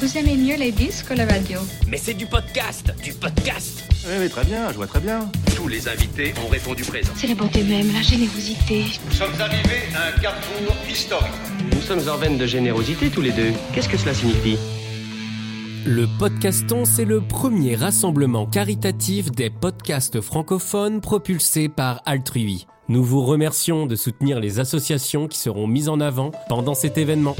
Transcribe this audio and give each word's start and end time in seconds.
Vous 0.00 0.18
aimez 0.18 0.36
mieux 0.36 0.56
les 0.56 0.72
disques 0.72 1.06
ou 1.10 1.14
la 1.14 1.24
radio? 1.24 1.60
Mais 1.88 1.96
c'est 1.96 2.14
du 2.14 2.26
podcast, 2.26 2.92
du 3.02 3.12
podcast. 3.12 3.84
Oui, 4.06 4.14
oui, 4.20 4.28
très 4.28 4.44
bien, 4.44 4.68
je 4.70 4.74
vois 4.74 4.88
très 4.88 5.00
bien. 5.00 5.30
Tous 5.54 5.68
les 5.68 5.88
invités 5.88 6.34
ont 6.44 6.48
répondu 6.48 6.82
présent. 6.82 7.12
C'est 7.16 7.28
la 7.28 7.36
bonté 7.36 7.62
même, 7.62 7.92
la 7.92 8.02
générosité. 8.02 8.84
Nous 9.06 9.12
sommes 9.12 9.40
arrivés 9.40 9.84
à 9.94 10.08
un 10.08 10.20
carrefour 10.20 10.74
historique. 10.90 11.32
Nous 11.72 11.80
sommes 11.80 12.08
en 12.08 12.16
veine 12.16 12.36
de 12.38 12.46
générosité 12.46 13.08
tous 13.08 13.20
les 13.20 13.30
deux. 13.30 13.52
Qu'est-ce 13.72 13.88
que 13.88 13.96
cela 13.96 14.14
signifie? 14.14 14.58
Le 15.86 16.06
Podcaston, 16.18 16.84
c'est 16.84 17.04
le 17.04 17.20
premier 17.20 17.76
rassemblement 17.76 18.46
caritatif 18.46 19.30
des 19.30 19.48
podcasts 19.48 20.20
francophones 20.20 21.00
propulsés 21.00 21.68
par 21.68 22.02
Altrui. 22.04 22.66
Nous 22.88 23.04
vous 23.04 23.24
remercions 23.24 23.86
de 23.86 23.94
soutenir 23.94 24.40
les 24.40 24.58
associations 24.58 25.28
qui 25.28 25.38
seront 25.38 25.68
mises 25.68 25.88
en 25.88 26.00
avant 26.00 26.32
pendant 26.48 26.74
cet 26.74 26.98
événement. 26.98 27.36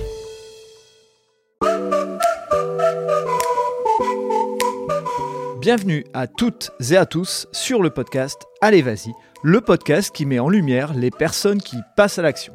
Bienvenue 5.65 6.05
à 6.13 6.27
toutes 6.27 6.73
et 6.91 6.95
à 6.99 7.07
tous 7.07 7.47
sur 7.51 7.81
le 7.81 7.89
podcast 7.89 8.43
Allez 8.61 8.83
Vas-y, 8.83 9.15
le 9.43 9.63
podcast 9.63 10.15
qui 10.15 10.27
met 10.27 10.39
en 10.39 10.51
lumière 10.51 10.93
les 10.93 11.11
personnes 11.11 11.63
qui 11.63 11.79
passent 11.97 12.19
à 12.19 12.23
l'action. 12.23 12.53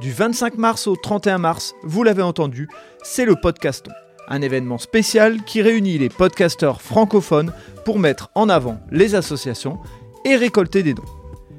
Du 0.00 0.10
25 0.12 0.56
mars 0.56 0.86
au 0.86 0.96
31 0.96 1.36
mars, 1.36 1.74
vous 1.82 2.02
l'avez 2.02 2.22
entendu, 2.22 2.66
c'est 3.02 3.26
le 3.26 3.36
Podcaston, 3.36 3.90
un 4.28 4.40
événement 4.40 4.78
spécial 4.78 5.44
qui 5.44 5.60
réunit 5.60 5.98
les 5.98 6.08
podcasteurs 6.08 6.80
francophones 6.80 7.52
pour 7.84 7.98
mettre 7.98 8.30
en 8.34 8.48
avant 8.48 8.80
les 8.90 9.14
associations 9.14 9.78
et 10.24 10.34
récolter 10.34 10.82
des 10.82 10.94
dons. 10.94 11.02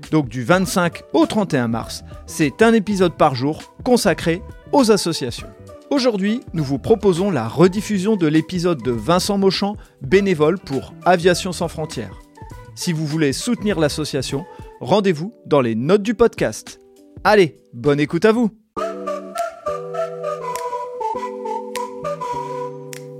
Donc 0.10 0.28
du 0.28 0.44
25 0.44 1.04
au 1.14 1.28
31 1.28 1.68
mars, 1.68 2.04
c'est 2.26 2.64
un 2.64 2.74
épisode 2.74 3.14
par 3.14 3.36
jour 3.36 3.76
consacré 3.84 4.42
aux 4.72 4.92
associations. 4.92 5.50
Aujourd'hui, 5.92 6.42
nous 6.54 6.64
vous 6.64 6.78
proposons 6.78 7.32
la 7.32 7.48
rediffusion 7.48 8.16
de 8.16 8.28
l'épisode 8.28 8.84
de 8.84 8.92
Vincent 8.92 9.40
Mauchamp, 9.40 9.76
bénévole 10.02 10.60
pour 10.60 10.94
Aviation 11.04 11.52
sans 11.52 11.68
frontières. 11.68 12.20
Si 12.76 12.94
vous 12.94 13.08
voulez 13.08 13.34
soutenir 13.34 13.80
l'association, 13.80 14.46
rendez-vous 14.82 15.34
dans 15.48 15.62
les 15.62 15.74
notes 15.74 16.04
du 16.04 16.14
podcast. 16.14 16.80
Allez, 17.24 17.58
bonne 17.74 18.00
écoute 18.00 18.26
à 18.26 18.32
vous 18.32 18.52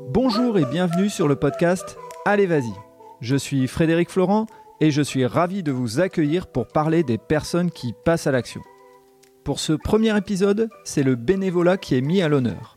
Bonjour 0.10 0.60
et 0.60 0.66
bienvenue 0.66 1.10
sur 1.10 1.28
le 1.28 1.36
podcast 1.36 1.98
Allez 2.26 2.46
vas-y. 2.46 2.72
Je 3.20 3.36
suis 3.36 3.68
Frédéric 3.68 4.12
Florent 4.12 4.46
et 4.80 4.92
je 4.92 5.02
suis 5.02 5.26
ravi 5.26 5.64
de 5.64 5.72
vous 5.72 6.00
accueillir 6.00 6.46
pour 6.46 6.68
parler 6.68 7.02
des 7.04 7.18
personnes 7.18 7.72
qui 7.72 7.96
passent 8.06 8.28
à 8.28 8.32
l'action. 8.32 8.62
Pour 9.44 9.60
ce 9.60 9.74
premier 9.74 10.16
épisode, 10.18 10.70
c'est 10.84 11.04
le 11.04 11.16
bénévolat 11.16 11.78
qui 11.78 11.96
est 11.96 12.02
mis 12.02 12.22
à 12.22 12.28
l'honneur. 12.28 12.76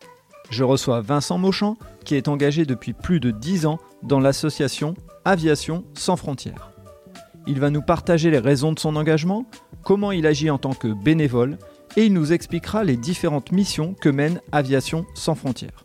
Je 0.51 0.65
reçois 0.65 1.01
Vincent 1.01 1.39
Mauchamp, 1.39 1.77
qui 2.05 2.15
est 2.15 2.29
engagé 2.29 2.65
depuis 2.65 2.93
plus 2.93 3.21
de 3.21 3.31
10 3.31 3.67
ans 3.67 3.79
dans 4.03 4.21
l'association 4.21 4.95
Aviation 5.25 5.85
sans 5.95 6.17
frontières. 6.17 6.73
Il 7.47 7.59
va 7.59 7.71
nous 7.71 7.83
partager 7.83 8.31
les 8.31 8.39
raisons 8.39 8.73
de 8.73 8.79
son 8.79 8.97
engagement, 8.97 9.47
comment 9.83 10.13
il 10.13 10.27
agit 10.27 10.51
en 10.51 10.59
tant 10.59 10.75
que 10.75 10.89
bénévole, 10.89 11.59
et 11.97 12.07
il 12.07 12.13
nous 12.13 12.33
expliquera 12.33 12.85
les 12.85 12.97
différentes 12.97 13.53
missions 13.53 13.95
que 13.95 14.09
mène 14.09 14.41
Aviation 14.53 15.05
sans 15.15 15.35
frontières. 15.35 15.85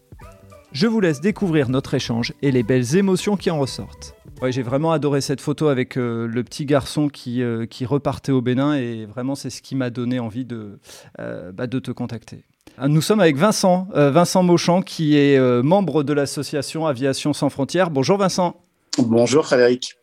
Je 0.73 0.87
vous 0.87 0.99
laisse 0.99 1.21
découvrir 1.21 1.69
notre 1.69 1.93
échange 1.93 2.33
et 2.41 2.51
les 2.51 2.63
belles 2.63 2.95
émotions 2.95 3.37
qui 3.37 3.49
en 3.49 3.59
ressortent. 3.59 4.16
Ouais, 4.41 4.51
j'ai 4.51 4.61
vraiment 4.61 4.91
adoré 4.91 5.21
cette 5.21 5.41
photo 5.41 5.67
avec 5.67 5.97
euh, 5.97 6.27
le 6.27 6.43
petit 6.43 6.65
garçon 6.65 7.09
qui, 7.09 7.41
euh, 7.41 7.65
qui 7.65 7.85
repartait 7.85 8.31
au 8.31 8.41
Bénin 8.41 8.75
et 8.75 9.05
vraiment 9.05 9.33
c'est 9.33 9.49
ce 9.49 9.63
qui 9.63 9.73
m'a 9.73 9.89
donné 9.89 10.19
envie 10.19 10.45
de, 10.45 10.77
euh, 11.19 11.51
bah, 11.51 11.65
de 11.65 11.79
te 11.79 11.89
contacter. 11.89 12.43
Nous 12.87 13.01
sommes 13.01 13.19
avec 13.19 13.37
Vincent, 13.37 13.87
Vincent 13.95 14.43
Mauchamp 14.43 14.83
qui 14.83 15.17
est 15.17 15.39
membre 15.63 16.03
de 16.03 16.13
l'association 16.13 16.85
Aviation 16.85 17.33
sans 17.33 17.49
frontières. 17.49 17.89
Bonjour 17.89 18.19
Vincent. 18.19 18.61
Bonjour 18.99 19.47
Frédéric. 19.47 19.95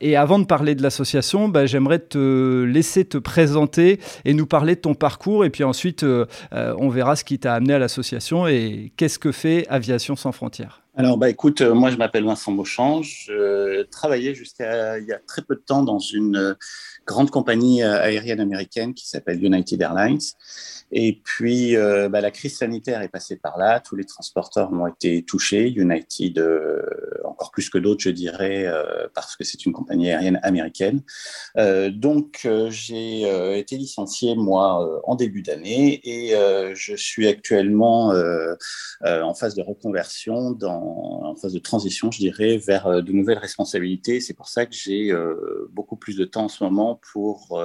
Et 0.00 0.16
avant 0.16 0.38
de 0.38 0.46
parler 0.46 0.74
de 0.74 0.82
l'association, 0.82 1.48
bah, 1.50 1.66
j'aimerais 1.66 1.98
te 1.98 2.62
laisser 2.62 3.04
te 3.04 3.18
présenter 3.18 4.00
et 4.24 4.32
nous 4.32 4.46
parler 4.46 4.76
de 4.76 4.80
ton 4.80 4.94
parcours. 4.94 5.44
Et 5.44 5.50
puis 5.50 5.62
ensuite, 5.62 6.06
on 6.52 6.88
verra 6.88 7.16
ce 7.16 7.24
qui 7.24 7.38
t'a 7.38 7.52
amené 7.52 7.74
à 7.74 7.78
l'association 7.78 8.46
et 8.46 8.92
qu'est-ce 8.96 9.18
que 9.18 9.30
fait 9.30 9.66
Aviation 9.68 10.16
sans 10.16 10.32
frontières. 10.32 10.80
Alors, 11.00 11.16
bah, 11.16 11.30
écoute, 11.30 11.62
euh, 11.62 11.72
moi, 11.72 11.90
je 11.90 11.96
m'appelle 11.96 12.24
Vincent 12.24 12.52
Beauchamp. 12.52 13.00
Je 13.00 13.84
travaillais 13.84 14.34
jusqu'à 14.34 14.98
il 14.98 15.06
y 15.06 15.14
a 15.14 15.18
très 15.18 15.40
peu 15.40 15.54
de 15.54 15.62
temps 15.62 15.82
dans 15.82 15.98
une 15.98 16.36
euh, 16.36 16.54
grande 17.06 17.30
compagnie 17.30 17.82
euh, 17.82 18.00
aérienne 18.00 18.40
américaine 18.40 18.94
qui 18.94 19.08
s'appelle 19.08 19.44
United 19.44 19.80
Airlines. 19.80 20.20
Et 20.92 21.20
puis, 21.24 21.76
euh, 21.76 22.08
bah, 22.08 22.20
la 22.20 22.30
crise 22.30 22.58
sanitaire 22.58 23.00
est 23.02 23.08
passée 23.08 23.36
par 23.36 23.58
là. 23.58 23.80
Tous 23.80 23.96
les 23.96 24.04
transporteurs 24.04 24.72
ont 24.72 24.86
été 24.86 25.22
touchés. 25.22 25.68
United, 25.68 26.38
euh, 26.38 26.82
encore 27.24 27.50
plus 27.52 27.70
que 27.70 27.78
d'autres, 27.78 28.02
je 28.02 28.10
dirais, 28.10 28.66
parce 29.14 29.36
que 29.36 29.44
c'est 29.44 29.64
une 29.64 29.72
compagnie 29.72 30.10
aérienne 30.10 30.40
américaine. 30.42 31.02
donc, 31.90 32.46
j'ai 32.68 33.58
été 33.58 33.76
licencié, 33.76 34.34
moi, 34.34 35.00
en 35.04 35.14
début 35.14 35.42
d'année 35.42 36.00
et 36.04 36.34
je 36.74 36.94
suis 36.96 37.28
actuellement 37.28 38.12
en 39.02 39.34
phase 39.34 39.54
de 39.54 39.62
reconversion, 39.62 40.50
dans, 40.50 41.22
en 41.24 41.36
phase 41.36 41.52
de 41.52 41.58
transition, 41.60 42.10
je 42.10 42.18
dirais, 42.18 42.58
vers 42.58 43.02
de 43.02 43.12
nouvelles 43.12 43.38
responsabilités. 43.38 44.20
C'est 44.20 44.34
pour 44.34 44.48
ça 44.48 44.66
que 44.66 44.74
j'ai 44.74 45.12
beaucoup 45.70 45.96
plus 45.96 46.16
de 46.16 46.24
temps 46.24 46.44
en 46.44 46.48
ce 46.48 46.64
moment 46.64 46.89
pour 47.12 47.62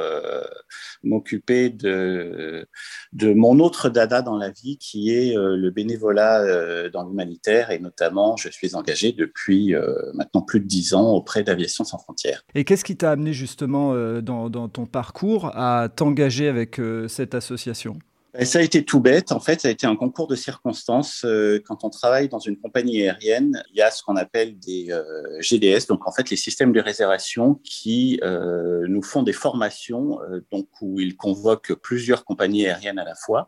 m'occuper 1.04 1.70
de 1.70 2.68
de 3.14 3.34
mon 3.34 3.60
autre 3.60 3.90
dada 3.90 4.22
dans 4.22 4.38
la 4.38 4.50
vie, 4.50 4.78
qui 4.78 5.12
est 5.12 5.38
euh, 5.38 5.56
le 5.56 5.72
bénévolat 5.72 6.42
euh, 6.42 6.90
dans 6.90 7.04
l'humanitaire. 7.08 7.72
Et 7.72 7.80
notamment, 7.80 8.36
je 8.36 8.50
suis 8.50 8.76
engagé 8.76 9.14
depuis 9.14 9.74
euh, 9.74 9.96
maintenant 10.14 10.42
plus 10.42 10.60
de 10.60 10.66
dix 10.66 10.94
ans 10.94 11.12
auprès 11.14 11.44
d'Aviation 11.44 11.84
sans 11.84 11.98
frontières. 11.98 12.44
Et 12.56 12.64
qu'est-ce 12.64 12.84
qui 12.84 12.98
t'a 12.98 13.12
amené 13.12 13.34
justement 13.34 13.96
dans, 14.22 14.50
dans, 14.50 14.68
ton 14.68 14.86
parcours 14.86 15.52
à 15.56 15.90
t'engager 15.90 16.48
avec 16.48 16.80
cette 17.08 17.36
association? 17.36 17.98
Ça 18.44 18.60
a 18.60 18.62
été 18.62 18.84
tout 18.84 19.00
bête. 19.00 19.32
En 19.32 19.40
fait, 19.40 19.62
ça 19.62 19.70
a 19.70 19.72
été 19.72 19.88
un 19.88 19.96
concours 19.96 20.28
de 20.28 20.36
circonstances. 20.36 21.24
Euh, 21.24 21.62
quand 21.64 21.84
on 21.86 21.90
travaille 21.90 22.28
dans 22.28 22.40
une 22.40 22.58
compagnie 22.58 23.02
aérienne, 23.04 23.64
il 23.72 23.78
y 23.78 23.82
a 23.82 23.92
ce 23.92 24.04
qu'on 24.04 24.18
appelle 24.18 24.60
des 24.60 24.92
euh, 24.92 25.40
GDS, 25.40 25.88
donc 25.88 26.06
en 26.08 26.12
fait 26.12 26.30
les 26.30 26.36
systèmes 26.36 26.74
de 26.74 26.82
réservation 26.82 27.56
qui 27.64 28.20
euh, 28.24 28.86
nous 28.88 29.02
font 29.02 29.24
des 29.24 29.34
formations, 29.34 30.20
donc 30.52 30.68
où 30.82 31.00
ils 31.00 31.16
convoquent 31.16 31.74
plusieurs 31.76 32.26
compagnies 32.26 32.68
aériennes 32.68 33.00
à 33.00 33.06
la 33.06 33.16
fois 33.16 33.48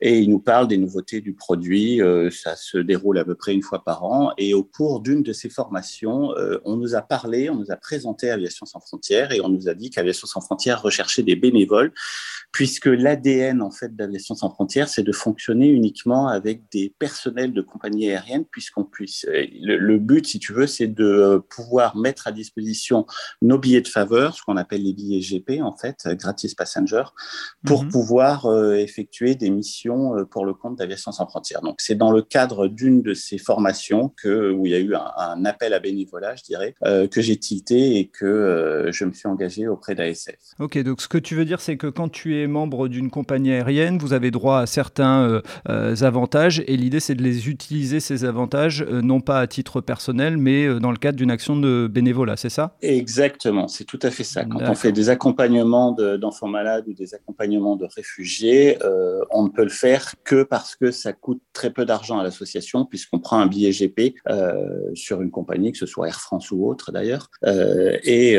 et 0.00 0.18
ils 0.18 0.30
nous 0.30 0.38
parlent 0.38 0.68
des 0.68 0.76
nouveautés 0.76 1.20
du 1.20 1.32
produit. 1.32 2.00
ça 2.30 2.56
se 2.56 2.78
déroule 2.78 3.18
à 3.18 3.24
peu 3.24 3.34
près 3.34 3.52
une 3.52 3.62
fois 3.62 3.82
par 3.84 4.04
an. 4.04 4.32
Et 4.36 4.54
au 4.54 4.64
cours 4.64 5.00
d'une 5.00 5.22
de 5.22 5.32
ces 5.32 5.48
formations, 5.48 6.30
on 6.64 6.76
nous 6.76 6.94
a 6.94 7.02
parlé, 7.02 7.50
on 7.50 7.56
nous 7.56 7.70
a 7.70 7.76
présenté 7.76 8.30
Aviation 8.30 8.66
sans 8.66 8.80
frontières 8.80 9.32
et 9.32 9.40
on 9.40 9.48
nous 9.48 9.68
a 9.68 9.74
dit 9.74 9.90
qu'Aviation 9.90 10.26
sans 10.26 10.40
frontières 10.40 10.82
recherchait 10.82 11.22
des 11.22 11.36
bénévoles 11.36 11.92
puisque 12.52 12.86
l'ADN 12.86 13.62
en 13.62 13.70
fait 13.70 13.94
d'Aviation 13.96 14.11
sans 14.18 14.50
frontières, 14.50 14.88
c'est 14.88 15.02
de 15.02 15.12
fonctionner 15.12 15.68
uniquement 15.68 16.28
avec 16.28 16.62
des 16.70 16.94
personnels 16.98 17.52
de 17.52 17.62
compagnies 17.62 18.10
aériennes, 18.10 18.44
puisqu'on 18.44 18.84
puisse. 18.84 19.24
Euh, 19.28 19.46
le, 19.60 19.98
but, 19.98 20.26
si 20.26 20.38
tu 20.38 20.52
veux, 20.52 20.66
c'est 20.66 20.86
de 20.86 21.04
euh, 21.04 21.38
pouvoir 21.38 21.96
mettre 21.96 22.26
à 22.26 22.32
disposition 22.32 23.06
nos 23.40 23.58
billets 23.58 23.80
de 23.80 23.88
faveur, 23.88 24.34
ce 24.34 24.42
qu'on 24.42 24.56
appelle 24.56 24.82
les 24.82 24.92
billets 24.92 25.20
GP 25.20 25.62
en 25.62 25.76
fait, 25.76 25.98
euh, 26.06 26.14
gratis 26.14 26.54
passenger, 26.54 27.04
pour 27.64 27.84
mhm. 27.84 27.90
pouvoir 27.90 28.46
effectuer 28.74 29.34
des 29.34 29.50
missions 29.50 30.26
pour 30.30 30.44
le 30.44 30.54
compte 30.54 30.76
d'Aviation 30.76 31.12
sans 31.12 31.26
frontières. 31.26 31.62
Donc 31.62 31.76
c'est 31.80 31.94
dans 31.94 32.10
le 32.10 32.22
cadre 32.22 32.68
d'une 32.68 33.02
de 33.02 33.14
ces 33.14 33.38
formations 33.38 34.12
que 34.16 34.52
où 34.52 34.66
il 34.66 34.72
y 34.72 34.74
a 34.74 34.78
eu 34.78 34.94
un, 34.94 35.44
appel 35.44 35.74
à 35.74 35.78
bénévolat, 35.78 36.34
je 36.36 36.42
dirais, 36.42 36.74
que 36.82 37.20
j'ai 37.20 37.36
tilté 37.36 37.98
et 37.98 38.08
que 38.08 38.88
je 38.90 39.04
me 39.04 39.12
suis 39.12 39.28
engagé 39.28 39.68
auprès 39.68 39.94
d'ASF. 39.94 40.36
Ok, 40.58 40.78
donc 40.78 41.00
ce 41.00 41.08
que 41.08 41.18
tu 41.18 41.34
veux 41.34 41.44
dire, 41.44 41.60
c'est 41.60 41.76
que 41.76 41.86
quand 41.86 42.08
tu 42.08 42.40
es 42.40 42.46
membre 42.46 42.88
d'une 42.88 43.10
compagnie 43.10 43.52
aérienne, 43.52 43.98
vous 44.02 44.12
avez 44.12 44.30
droit 44.30 44.58
à 44.58 44.66
certains 44.66 45.22
euh, 45.22 45.40
euh, 45.68 45.94
avantages 46.02 46.62
et 46.66 46.76
l'idée 46.76 47.00
c'est 47.00 47.14
de 47.14 47.22
les 47.22 47.48
utiliser 47.48 48.00
ces 48.00 48.24
avantages 48.24 48.82
euh, 48.82 49.00
non 49.00 49.20
pas 49.20 49.40
à 49.40 49.46
titre 49.46 49.80
personnel 49.80 50.36
mais 50.36 50.80
dans 50.80 50.90
le 50.90 50.96
cadre 50.96 51.16
d'une 51.16 51.30
action 51.30 51.56
de 51.56 51.88
bénévolat, 51.90 52.36
c'est 52.36 52.50
ça? 52.50 52.76
Exactement, 52.82 53.68
c'est 53.68 53.84
tout 53.84 53.98
à 54.02 54.10
fait 54.10 54.24
ça. 54.24 54.44
Quand 54.44 54.60
on 54.68 54.74
fait 54.74 54.92
des 54.92 55.08
accompagnements 55.08 55.92
d'enfants 55.92 56.48
malades 56.48 56.84
ou 56.88 56.92
des 56.92 57.14
accompagnements 57.14 57.76
de 57.76 57.86
réfugiés, 57.86 58.78
on 59.30 59.44
ne 59.44 59.48
peut 59.48 59.64
le 59.64 59.70
faire 59.70 60.14
que 60.24 60.42
parce 60.42 60.74
que 60.76 60.90
ça 60.90 61.12
coûte 61.12 61.40
très 61.52 61.70
peu 61.70 61.84
d'argent 61.84 62.18
à 62.18 62.22
l'association 62.22 62.84
puisqu'on 62.84 63.18
prend 63.18 63.38
un 63.38 63.46
billet 63.46 63.70
GP 63.70 64.16
sur 64.94 65.22
une 65.22 65.30
compagnie, 65.30 65.72
que 65.72 65.78
ce 65.78 65.86
soit 65.86 66.08
Air 66.08 66.20
France 66.20 66.50
ou 66.50 66.66
autre 66.68 66.92
d'ailleurs, 66.92 67.30
et, 67.46 68.38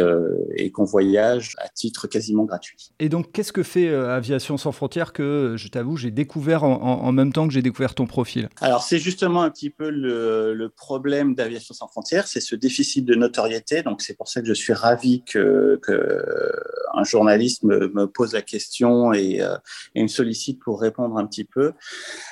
et 0.55 0.71
qu'on 0.71 0.85
voyage 0.85 1.55
à 1.59 1.69
titre 1.69 2.07
quasiment 2.07 2.45
gratuit. 2.45 2.91
Et 2.99 3.09
donc 3.09 3.31
qu'est-ce 3.31 3.53
que 3.53 3.63
fait 3.63 3.93
Aviation 3.93 4.57
sans 4.57 4.71
frontières 4.71 5.13
que 5.13 5.42
que 5.51 5.57
je 5.57 5.67
t'avoue, 5.67 5.97
j'ai 5.97 6.11
découvert 6.11 6.63
en, 6.63 7.11
même 7.11 7.33
temps 7.33 7.47
que 7.47 7.53
j'ai 7.53 7.61
découvert 7.61 7.95
ton 7.95 8.05
profil. 8.05 8.49
Alors 8.61 8.83
c'est 8.83 8.99
justement 8.99 9.43
un 9.43 9.49
petit 9.49 9.69
peu 9.69 9.89
le, 9.89 10.69
problème 10.75 11.35
d'Aviation 11.35 11.73
sans 11.73 11.87
frontières, 11.87 12.27
c'est 12.27 12.39
ce 12.39 12.55
déficit 12.55 13.05
de 13.05 13.15
notoriété. 13.15 13.83
Donc 13.83 14.01
c'est 14.01 14.15
pour 14.15 14.27
ça 14.27 14.41
que 14.41 14.47
je 14.47 14.53
suis 14.53 14.73
ravi 14.73 15.23
que, 15.23 15.79
un 16.95 17.03
journaliste 17.03 17.63
me, 17.63 18.05
pose 18.07 18.33
la 18.33 18.41
question 18.41 19.13
et, 19.13 19.41
et, 19.95 20.03
me 20.03 20.07
sollicite 20.07 20.59
pour 20.59 20.81
répondre 20.81 21.17
un 21.17 21.25
petit 21.25 21.43
peu. 21.43 21.73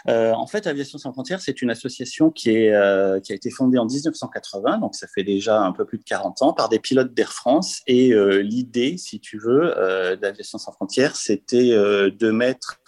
en 0.07 0.47
fait, 0.47 0.67
Aviation 0.67 0.97
sans 0.97 1.13
frontières, 1.13 1.41
c'est 1.41 1.61
une 1.61 1.69
association 1.69 2.31
qui, 2.31 2.49
est, 2.49 3.21
qui 3.23 3.31
a 3.31 3.35
été 3.35 3.49
fondée 3.51 3.77
en 3.77 3.85
1980, 3.85 4.79
donc 4.79 4.95
ça 4.95 5.07
fait 5.07 5.23
déjà 5.23 5.61
un 5.61 5.71
peu 5.71 5.85
plus 5.85 5.97
de 5.97 6.03
40 6.03 6.41
ans, 6.41 6.53
par 6.53 6.69
des 6.69 6.79
pilotes 6.79 7.13
d'Air 7.13 7.33
France. 7.33 7.81
Et 7.87 8.13
l'idée, 8.41 8.97
si 8.97 9.19
tu 9.19 9.37
veux, 9.37 9.73
d'Aviation 10.21 10.57
sans 10.57 10.71
frontières, 10.71 11.15
c'était 11.15 11.71
euh, 11.71 12.11
de 12.11 12.31
mettre 12.31 12.79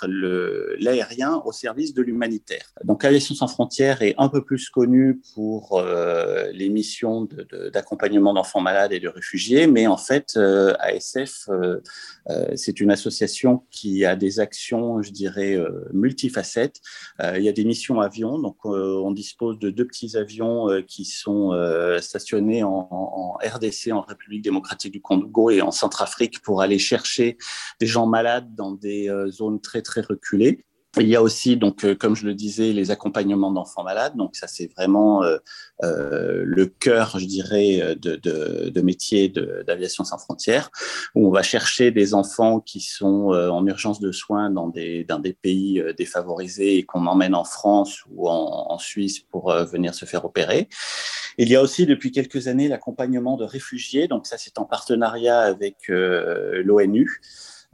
l'aérien 0.79 1.41
au 1.45 1.51
service 1.51 1.93
de 1.93 2.01
l'humanitaire. 2.01 2.73
Donc 2.83 3.05
Aviation 3.05 3.35
sans 3.35 3.47
frontières 3.47 4.01
est 4.01 4.15
un 4.17 4.29
peu 4.29 4.43
plus 4.43 4.69
connue 4.69 5.21
pour 5.33 5.79
euh, 5.79 6.51
les 6.53 6.69
missions 6.69 7.27
d'accompagnement 7.73 8.33
d'enfants 8.33 8.61
malades 8.61 8.93
et 8.93 8.99
de 8.99 9.07
réfugiés, 9.07 9.67
mais 9.67 9.87
en 9.87 9.97
fait, 9.97 10.33
euh, 10.37 10.73
ASF, 10.79 11.49
c'est 12.55 12.79
une 12.79 12.91
association 12.91 13.63
qui 13.69 14.05
a 14.05 14.15
des 14.15 14.39
actions, 14.39 15.01
je 15.01 15.11
dirais, 15.11 15.57
multifacettes. 15.91 16.79
il 17.35 17.41
y 17.41 17.49
a 17.49 17.51
des 17.51 17.65
missions 17.65 17.99
avions, 17.99 18.39
donc 18.39 18.65
on 18.65 19.11
dispose 19.11 19.59
de 19.59 19.69
deux 19.69 19.85
petits 19.85 20.15
avions 20.17 20.67
qui 20.87 21.05
sont 21.05 21.51
stationnés 21.99 22.63
en, 22.63 23.37
RDC, 23.43 23.91
en 23.91 24.01
République 24.01 24.41
démocratique 24.41 24.93
du 24.93 25.01
Congo 25.01 25.49
et 25.49 25.61
en 25.61 25.71
Centrafrique 25.71 26.41
pour 26.41 26.61
aller 26.61 26.79
chercher 26.79 27.37
des 27.79 27.87
gens 27.87 28.07
malades 28.07 28.55
dans 28.55 28.71
des 28.71 29.09
euh, 29.09 29.29
zones 29.29 29.59
très 29.59 29.81
très 29.81 30.01
reculées. 30.03 30.63
Il 30.99 31.07
y 31.07 31.15
a 31.15 31.23
aussi, 31.23 31.57
donc, 31.57 31.85
euh, 31.85 31.95
comme 31.95 32.15
je 32.15 32.27
le 32.27 32.35
disais, 32.35 32.71
les 32.71 32.91
accompagnements 32.91 33.51
d'enfants 33.51 33.83
malades. 33.83 34.15
Donc, 34.15 34.35
ça, 34.35 34.45
c'est 34.45 34.71
vraiment 34.77 35.23
euh, 35.23 35.39
le 36.45 36.65
cœur, 36.67 37.17
je 37.17 37.25
dirais, 37.25 37.95
de, 37.95 38.81
métier 38.81 39.29
d'aviation 39.29 40.03
sans 40.03 40.19
frontières, 40.19 40.69
où 41.15 41.27
on 41.27 41.31
va 41.31 41.41
chercher 41.41 41.89
des 41.89 42.13
enfants 42.13 42.59
qui 42.59 42.79
sont 42.79 43.31
en 43.31 43.65
urgence 43.65 43.99
de 44.01 44.11
soins 44.11 44.51
dans 44.51 44.67
des, 44.67 45.05
pays 45.41 45.83
défavorisés 45.97 46.77
et 46.77 46.83
qu'on 46.83 47.07
emmène 47.07 47.33
en 47.33 47.43
France 47.43 48.03
ou 48.11 48.29
en 48.29 48.77
Suisse 48.77 49.19
pour 49.19 49.51
venir 49.51 49.95
se 49.95 50.05
faire 50.05 50.25
opérer. 50.25 50.69
Il 51.39 51.49
y 51.49 51.55
a 51.55 51.61
aussi, 51.61 51.87
depuis 51.87 52.11
quelques 52.11 52.47
années, 52.47 52.67
l'accompagnement 52.67 53.35
de 53.35 53.45
réfugiés. 53.45 54.07
Donc, 54.07 54.27
ça, 54.27 54.37
c'est 54.37 54.59
en 54.59 54.65
partenariat 54.65 55.39
avec 55.39 55.87
l'ONU. 55.87 57.19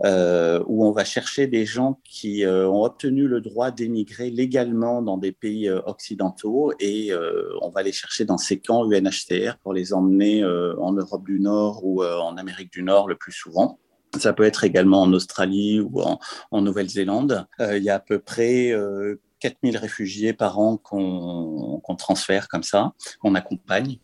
Euh, 0.06 0.64
où 0.68 0.86
on 0.86 0.92
va 0.92 1.04
chercher 1.04 1.48
des 1.48 1.66
gens 1.66 2.00
qui 2.06 2.46
euh, 2.46 2.70
ont 2.70 2.86
obtenu 2.86 3.28
le 3.28 3.42
droit 3.42 3.70
d'émigrer 3.70 4.30
légalement 4.30 5.02
dans 5.02 5.18
des 5.18 5.34
pays 5.34 5.68
euh, 5.68 5.82
occidentaux 5.86 6.72
et 6.80 7.12
on 7.62 7.70
va 7.70 7.84
les 7.84 7.92
chercher 7.92 8.24
dans 8.26 8.38
ces 8.38 8.60
camps 8.60 8.90
UNHCR 8.90 9.58
pour 9.62 9.74
les 9.74 9.94
emmener 9.94 10.44
en 10.46 10.94
Europe 10.94 11.26
du 11.26 11.40
Nord 11.40 11.82
ou 11.84 12.04
en 12.04 12.38
Amérique 12.38 12.72
du 12.72 12.84
Nord 12.84 13.08
le 13.08 13.16
plus 13.16 13.32
souvent. 13.32 13.80
Ça 14.18 14.34
peut 14.34 14.44
être 14.44 14.64
également 14.64 15.02
en 15.02 15.14
Australie 15.14 15.80
ou 15.80 16.02
en, 16.02 16.20
en 16.52 16.62
Nouvelle-Zélande. 16.62 17.46
il 17.60 17.84
y 17.84 17.90
a 17.90 17.96
à 17.96 18.00
peu 18.00 18.20
près 18.20 18.74
4000 19.40 19.78
réfugiés 19.78 20.34
par 20.34 20.60
an 20.60 20.78
qu'on 20.78 21.96
transfère 21.98 22.48
comme 22.48 22.64
ça, 22.64 22.94
qu'on 23.20 23.36
accompagne. 23.36 23.98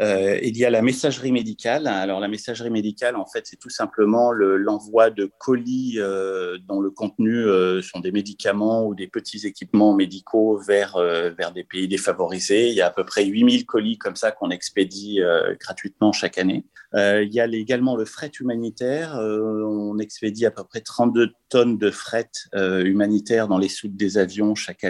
Euh, 0.00 0.38
il 0.42 0.56
y 0.56 0.64
a 0.64 0.70
la 0.70 0.82
messagerie 0.82 1.32
médicale. 1.32 1.86
Alors 1.86 2.20
la 2.20 2.28
messagerie 2.28 2.70
médicale, 2.70 3.16
en 3.16 3.26
fait, 3.26 3.46
c'est 3.46 3.58
tout 3.58 3.70
simplement 3.70 4.32
l'envoi 4.32 5.10
de 5.10 5.30
colis 5.38 5.98
euh, 5.98 6.58
dont 6.68 6.80
le 6.80 6.90
contenu 6.90 7.34
euh, 7.34 7.82
sont 7.82 8.00
des 8.00 8.12
médicaments 8.12 8.86
ou 8.86 8.94
des 8.94 9.08
petits 9.08 9.46
équipements 9.46 9.94
médicaux 9.94 10.58
vers, 10.58 10.96
euh, 10.96 11.30
vers 11.30 11.52
des 11.52 11.64
pays 11.64 11.88
défavorisés. 11.88 12.68
Il 12.68 12.74
y 12.74 12.80
a 12.80 12.86
à 12.86 12.90
peu 12.90 13.04
près 13.04 13.24
8000 13.24 13.66
colis 13.66 13.98
comme 13.98 14.16
ça 14.16 14.32
qu'on 14.32 14.50
expédie 14.50 15.20
gratuitement 15.60 16.12
chaque 16.12 16.38
année. 16.38 16.64
il 16.94 17.32
y 17.32 17.40
a 17.40 17.46
également 17.46 17.96
le 17.96 18.04
fret 18.04 18.30
humanitaire. 18.40 19.14
on 19.16 19.98
expédie 19.98 20.46
à 20.46 20.50
peu 20.50 20.64
près 20.64 20.80
32 20.80 21.30
tonnes 21.48 21.78
de 21.78 21.90
fret 21.90 22.30
humanitaire 22.54 23.48
dans 23.48 23.58
les 23.58 23.68
soutes 23.68 23.96
des 23.96 24.18
avions 24.18 24.54
chaque 24.54 24.81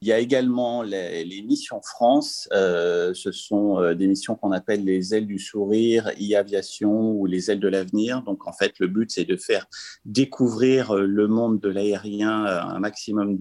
Il 0.00 0.06
y 0.06 0.12
a 0.12 0.18
également 0.20 0.82
les, 0.82 1.42
missions 1.42 1.80
France. 1.82 2.48
Euh, 2.52 3.12
ce 3.14 3.32
sont 3.32 3.80
euh, 3.80 3.94
des 3.94 4.06
missions 4.06 4.36
qu'on 4.36 4.52
appelle 4.52 4.84
les 4.84 5.12
ailes 5.14 5.26
du 5.26 5.40
sourire, 5.40 6.12
e-aviation 6.20 7.10
ou 7.12 7.26
les 7.26 7.50
ailes 7.50 7.58
de 7.58 7.66
l'avenir. 7.66 8.22
Donc, 8.22 8.46
en 8.46 8.52
fait, 8.52 8.74
le 8.78 8.86
but, 8.86 9.10
c'est 9.10 9.24
de 9.24 9.36
faire 9.36 9.66
découvrir 10.04 10.92
euh, 10.92 11.04
le 11.04 11.26
monde 11.26 11.58
de 11.60 11.68
l'aérien 11.68 12.44
à 12.44 12.62
un 12.66 12.78
maximum 12.78 13.38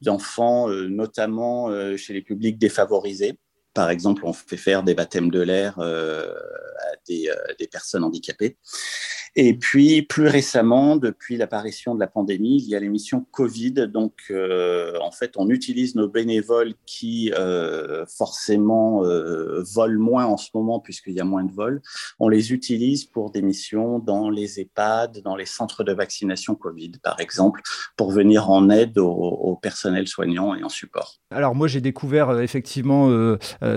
d'enfants, 0.00 0.68
notamment 0.68 1.96
chez 1.96 2.12
les 2.12 2.22
publics 2.22 2.58
défavorisés. 2.58 3.38
Par 3.72 3.90
exemple, 3.90 4.22
on 4.24 4.32
fait 4.32 4.56
faire 4.56 4.84
des 4.84 4.94
baptêmes 4.94 5.30
de 5.30 5.40
l'air 5.40 5.80
à 5.80 6.96
des 7.06 7.66
personnes 7.70 8.04
handicapées. 8.04 8.56
Et 9.36 9.54
puis, 9.54 10.02
plus 10.02 10.28
récemment, 10.28 10.96
depuis 10.96 11.36
l'apparition 11.36 11.94
de 11.94 12.00
la 12.00 12.06
pandémie, 12.06 12.56
il 12.58 12.68
y 12.68 12.76
a 12.76 12.80
l'émission 12.80 13.26
Covid. 13.32 13.88
Donc, 13.92 14.12
euh, 14.30 14.96
en 15.00 15.10
fait, 15.10 15.32
on 15.36 15.50
utilise 15.50 15.96
nos 15.96 16.08
bénévoles 16.08 16.74
qui, 16.86 17.32
euh, 17.36 18.06
forcément, 18.06 19.04
euh, 19.04 19.60
volent 19.62 20.00
moins 20.00 20.26
en 20.26 20.36
ce 20.36 20.50
moment 20.54 20.78
puisqu'il 20.78 21.14
y 21.14 21.20
a 21.20 21.24
moins 21.24 21.42
de 21.42 21.52
vols. 21.52 21.82
On 22.20 22.28
les 22.28 22.52
utilise 22.52 23.04
pour 23.04 23.32
des 23.32 23.42
missions 23.42 23.98
dans 23.98 24.30
les 24.30 24.60
EHPAD, 24.60 25.22
dans 25.24 25.34
les 25.34 25.46
centres 25.46 25.82
de 25.82 25.92
vaccination 25.92 26.54
Covid, 26.54 26.92
par 27.02 27.18
exemple, 27.18 27.60
pour 27.96 28.12
venir 28.12 28.50
en 28.50 28.70
aide 28.70 28.98
au, 28.98 29.10
au 29.10 29.56
personnel 29.56 30.06
soignant 30.06 30.54
et 30.54 30.62
en 30.62 30.68
support. 30.68 31.16
Alors, 31.30 31.56
moi, 31.56 31.66
j'ai 31.66 31.80
découvert 31.80 32.38
effectivement 32.38 33.10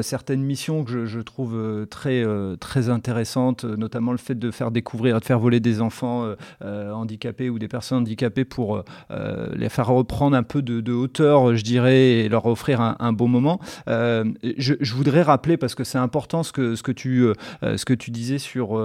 certaines 0.01 0.43
missions 0.43 0.83
que 0.83 0.91
je, 0.91 1.05
je 1.05 1.19
trouve 1.19 1.87
très, 1.89 2.23
très 2.59 2.89
intéressantes, 2.89 3.63
notamment 3.63 4.11
le 4.11 4.19
fait 4.19 4.35
de 4.35 4.51
faire 4.51 4.69
découvrir, 4.69 5.19
de 5.19 5.25
faire 5.25 5.39
des 5.49 5.81
enfants 5.81 6.25
euh, 6.25 6.35
euh, 6.63 6.91
handicapés 6.91 7.49
ou 7.49 7.59
des 7.59 7.67
personnes 7.67 7.99
handicapées 7.99 8.45
pour 8.45 8.83
euh, 9.11 9.47
les 9.55 9.69
faire 9.69 9.87
reprendre 9.87 10.35
un 10.35 10.43
peu 10.43 10.61
de, 10.61 10.93
hauteur, 10.93 11.55
je 11.55 11.63
dirais, 11.63 12.11
et 12.11 12.29
leur 12.29 12.45
offrir 12.45 12.81
un, 12.81 13.13
bon 13.13 13.27
moment. 13.27 13.59
Je, 13.87 14.93
voudrais 14.93 15.21
rappeler, 15.21 15.57
parce 15.57 15.75
que 15.75 15.83
c'est 15.83 15.97
important 15.97 16.43
ce 16.43 16.51
que, 16.51 16.75
ce, 16.75 16.83
que 16.83 16.91
tu, 16.91 17.27
ce 17.61 17.85
que 17.85 17.93
tu 17.93 18.11
disais 18.11 18.37
sur 18.37 18.79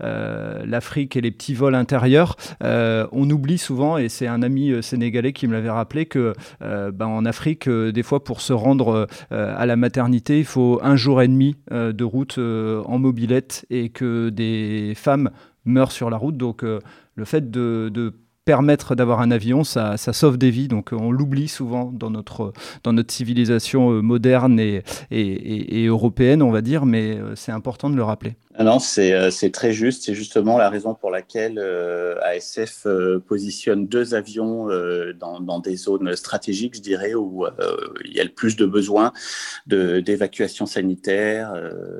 l'Afrique 0.00 1.16
et 1.16 1.20
les 1.20 1.30
petits 1.30 1.54
vols 1.54 1.74
intérieurs. 1.74 2.36
on 2.60 3.30
oublie 3.30 3.58
souvent, 3.58 3.98
et 3.98 4.08
c'est 4.08 4.26
un 4.26 4.42
ami 4.42 4.82
sénégalais 4.82 5.32
qui 5.32 5.46
me 5.46 5.52
l'avait 5.52 5.70
rappelé, 5.70 6.06
que 6.06 6.34
ben, 6.60 7.06
en 7.06 7.24
Afrique, 7.24 7.68
des 7.68 8.02
fois, 8.02 8.22
pour 8.22 8.40
se 8.40 8.52
rendre 8.52 9.06
à 9.30 9.66
la 9.66 9.76
maternité, 9.76 10.38
il 10.38 10.44
faut 10.44 10.78
un 10.82 10.96
jour 10.96 11.22
et 11.22 11.28
demi 11.28 11.56
de 11.70 12.04
route 12.04 12.38
en 12.38 12.98
mobilette 12.98 13.66
et 13.70 13.88
que 13.88 14.28
des 14.30 14.94
femmes 14.96 15.30
meurent 15.64 15.92
sur 15.92 16.10
la 16.10 16.16
route. 16.16 16.36
Donc 16.36 16.64
euh, 16.64 16.80
le 17.14 17.24
fait 17.24 17.50
de, 17.50 18.14
permettre 18.44 18.94
d'avoir 18.94 19.20
un 19.20 19.30
avion, 19.30 19.64
ça, 19.64 19.96
sauve 19.96 20.36
des 20.36 20.50
vies. 20.50 20.68
Donc 20.68 20.90
on 20.92 21.10
l'oublie 21.10 21.48
souvent 21.48 21.90
dans 21.92 22.10
notre, 22.10 22.52
dans 22.82 22.92
notre 22.92 23.12
civilisation 23.12 23.90
euh, 23.90 24.02
moderne 24.02 24.60
et, 24.60 24.82
et, 25.10 25.82
et, 25.82 25.86
européenne, 25.86 26.42
on 26.42 26.50
va 26.50 26.60
dire, 26.60 26.84
mais 26.84 27.16
euh, 27.16 27.34
c'est 27.36 27.52
important 27.52 27.88
de 27.88 27.96
le 27.96 28.02
rappeler. 28.02 28.36
Ah 28.56 28.62
non, 28.62 28.78
c'est 28.78 29.50
très 29.52 29.72
juste. 29.72 30.04
C'est 30.04 30.14
justement 30.14 30.58
la 30.58 30.70
raison 30.70 30.94
pour 30.94 31.10
laquelle 31.10 31.58
ASF 32.22 32.86
positionne 33.26 33.88
deux 33.88 34.14
avions 34.14 34.68
dans, 35.18 35.40
dans, 35.40 35.58
des 35.58 35.76
zones 35.76 36.14
stratégiques, 36.14 36.76
je 36.76 36.80
dirais, 36.80 37.14
où 37.14 37.46
il 38.04 38.12
y 38.12 38.20
a 38.20 38.24
le 38.24 38.30
plus 38.30 38.54
de 38.54 38.64
besoins 38.64 39.12
d'évacuation 39.66 40.66
sanitaire, 40.66 41.52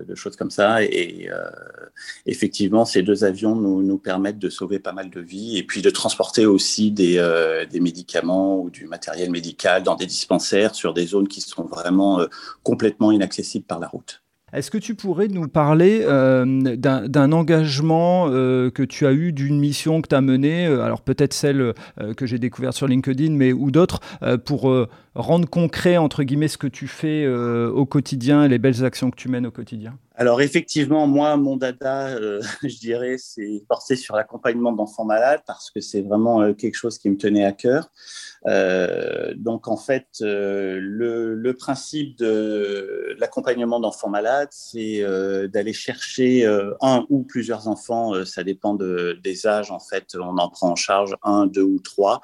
de 0.07 0.15
choses 0.15 0.37
comme 0.37 0.51
ça. 0.51 0.85
Et 0.85 1.29
effectivement, 2.27 2.85
ces 2.85 3.03
deux 3.03 3.25
avions 3.25 3.55
nous, 3.57 3.99
permettent 3.99 4.39
de 4.39 4.51
sauver 4.51 4.79
pas 4.79 4.93
mal 4.93 5.09
de 5.11 5.21
vies 5.21 5.57
et 5.57 5.63
puis 5.63 5.81
de 5.81 5.91
transporter 5.91 6.47
aussi 6.47 6.91
des, 6.91 7.19
euh, 7.19 7.65
médicaments 7.75 8.61
ou 8.61 8.71
du 8.71 8.87
matériel 8.87 9.31
médical 9.31 9.83
dans 9.83 9.95
des 9.95 10.07
dispensaires 10.07 10.75
sur 10.75 10.95
des 10.95 11.07
zones 11.07 11.29
qui 11.29 11.41
sont 11.41 11.65
vraiment 11.65 12.21
euh, 12.21 12.27
complètement 12.63 13.13
inaccessibles 13.13 13.65
par 13.65 13.79
la 13.79 13.89
route. 13.89 14.24
Est-ce 14.55 14.71
que 14.71 14.79
tu 14.79 14.95
pourrais 14.95 15.29
nous 15.29 15.49
parler 15.49 16.01
euh, 16.03 16.45
d'un 16.77 17.33
engagement 17.33 18.29
que 18.29 18.83
tu 18.83 19.07
as 19.07 19.13
eu, 19.13 19.33
d'une 19.33 19.59
mission 19.59 20.01
que 20.01 20.09
tu 20.09 20.15
as 20.15 20.21
menée, 20.21 20.67
alors 20.67 21.03
peut-être 21.03 21.35
celle 21.35 21.75
que 22.17 22.27
j'ai 22.27 22.39
découverte 22.39 22.77
sur 22.77 22.87
LinkedIn, 22.87 23.33
mais 23.33 23.53
ou 23.53 23.71
d'autres, 23.71 24.01
pour 24.45 24.73
rendre 25.15 25.49
concret, 25.49 25.97
entre 25.97 26.23
guillemets, 26.23 26.49
ce 26.49 26.59
que 26.59 26.67
tu 26.67 26.87
fais 26.87 27.27
au 27.27 27.85
quotidien 27.87 28.45
et 28.45 28.49
les 28.49 28.59
belles 28.59 28.85
actions 28.85 29.11
que 29.11 29.17
tu 29.17 29.29
mènes 29.29 29.47
au 29.47 29.51
quotidien? 29.51 29.95
Alors 30.17 30.41
effectivement, 30.41 31.09
moi, 31.09 31.37
mon 31.37 31.57
dada, 31.57 32.07
euh, 32.07 32.41
je 32.63 32.79
dirais, 32.79 33.17
c'est 33.19 33.65
porté 33.69 33.97
sur 33.97 34.15
l'accompagnement 34.15 34.71
d'enfants 34.71 35.05
malades 35.05 35.41
parce 35.45 35.73
que 35.73 35.81
c'est 35.81 36.03
vraiment 36.03 36.41
euh, 36.41 36.53
quelque 36.53 36.77
chose 36.77 36.99
qui 36.99 37.11
me 37.11 37.17
tenait 37.17 37.45
à 37.45 37.51
cœur. 37.51 37.91
Euh, 38.47 39.35
donc 39.37 39.67
en 39.67 39.77
fait, 39.77 40.07
le, 40.21 41.53
principe 41.59 42.19
de 42.19 43.17
l'accompagnement 43.19 43.81
d'enfants 43.81 44.09
malades, 44.09 44.49
c'est 44.51 45.03
d'aller 45.49 45.73
chercher 45.73 46.45
un 46.81 47.07
ou 47.09 47.23
plusieurs 47.23 47.69
enfants, 47.69 48.25
ça 48.25 48.43
dépend 48.43 48.75
de, 48.75 49.19
des 49.23 49.47
âges 49.47 49.71
en 49.71 49.79
fait, 49.79 50.17
on 50.19 50.37
en 50.37 50.49
prend 50.51 50.71
en 50.71 50.77
charge 50.77 51.17
un, 51.23 51.47
deux 51.47 51.63
ou 51.63 51.79
trois, 51.79 52.21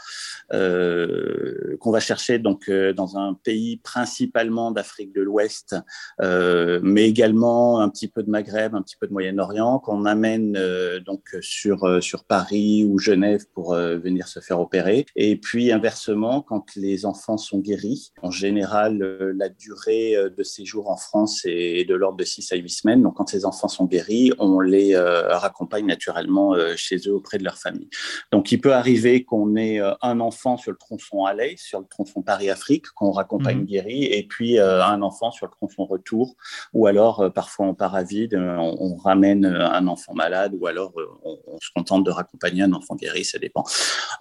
qu'on 0.51 1.91
va 1.91 2.01
chercher 2.01 2.39
donc 2.39 2.69
dans 2.71 3.17
un 3.17 3.35
pays 3.35 3.79
principalement 3.79 4.73
d'Afrique 4.73 5.15
de 5.15 5.23
l'Ouest, 5.23 5.77
mais 6.19 7.09
également 7.09 7.80
un 7.81 7.89
petit 7.89 8.09
peu 8.09 8.23
de 8.23 8.31
Maghreb, 8.31 8.75
un 8.75 8.83
petit 8.83 8.97
peu 8.97 9.07
de 9.07 9.13
Moyen-Orient, 9.13 9.79
qu'on 9.79 10.05
amène 10.05 10.59
donc 11.05 11.37
sur 11.41 12.03
sur 12.03 12.25
Paris 12.25 12.85
ou 12.85 12.99
Genève 12.99 13.45
pour 13.53 13.75
venir 13.75 14.29
se 14.29 14.41
faire 14.41 14.61
opérer, 14.61 15.07
et 15.17 15.37
puis 15.37 15.73
inversement 15.73 16.43
quand 16.43 16.75
les 16.77 17.07
enfants 17.07 17.37
sont 17.37 17.59
guéris. 17.59 18.13
En 18.23 18.31
général, 18.31 19.03
euh, 19.03 19.33
la 19.37 19.49
durée 19.49 20.17
euh, 20.17 20.31
de 20.31 20.43
séjour 20.43 20.91
en 20.91 20.97
France 20.97 21.43
est 21.45 21.89
de 21.89 21.95
l'ordre 21.95 22.17
de 22.17 22.25
6 22.25 22.53
à 22.53 22.57
8 22.57 22.69
semaines. 22.69 23.03
Donc, 23.03 23.17
quand 23.17 23.29
ces 23.29 23.45
enfants 23.45 23.69
sont 23.69 23.87
guéris, 23.87 24.33
on 24.39 24.61
les 24.61 24.95
euh, 24.95 25.37
raccompagne 25.37 25.87
naturellement 25.87 26.55
chez 26.77 26.97
eux 27.07 27.15
auprès 27.15 27.39
de 27.39 27.45
leur 27.45 27.57
famille. 27.57 27.89
Donc, 28.33 28.53
il 28.53 28.61
peut 28.61 28.75
arriver 28.75 29.25
qu'on 29.25 29.57
ait 29.57 29.81
un 30.03 30.21
enfant 30.21 30.57
sur 30.57 30.71
le 30.71 30.77
tronçon 30.77 31.25
aller, 31.25 31.55
sur 31.57 31.81
le 31.81 31.87
tronçon 31.87 32.23
Paris-Afrique, 32.23 32.87
qu'on 32.95 33.11
raccompagne 33.11 33.61
mmh. 33.61 33.65
guéri, 33.65 34.05
et 34.05 34.27
puis 34.27 34.59
un 34.59 35.03
enfant 35.03 35.31
sur 35.31 35.47
le 35.47 35.53
tronçon 35.53 35.85
retour, 35.85 36.37
ou 36.73 36.87
alors 36.87 37.33
parfois 37.33 37.67
on 37.71 37.75
part 37.75 37.95
à 37.95 38.03
vide, 38.03 38.35
on, 38.35 38.97
ramène 38.97 39.47
un 39.47 39.87
enfant 39.87 40.15
malade, 40.15 40.55
ou 40.59 40.67
alors 40.67 40.93
on, 41.25 41.39
on, 41.47 41.59
se 41.61 41.71
contente 41.75 42.05
de 42.05 42.11
raccompagner 42.11 42.63
un 42.63 42.73
enfant 42.73 42.97
guéri, 42.97 43.25
ça 43.25 43.39
dépend. 43.39 43.65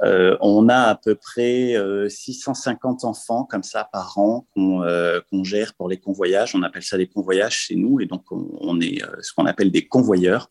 on 0.02 0.70
a 0.70 0.84
à 0.84 0.96
peu 0.96 1.16
près 1.16 1.76
650 2.08 3.04
enfants 3.04 3.44
comme 3.44 3.64
ça 3.64 3.88
par 3.92 4.18
an 4.18 4.48
euh, 4.58 5.22
qu'on 5.30 5.44
gère 5.44 5.74
pour 5.74 5.90
les 5.90 5.98
convoyages. 5.98 6.56
On 6.56 6.64
appelle 6.64 6.84
ça 6.84 6.98
des 6.98 7.08
convoyages 7.08 7.58
chez 7.58 7.76
nous 7.76 8.00
et 8.00 8.06
donc 8.06 8.24
on, 8.32 8.80
est 8.80 9.04
euh, 9.04 9.08
ce 9.22 9.34
qu'on 9.34 9.46
appelle 9.46 9.72
des 9.72 9.88
convoyeurs. 9.88 10.50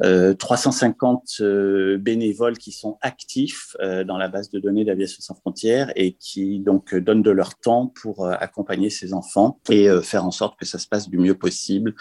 350 0.00 1.36
euh, 1.40 1.98
bénévoles 1.98 2.58
qui 2.58 2.72
sont 2.72 2.98
actifs 3.00 3.76
dans 3.80 4.16
la 4.16 4.28
base 4.28 4.50
de 4.50 4.58
données 4.58 4.84
d'Aviation 4.84 5.18
sans 5.20 5.34
frontières 5.34 5.92
et 5.96 6.12
qui 6.12 6.60
donc 6.60 6.94
donnent 6.94 7.22
de 7.22 7.30
leur 7.30 7.58
temps 7.58 7.92
pour 8.00 8.26
accompagner 8.26 8.90
ces 8.90 9.12
enfants 9.12 9.60
et 9.70 9.88
faire 10.02 10.24
en 10.24 10.30
sorte 10.30 10.58
que 10.58 10.66
ça 10.66 10.78
se 10.78 10.86
passe 10.86 11.08
du 11.08 11.18
mieux 11.18 11.36
possible 11.36 11.94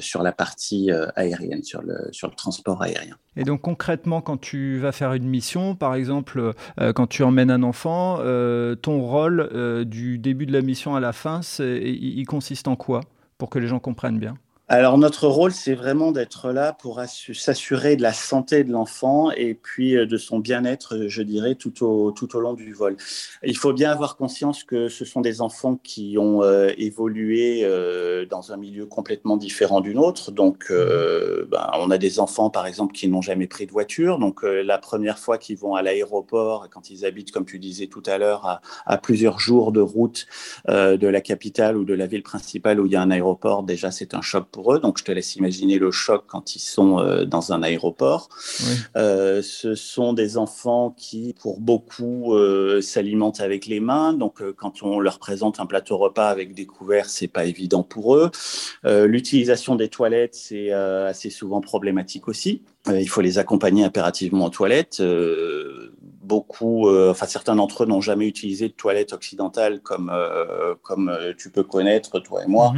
sur 0.00 0.22
la 0.22 0.32
partie 0.32 0.90
aérienne, 1.16 1.62
sur 1.62 1.82
le, 1.82 2.08
sur 2.12 2.28
le 2.28 2.34
transport 2.34 2.82
aérien. 2.82 3.16
Et 3.36 3.44
donc 3.44 3.62
concrètement, 3.62 4.20
quand 4.20 4.36
tu 4.36 4.78
vas 4.78 4.92
faire 4.92 5.12
une 5.12 5.28
mission, 5.28 5.74
par 5.74 5.94
exemple, 5.94 6.52
quand 6.94 7.06
tu 7.06 7.22
emmènes 7.22 7.50
un 7.50 7.62
enfant, 7.62 8.18
euh, 8.20 8.74
ton 8.74 9.00
rôle 9.00 9.48
euh, 9.52 9.84
du 9.84 10.18
début 10.18 10.46
de 10.46 10.52
la 10.52 10.62
mission 10.62 10.96
à 10.96 11.00
la 11.00 11.12
fin, 11.12 11.40
il 11.58 12.24
consiste 12.26 12.68
en 12.68 12.76
quoi 12.76 13.00
Pour 13.38 13.50
que 13.50 13.58
les 13.58 13.66
gens 13.66 13.78
comprennent 13.78 14.18
bien? 14.18 14.36
Alors 14.66 14.96
notre 14.96 15.28
rôle, 15.28 15.52
c'est 15.52 15.74
vraiment 15.74 16.10
d'être 16.10 16.50
là 16.50 16.72
pour 16.72 16.98
s'assurer 17.04 17.96
de 17.96 18.02
la 18.02 18.14
santé 18.14 18.64
de 18.64 18.72
l'enfant 18.72 19.30
et 19.30 19.52
puis 19.52 19.94
euh, 19.94 20.06
de 20.06 20.16
son 20.16 20.38
bien-être, 20.38 21.06
je 21.06 21.20
dirais, 21.20 21.54
tout 21.54 21.84
au, 21.84 22.12
tout 22.12 22.34
au 22.34 22.40
long 22.40 22.54
du 22.54 22.72
vol. 22.72 22.96
Il 23.42 23.58
faut 23.58 23.74
bien 23.74 23.90
avoir 23.90 24.16
conscience 24.16 24.64
que 24.64 24.88
ce 24.88 25.04
sont 25.04 25.20
des 25.20 25.42
enfants 25.42 25.78
qui 25.82 26.16
ont 26.16 26.42
euh, 26.42 26.70
évolué 26.78 27.60
euh, 27.62 28.24
dans 28.24 28.52
un 28.52 28.56
milieu 28.56 28.86
complètement 28.86 29.36
différent 29.36 29.82
du 29.82 29.94
nôtre. 29.94 30.32
Donc, 30.32 30.70
ben, 30.70 31.70
on 31.74 31.90
a 31.90 31.98
des 31.98 32.18
enfants, 32.18 32.48
par 32.48 32.66
exemple, 32.66 32.94
qui 32.94 33.06
n'ont 33.08 33.20
jamais 33.20 33.46
pris 33.46 33.66
de 33.66 33.72
voiture. 33.72 34.18
Donc, 34.18 34.42
la 34.44 34.78
première 34.78 35.18
fois 35.18 35.36
qu'ils 35.36 35.58
vont 35.58 35.74
à 35.74 35.82
l'aéroport, 35.82 36.68
quand 36.70 36.88
ils 36.88 37.04
habitent, 37.04 37.32
comme 37.32 37.44
tu 37.44 37.58
disais 37.58 37.86
tout 37.86 38.02
à 38.06 38.16
l'heure, 38.16 38.46
à, 38.46 38.62
à, 38.86 38.96
plusieurs 38.96 39.38
jours 39.38 39.72
de 39.72 39.80
route 39.80 40.26
de 40.68 41.06
la 41.06 41.20
capitale 41.20 41.76
ou 41.76 41.84
de 41.84 41.92
la 41.92 42.06
ville 42.06 42.22
principale 42.22 42.80
où 42.80 42.86
il 42.86 42.92
y 42.92 42.96
a 42.96 43.02
un 43.02 43.10
aéroport, 43.10 43.62
déjà, 43.62 43.90
c'est 43.90 44.14
un 44.14 44.22
choc 44.22 44.46
pour 44.54 44.72
eux. 44.72 44.78
Donc, 44.78 44.98
je 44.98 45.04
te 45.04 45.10
laisse 45.10 45.34
imaginer 45.34 45.78
le 45.78 45.90
choc 45.90 46.24
quand 46.28 46.54
ils 46.54 46.60
sont 46.60 47.00
euh, 47.00 47.24
dans 47.24 47.52
un 47.52 47.64
aéroport. 47.64 48.28
Euh, 48.96 49.42
ce 49.42 49.74
sont 49.74 50.12
des 50.12 50.38
enfants 50.38 50.94
qui, 50.96 51.34
pour 51.40 51.58
beaucoup, 51.58 52.34
euh, 52.34 52.80
s'alimentent 52.80 53.40
avec 53.40 53.66
les 53.66 53.80
mains. 53.80 54.12
Donc, 54.12 54.40
quand 54.54 54.84
on 54.84 55.00
leur 55.00 55.18
présente 55.18 55.58
un 55.58 55.66
plateau 55.66 55.96
repas 55.96 56.28
avec 56.28 56.54
des 56.54 56.66
couverts, 56.66 57.10
c'est 57.10 57.26
pas 57.26 57.46
évident 57.46 57.82
pour 57.82 58.14
eux. 58.14 58.30
L'utilisation 58.84 59.74
des 59.74 59.88
toilettes, 59.88 60.36
c'est 60.36 60.70
assez 60.70 61.30
souvent 61.30 61.60
problématique 61.60 62.28
aussi. 62.28 62.62
il 62.88 63.08
faut 63.08 63.22
les 63.22 63.38
accompagner 63.38 63.82
impérativement 63.84 64.46
aux 64.46 64.50
toilettes 64.50 65.02
beaucoup, 66.24 66.88
euh, 66.88 67.10
enfin 67.10 67.26
certains 67.26 67.54
d'entre 67.56 67.84
eux 67.84 67.86
n'ont 67.86 68.00
jamais 68.00 68.26
utilisé 68.26 68.68
de 68.68 68.72
toilette 68.72 69.12
occidentale 69.12 69.80
comme 69.80 70.10
euh, 70.12 70.74
comme 70.82 71.08
euh, 71.08 71.32
tu 71.36 71.50
peux 71.50 71.62
connaître 71.62 72.18
toi 72.20 72.42
et 72.44 72.48
moi. 72.48 72.72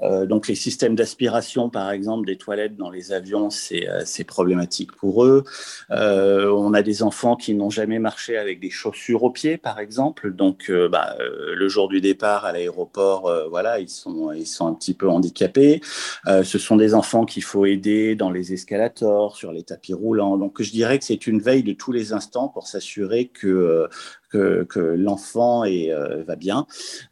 Mhm. 0.00 0.26
donc 0.26 0.48
les 0.48 0.54
systèmes 0.54 0.94
d'aspiration, 0.94 1.70
par 1.70 1.90
exemple, 1.90 2.26
des 2.26 2.36
toilettes 2.36 2.76
dans 2.76 2.90
les 2.90 3.12
avions, 3.12 3.50
c'est 3.50 3.86
c'est 4.04 4.24
problématique 4.24 4.92
pour 4.92 5.24
eux. 5.24 5.44
on 5.90 6.74
a 6.74 6.82
des 6.82 7.02
enfants 7.02 7.36
qui 7.36 7.54
n'ont 7.54 7.70
jamais 7.70 7.98
marché 7.98 8.36
avec 8.36 8.60
des 8.60 8.70
chaussures 8.70 9.22
aux 9.22 9.30
pieds, 9.30 9.56
par 9.56 9.78
exemple. 9.78 10.32
Donc 10.32 10.70
bah, 10.90 11.16
le 11.18 11.68
jour 11.68 11.88
du 11.88 12.00
départ 12.00 12.44
à 12.44 12.52
l'aéroport, 12.52 13.30
voilà, 13.48 13.80
ils 13.80 13.88
sont 13.88 14.32
ils 14.32 14.46
sont 14.46 14.66
un 14.66 14.74
petit 14.74 14.94
peu 14.94 15.08
handicapés. 15.08 15.80
ce 16.26 16.58
sont 16.58 16.76
des 16.76 16.94
enfants 16.94 17.24
qu'il 17.24 17.42
faut 17.42 17.66
aider 17.66 18.14
dans 18.14 18.30
les 18.30 18.52
escalators, 18.52 19.36
sur 19.36 19.52
les 19.52 19.62
tapis 19.62 19.94
roulants. 19.94 20.36
Donc 20.36 20.62
je 20.62 20.70
dirais 20.70 20.98
que 20.98 21.04
c'est 21.04 21.26
une 21.26 21.40
veille 21.40 21.62
de 21.62 21.72
tous 21.72 21.92
les 21.92 22.12
instants 22.12 22.48
pour 22.48 22.66
s'assurer 22.66 22.89
que, 23.28 23.46
euh, 23.46 23.88
que, 24.30 24.94
l'enfant 24.96 25.64
euh, 25.64 26.22
va 26.24 26.36
bien 26.36 26.66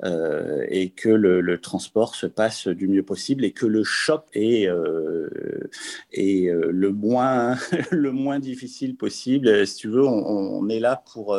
euh, 0.05 0.65
et 0.69 0.91
que 0.91 1.09
le, 1.09 1.59
transport 1.61 2.15
se 2.15 2.27
passe 2.27 2.69
du 2.69 2.87
mieux 2.87 3.03
possible 3.03 3.45
et 3.45 3.51
que 3.51 3.67
le 3.67 3.83
choc 3.83 4.25
est, 4.33 4.69
est 6.13 6.53
le, 6.53 6.93
moins, 6.93 7.57
le 7.91 8.13
moins 8.13 8.39
difficile 8.39 8.97
possible. 8.97 9.67
Si 9.67 9.77
tu 9.77 9.89
veux, 9.89 10.07
on, 10.07 10.69
est 10.69 10.79
là 10.79 11.03
pour 11.13 11.37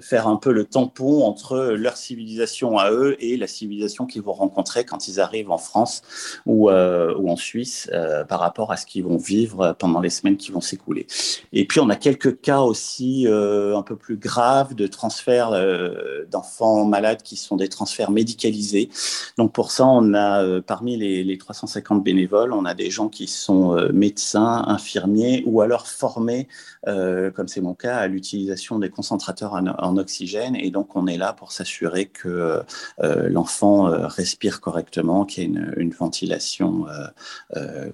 faire 0.00 0.28
un 0.28 0.36
peu 0.36 0.52
le 0.52 0.64
tampon 0.64 1.24
entre 1.24 1.74
leur 1.76 1.96
civilisation 1.96 2.78
à 2.78 2.90
eux 2.90 3.16
et 3.20 3.36
la 3.36 3.46
civilisation 3.46 4.06
qu'ils 4.06 4.22
vont 4.22 4.32
rencontrer 4.32 4.84
quand 4.84 5.08
ils 5.08 5.20
arrivent 5.20 5.50
en 5.50 5.58
France 5.58 6.02
ou, 6.46 6.70
en 6.70 7.36
Suisse 7.36 7.90
par 8.28 8.40
rapport 8.40 8.72
à 8.72 8.76
ce 8.76 8.86
qu'ils 8.86 9.04
vont 9.04 9.18
vivre 9.18 9.76
pendant 9.78 10.00
les 10.00 10.10
semaines 10.10 10.36
qui 10.36 10.52
vont 10.52 10.60
s'écouler. 10.60 11.06
Et 11.52 11.66
puis, 11.66 11.80
on 11.80 11.90
a 11.90 11.96
quelques 11.96 12.40
cas 12.40 12.60
aussi 12.60 13.26
euh, 13.26 13.76
un 13.76 13.82
peu 13.82 13.96
plus 13.96 14.16
graves 14.16 14.74
de 14.78 14.86
transferts 14.86 15.50
euh, 15.52 16.24
d'enfants 16.30 16.84
malades 16.84 17.22
qui 17.22 17.36
sont 17.36 17.56
des 17.56 17.68
transferts 17.68 18.10
médicalisés. 18.10 18.88
Donc 19.36 19.52
pour 19.52 19.70
ça, 19.70 19.86
on 19.86 20.14
a 20.14 20.42
euh, 20.42 20.62
parmi 20.62 20.96
les, 20.96 21.24
les, 21.24 21.36
350 21.36 22.02
bénévoles, 22.02 22.52
on 22.52 22.64
a 22.64 22.74
des 22.74 22.90
gens 22.90 23.08
qui 23.08 23.26
sont 23.26 23.76
médecins, 23.92 24.64
infirmiers 24.66 25.42
ou 25.46 25.60
alors 25.60 25.86
formés, 25.86 26.48
comme 26.84 27.48
c'est 27.48 27.60
mon 27.60 27.74
cas, 27.74 27.96
à 27.96 28.06
l'utilisation 28.06 28.78
des 28.78 28.88
concentrateurs 28.88 29.54
en, 29.54 29.96
oxygène. 29.96 30.56
Et 30.56 30.70
donc 30.70 30.96
on 30.96 31.06
est 31.06 31.16
là 31.16 31.32
pour 31.32 31.52
s'assurer 31.52 32.06
que 32.06 32.62
l'enfant 33.00 33.84
respire 34.06 34.60
correctement, 34.60 35.24
qu'il 35.24 35.42
y 35.42 35.46
ait 35.46 35.48
une, 35.48 35.74
une 35.76 35.90
ventilation 35.90 36.86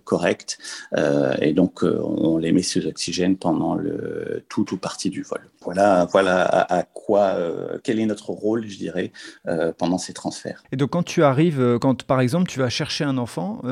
correcte. 0.04 0.58
et 1.40 1.52
donc 1.52 1.82
on 1.82 2.38
les 2.38 2.52
met 2.52 2.62
sous 2.62 2.86
oxygène 2.86 3.36
pendant 3.36 3.74
le 3.74 4.44
tout 4.48 4.72
ou 4.72 4.76
partie 4.76 5.10
du 5.10 5.22
vol. 5.22 5.40
Voilà, 5.62 6.06
voilà 6.12 6.42
à, 6.74 6.82
quoi, 6.82 7.34
euh, 7.36 7.78
quel 7.82 7.98
est 7.98 8.06
notre 8.06 8.30
rôle, 8.30 8.66
je 8.66 8.78
dirais, 8.78 9.12
euh, 9.46 9.72
pendant 9.76 9.98
ces 9.98 10.12
transferts. 10.12 10.62
Et 10.72 10.76
donc, 10.76 10.90
quand 10.90 11.02
tu 11.02 11.22
arrives, 11.22 11.60
euh, 11.60 11.78
quand 11.78 12.04
par 12.04 12.20
exemple 12.20 12.48
tu 12.48 12.58
vas 12.58 12.68
chercher 12.68 13.04
un 13.04 13.18
enfant, 13.18 13.62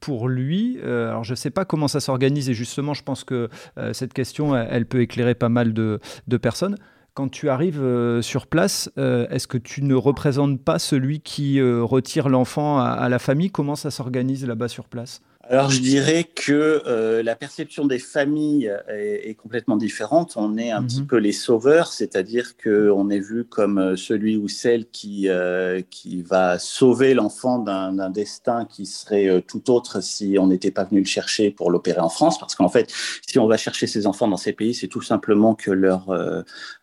pour 0.00 0.28
lui, 0.28 0.78
alors 0.82 1.24
je 1.24 1.32
ne 1.32 1.36
sais 1.36 1.50
pas 1.50 1.64
comment 1.64 1.88
ça 1.88 2.00
s'organise, 2.00 2.48
et 2.48 2.54
justement, 2.54 2.94
je 2.94 3.02
pense 3.02 3.24
que 3.24 3.48
cette 3.92 4.12
question, 4.12 4.56
elle, 4.56 4.86
peut 4.86 5.00
éclairer 5.00 5.34
pas 5.34 5.48
mal 5.48 5.72
de, 5.72 6.00
personnes. 6.40 6.76
Quand 7.14 7.28
tu 7.28 7.48
arrives 7.48 8.20
sur 8.20 8.46
place, 8.46 8.90
est-ce 8.96 9.46
que 9.46 9.58
tu 9.58 9.82
ne 9.82 9.94
représentes 9.94 10.62
pas 10.62 10.78
celui 10.78 11.20
qui 11.20 11.60
retire 11.60 12.28
l'enfant 12.28 12.78
à, 12.78 13.08
la 13.08 13.18
famille? 13.18 13.50
Comment 13.50 13.76
ça 13.76 13.90
s'organise 13.90 14.46
là-bas 14.46 14.68
sur 14.68 14.88
place? 14.88 15.20
Alors 15.50 15.68
je 15.68 15.80
dirais 15.80 16.22
que 16.22 16.80
euh, 16.86 17.24
la 17.24 17.34
perception 17.34 17.84
des 17.84 17.98
familles 17.98 18.72
est, 18.88 19.34
complètement 19.34 19.76
différente. 19.76 20.34
On 20.36 20.56
est 20.56 20.70
un 20.70 20.80
petit 20.84 21.00
mhm. 21.00 21.08
peu 21.08 21.16
les 21.16 21.32
sauveurs, 21.32 21.92
c'est-à-dire 21.92 22.56
qu'on 22.56 23.10
est 23.10 23.18
vu 23.18 23.44
comme 23.44 23.78
euh, 23.78 23.96
celui 23.96 24.36
ou 24.36 24.46
celle 24.46 24.88
qui, 24.90 25.28
euh, 25.28 25.82
qui 25.90 26.22
va 26.22 26.60
sauver 26.60 27.14
l'enfant 27.14 27.58
d'un 27.58 28.10
destin 28.10 28.64
qui 28.64 28.86
serait 28.86 29.42
tout 29.42 29.72
autre 29.72 30.00
si 30.00 30.36
on 30.38 30.46
n'était 30.46 30.70
pas 30.70 30.84
venu 30.84 31.00
le 31.00 31.06
chercher 31.06 31.50
pour 31.50 31.72
l'opérer 31.72 32.00
en 32.00 32.10
France. 32.10 32.38
Parce 32.38 32.54
qu'en 32.54 32.68
fait, 32.68 32.92
si 33.26 33.40
on 33.40 33.48
va 33.48 33.56
chercher 33.56 33.88
ces 33.88 34.06
enfants 34.06 34.28
dans 34.28 34.36
ces 34.36 34.52
pays, 34.52 34.72
c'est 34.72 34.86
tout 34.86 35.02
simplement 35.02 35.56
que 35.56 35.72
leur, 35.72 36.14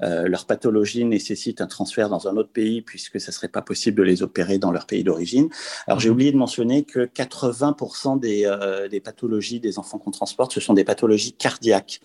leur 0.02 0.46
pathologie 0.46 1.06
nécessite 1.06 1.62
un 1.62 1.68
transfert 1.68 2.10
dans 2.10 2.28
un 2.28 2.36
autre 2.36 2.52
pays 2.52 2.82
puisque 2.82 3.22
ça 3.22 3.32
serait 3.32 3.48
pas 3.48 3.62
possible 3.62 3.98
de 3.98 4.04
les 4.04 4.24
opérer 4.24 4.58
dans 4.58 4.72
leur 4.72 4.88
pays 4.88 5.06
d'origine. 5.06 5.48
Alors 5.88 6.02
j'ai 6.02 6.10
mhm. 6.10 6.16
oublié 6.16 6.32
de 6.34 6.38
mentionner 6.38 6.84
que 6.84 7.06
80% 7.06 8.20
des 8.20 8.46
euh, 8.62 8.88
des 8.88 9.00
pathologies 9.00 9.60
des 9.60 9.80
enfants 9.80 9.98
qu'on 9.98 10.12
transporte, 10.12 10.54
ce 10.54 10.60
sont 10.60 10.74
des 10.74 10.84
pathologies 10.84 11.34
cardiaques. 11.34 12.02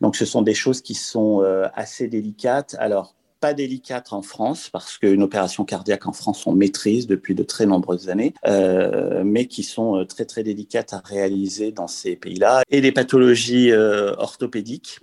Donc, 0.00 0.16
ce 0.16 0.24
sont 0.24 0.42
des 0.42 0.54
choses 0.54 0.80
qui 0.80 0.94
sont 0.94 1.42
euh, 1.42 1.68
assez 1.74 2.08
délicates. 2.08 2.76
Alors, 2.78 3.14
pas 3.40 3.52
délicates 3.52 4.14
en 4.14 4.22
France 4.22 4.70
parce 4.70 4.96
qu'une 4.96 5.22
opération 5.22 5.66
cardiaque 5.66 6.06
en 6.06 6.12
France 6.12 6.46
on 6.46 6.52
maîtrise 6.52 7.06
depuis 7.06 7.34
de 7.34 7.42
très 7.42 7.66
nombreuses 7.66 8.08
années, 8.08 8.32
euh, 8.46 9.22
mais 9.26 9.44
qui 9.44 9.62
sont 9.62 10.06
très 10.08 10.24
très 10.24 10.42
délicates 10.42 10.94
à 10.94 11.02
réaliser 11.04 11.70
dans 11.70 11.86
ces 11.86 12.16
pays-là. 12.16 12.62
Et 12.70 12.80
des 12.80 12.92
pathologies 12.92 13.72
orthopédiques. 13.72 15.00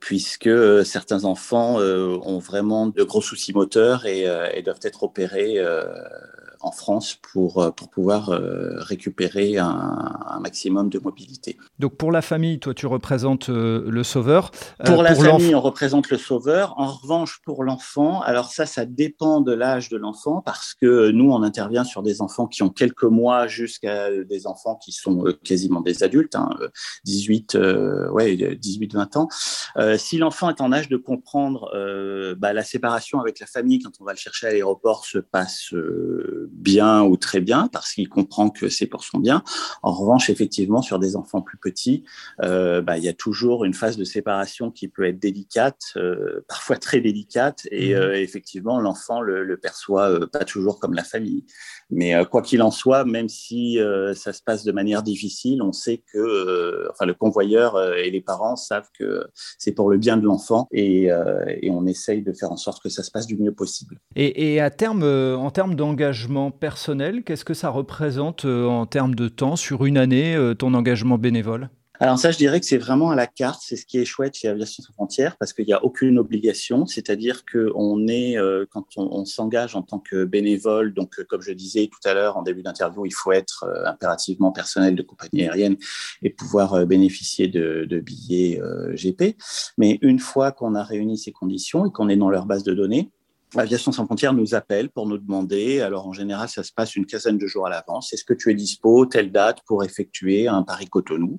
puisque 0.00 0.50
certains 0.84 1.24
enfants 1.24 1.78
ont 1.78 2.38
vraiment 2.38 2.88
de 2.88 3.02
gros 3.02 3.22
soucis 3.22 3.54
moteurs 3.54 4.04
et, 4.04 4.26
et 4.52 4.62
doivent 4.62 4.80
être 4.82 5.04
opérés 5.04 5.58
en 6.64 6.72
France 6.72 7.18
pour, 7.32 7.62
euh, 7.62 7.70
pour 7.70 7.90
pouvoir 7.90 8.30
euh, 8.30 8.78
récupérer 8.78 9.58
un, 9.58 10.40
maximum 10.40 10.90
de 10.90 10.98
mobilité. 10.98 11.56
Donc 11.78 11.96
pour 11.96 12.12
la 12.12 12.20
famille, 12.20 12.58
toi 12.58 12.74
tu 12.74 12.86
représentes 12.86 13.48
euh, 13.48 13.84
le 13.88 14.02
sauveur. 14.02 14.50
Pour 14.84 15.02
la 15.02 15.14
famille, 15.14 15.54
on 15.54 15.60
représente 15.60 16.10
le 16.10 16.18
sauveur. 16.18 16.74
En 16.76 16.88
revanche, 16.88 17.40
pour 17.44 17.64
l'enfant, 17.64 18.20
alors 18.20 18.50
ça, 18.50 18.66
ça 18.66 18.84
dépend 18.84 19.40
de 19.40 19.52
l'âge 19.52 19.88
de 19.88 19.96
l'enfant 19.96 20.42
parce 20.44 20.74
que 20.74 21.10
nous, 21.10 21.30
on 21.30 21.42
intervient 21.42 21.84
sur 21.84 22.02
des 22.02 22.20
enfants 22.20 22.46
qui 22.46 22.62
ont 22.62 22.68
quelques 22.68 23.04
mois 23.04 23.46
jusqu'à 23.46 24.10
des 24.10 24.46
enfants 24.46 24.76
qui 24.76 24.92
sont 24.92 25.24
quasiment 25.44 25.80
des 25.80 26.02
adultes, 26.02 26.36
18, 27.04 27.54
hein, 27.54 28.08
ouais, 28.12 28.34
18-20 28.36 29.18
ans. 29.18 29.28
si 29.96 30.18
l'enfant 30.18 30.50
est 30.50 30.60
en 30.60 30.72
âge 30.72 30.88
de 30.88 30.96
comprendre 30.96 31.70
bah, 32.36 32.52
la 32.52 32.64
séparation 32.64 33.20
avec 33.20 33.40
la 33.40 33.46
famille 33.46 33.78
quand 33.78 33.92
on 34.00 34.04
va 34.04 34.12
le 34.12 34.18
chercher 34.18 34.48
à 34.48 34.50
l'aéroport 34.50 35.04
se 35.06 35.18
passe 35.18 35.72
bien 36.54 37.02
ou 37.02 37.16
très 37.16 37.40
bien 37.40 37.68
parce 37.72 37.92
qu'il 37.92 38.08
comprend 38.08 38.50
que 38.50 38.68
c'est 38.68 38.86
pour 38.86 39.04
son 39.04 39.18
bien. 39.18 39.42
En 39.82 39.92
revanche, 39.92 40.30
effectivement, 40.30 40.82
sur 40.82 40.98
des 40.98 41.16
enfants 41.16 41.42
plus 41.42 41.58
petits, 41.58 42.04
euh, 42.42 42.80
bah, 42.80 42.96
il 42.96 43.04
y 43.04 43.08
a 43.08 43.12
toujours 43.12 43.64
une 43.64 43.74
phase 43.74 43.96
de 43.96 44.04
séparation 44.04 44.70
qui 44.70 44.88
peut 44.88 45.04
être 45.04 45.18
délicate, 45.18 45.92
euh, 45.96 46.44
parfois 46.48 46.76
très 46.76 47.00
délicate, 47.00 47.66
et 47.70 47.94
mmh. 47.94 47.98
euh, 47.98 48.20
effectivement, 48.20 48.80
l'enfant 48.80 49.20
le, 49.20 49.44
le 49.44 49.56
perçoit 49.56 50.28
pas 50.30 50.44
toujours 50.44 50.78
comme 50.78 50.94
la 50.94 51.04
famille. 51.04 51.44
Mais 51.90 52.14
quoi 52.30 52.42
qu'il 52.42 52.62
en 52.62 52.70
soit, 52.70 53.04
même 53.04 53.28
si 53.28 53.78
ça 54.14 54.32
se 54.32 54.42
passe 54.42 54.64
de 54.64 54.72
manière 54.72 55.02
difficile, 55.02 55.62
on 55.62 55.72
sait 55.72 56.02
que, 56.12 56.88
enfin, 56.90 57.04
le 57.04 57.14
convoyeur 57.14 57.94
et 57.94 58.10
les 58.10 58.20
parents 58.20 58.56
savent 58.56 58.88
que 58.98 59.26
c'est 59.58 59.72
pour 59.72 59.90
le 59.90 59.98
bien 59.98 60.16
de 60.16 60.24
l'enfant, 60.24 60.66
et, 60.72 61.04
et, 61.04 61.70
on 61.70 61.86
essaye 61.86 62.22
de 62.22 62.32
faire 62.32 62.50
en 62.50 62.56
sorte 62.56 62.82
que 62.82 62.88
ça 62.88 63.02
se 63.02 63.10
passe 63.10 63.26
du 63.26 63.36
mieux 63.36 63.52
possible. 63.52 64.00
Et, 64.16 64.54
et 64.54 64.60
à 64.60 64.70
terme, 64.70 65.02
en 65.02 65.50
termes 65.50 65.74
d'engagement 65.74 66.43
personnel, 66.50 67.22
qu'est-ce 67.24 67.44
que 67.44 67.54
ça 67.54 67.70
représente 67.70 68.44
euh, 68.44 68.66
en 68.66 68.86
termes 68.86 69.14
de 69.14 69.28
temps 69.28 69.56
sur 69.56 69.84
une 69.84 69.98
année, 69.98 70.34
euh, 70.34 70.54
ton 70.54 70.74
engagement 70.74 71.18
bénévole? 71.18 71.70
Alors 72.00 72.18
ça, 72.18 72.32
je 72.32 72.38
dirais 72.38 72.58
que 72.58 72.66
c'est 72.66 72.78
vraiment 72.78 73.10
à 73.10 73.14
la 73.14 73.28
carte. 73.28 73.62
C'est 73.64 73.76
ce 73.76 73.86
qui 73.86 73.98
est 73.98 74.04
chouette 74.04 74.34
chez 74.34 74.48
Aviation 74.48 74.82
sans 74.82 74.92
frontières 74.92 75.36
parce 75.36 75.52
qu'il 75.52 75.64
n'y 75.64 75.72
a 75.72 75.84
aucune 75.84 76.18
obligation. 76.18 76.86
C'est-à-dire 76.86 77.44
qu'on 77.50 78.08
est, 78.08 78.36
euh, 78.36 78.66
quand 78.68 78.84
on, 78.96 79.24
s'engage 79.24 79.76
en 79.76 79.82
tant 79.82 80.00
que 80.00 80.24
bénévole, 80.24 80.92
donc 80.92 81.22
comme 81.28 81.40
je 81.40 81.52
disais 81.52 81.88
tout 81.88 82.08
à 82.08 82.14
l'heure 82.14 82.36
en 82.36 82.42
début 82.42 82.62
d'interview, 82.62 83.06
il 83.06 83.14
faut 83.14 83.30
être 83.30 83.64
impérativement 83.86 84.50
personnel 84.50 84.96
de 84.96 85.02
compagnie 85.02 85.42
aérienne 85.42 85.76
et 86.22 86.30
pouvoir 86.30 86.84
bénéficier 86.84 87.46
de, 87.46 87.86
de 87.88 88.00
billets 88.00 88.60
GP. 88.94 89.36
Mais 89.78 89.98
une 90.02 90.18
fois 90.18 90.50
qu'on 90.50 90.74
a 90.74 90.82
réuni 90.82 91.16
ces 91.16 91.30
conditions 91.30 91.86
et 91.86 91.92
qu'on 91.92 92.08
est 92.08 92.16
dans 92.16 92.28
leur 92.28 92.46
base 92.46 92.64
de 92.64 92.74
données, 92.74 93.12
Aviation 93.60 93.92
sans 93.92 94.04
frontières 94.04 94.32
nous 94.32 94.54
appelle 94.54 94.90
pour 94.90 95.06
nous 95.06 95.18
demander, 95.18 95.80
alors 95.80 96.06
en 96.06 96.12
général 96.12 96.48
ça 96.48 96.62
se 96.62 96.72
passe 96.72 96.96
une 96.96 97.06
quinzaine 97.06 97.38
de 97.38 97.46
jours 97.46 97.66
à 97.66 97.70
l'avance, 97.70 98.12
est-ce 98.12 98.24
que 98.24 98.34
tu 98.34 98.50
es 98.50 98.54
dispo 98.54 99.06
telle 99.06 99.32
date 99.32 99.60
pour 99.66 99.84
effectuer 99.84 100.48
un 100.48 100.62
Paris-Cotonou 100.62 101.38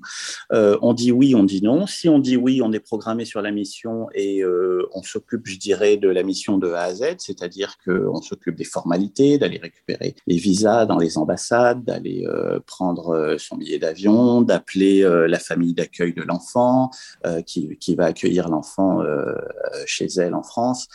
euh, 0.52 0.78
On 0.82 0.94
dit 0.94 1.12
oui, 1.12 1.36
on 1.36 1.44
dit 1.44 1.62
non. 1.62 1.88
Si 1.88 2.10
on 2.10 2.20
dit 2.20 2.38
oui, 2.38 2.62
on 2.64 2.72
est 2.72 2.80
programmé 2.80 3.26
sur 3.26 3.42
la 3.42 3.52
mission 3.52 4.08
et 4.14 4.44
euh, 4.44 4.88
on 4.94 5.04
s'occupe, 5.04 5.46
je 5.46 5.58
dirais, 5.58 5.98
de 5.98 6.10
la 6.10 6.24
mission 6.24 6.58
de 6.58 6.72
A 6.72 6.84
à 6.84 6.94
Z, 6.94 7.16
c'est-à-dire 7.20 7.76
qu'on 7.84 8.22
s'occupe 8.22 8.56
des 8.56 8.64
formalités, 8.64 9.38
d'aller 9.38 9.58
récupérer 9.58 10.16
les 10.28 10.38
visas 10.38 10.86
dans 10.86 10.98
les 10.98 11.18
ambassades, 11.18 11.84
d'aller 11.84 12.26
euh, 12.28 12.60
prendre 12.66 13.16
euh, 13.16 13.38
son 13.38 13.58
billet 13.58 13.80
d'avion, 13.80 14.42
d'appeler 14.42 15.04
euh, 15.04 15.28
la 15.28 15.40
famille 15.40 15.74
d'accueil 15.74 16.14
de 16.14 16.24
l'enfant 16.24 16.90
euh, 17.26 17.42
qui, 17.42 17.78
qui, 17.78 17.96
va 17.96 18.06
accueillir 18.06 18.50
l'enfant 18.50 19.02
chez 19.86 20.08
elle 20.18 20.34
en 20.34 20.44
France. 20.44 20.88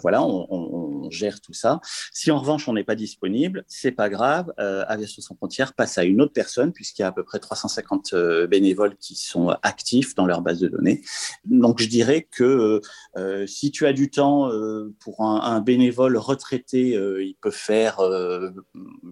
voilà, 0.00 0.22
on, 0.50 1.10
gère 1.10 1.40
tout 1.40 1.52
ça. 1.52 1.80
Si 2.12 2.30
en 2.30 2.38
revanche 2.38 2.68
on 2.68 2.72
n'est 2.72 2.84
pas 2.84 2.94
disponible, 2.94 3.64
c'est 3.66 3.90
pas 3.90 4.08
grave. 4.08 4.52
Euh, 4.60 4.84
Aviation 4.86 5.22
sans 5.22 5.34
frontières 5.34 5.72
passe 5.72 5.98
à 5.98 6.04
une 6.04 6.20
autre 6.20 6.32
personne 6.32 6.72
puisqu'il 6.72 7.02
y 7.02 7.04
a 7.04 7.08
à 7.08 7.12
peu 7.12 7.24
près 7.24 7.40
350 7.40 8.12
euh, 8.12 8.46
bénévoles 8.46 8.96
qui 8.96 9.16
sont 9.16 9.48
actifs 9.62 10.14
dans 10.14 10.26
leur 10.26 10.40
base 10.40 10.60
de 10.60 10.68
données. 10.68 11.02
Donc 11.44 11.80
je 11.80 11.88
dirais 11.88 12.28
que 12.30 12.80
euh, 13.16 13.46
si 13.46 13.72
tu 13.72 13.86
as 13.86 13.92
du 13.92 14.10
temps 14.10 14.50
pour 15.00 15.22
un, 15.22 15.60
bénévole 15.60 16.16
retraité, 16.16 16.90
il 16.90 17.34
peut 17.40 17.50
faire, 17.50 18.00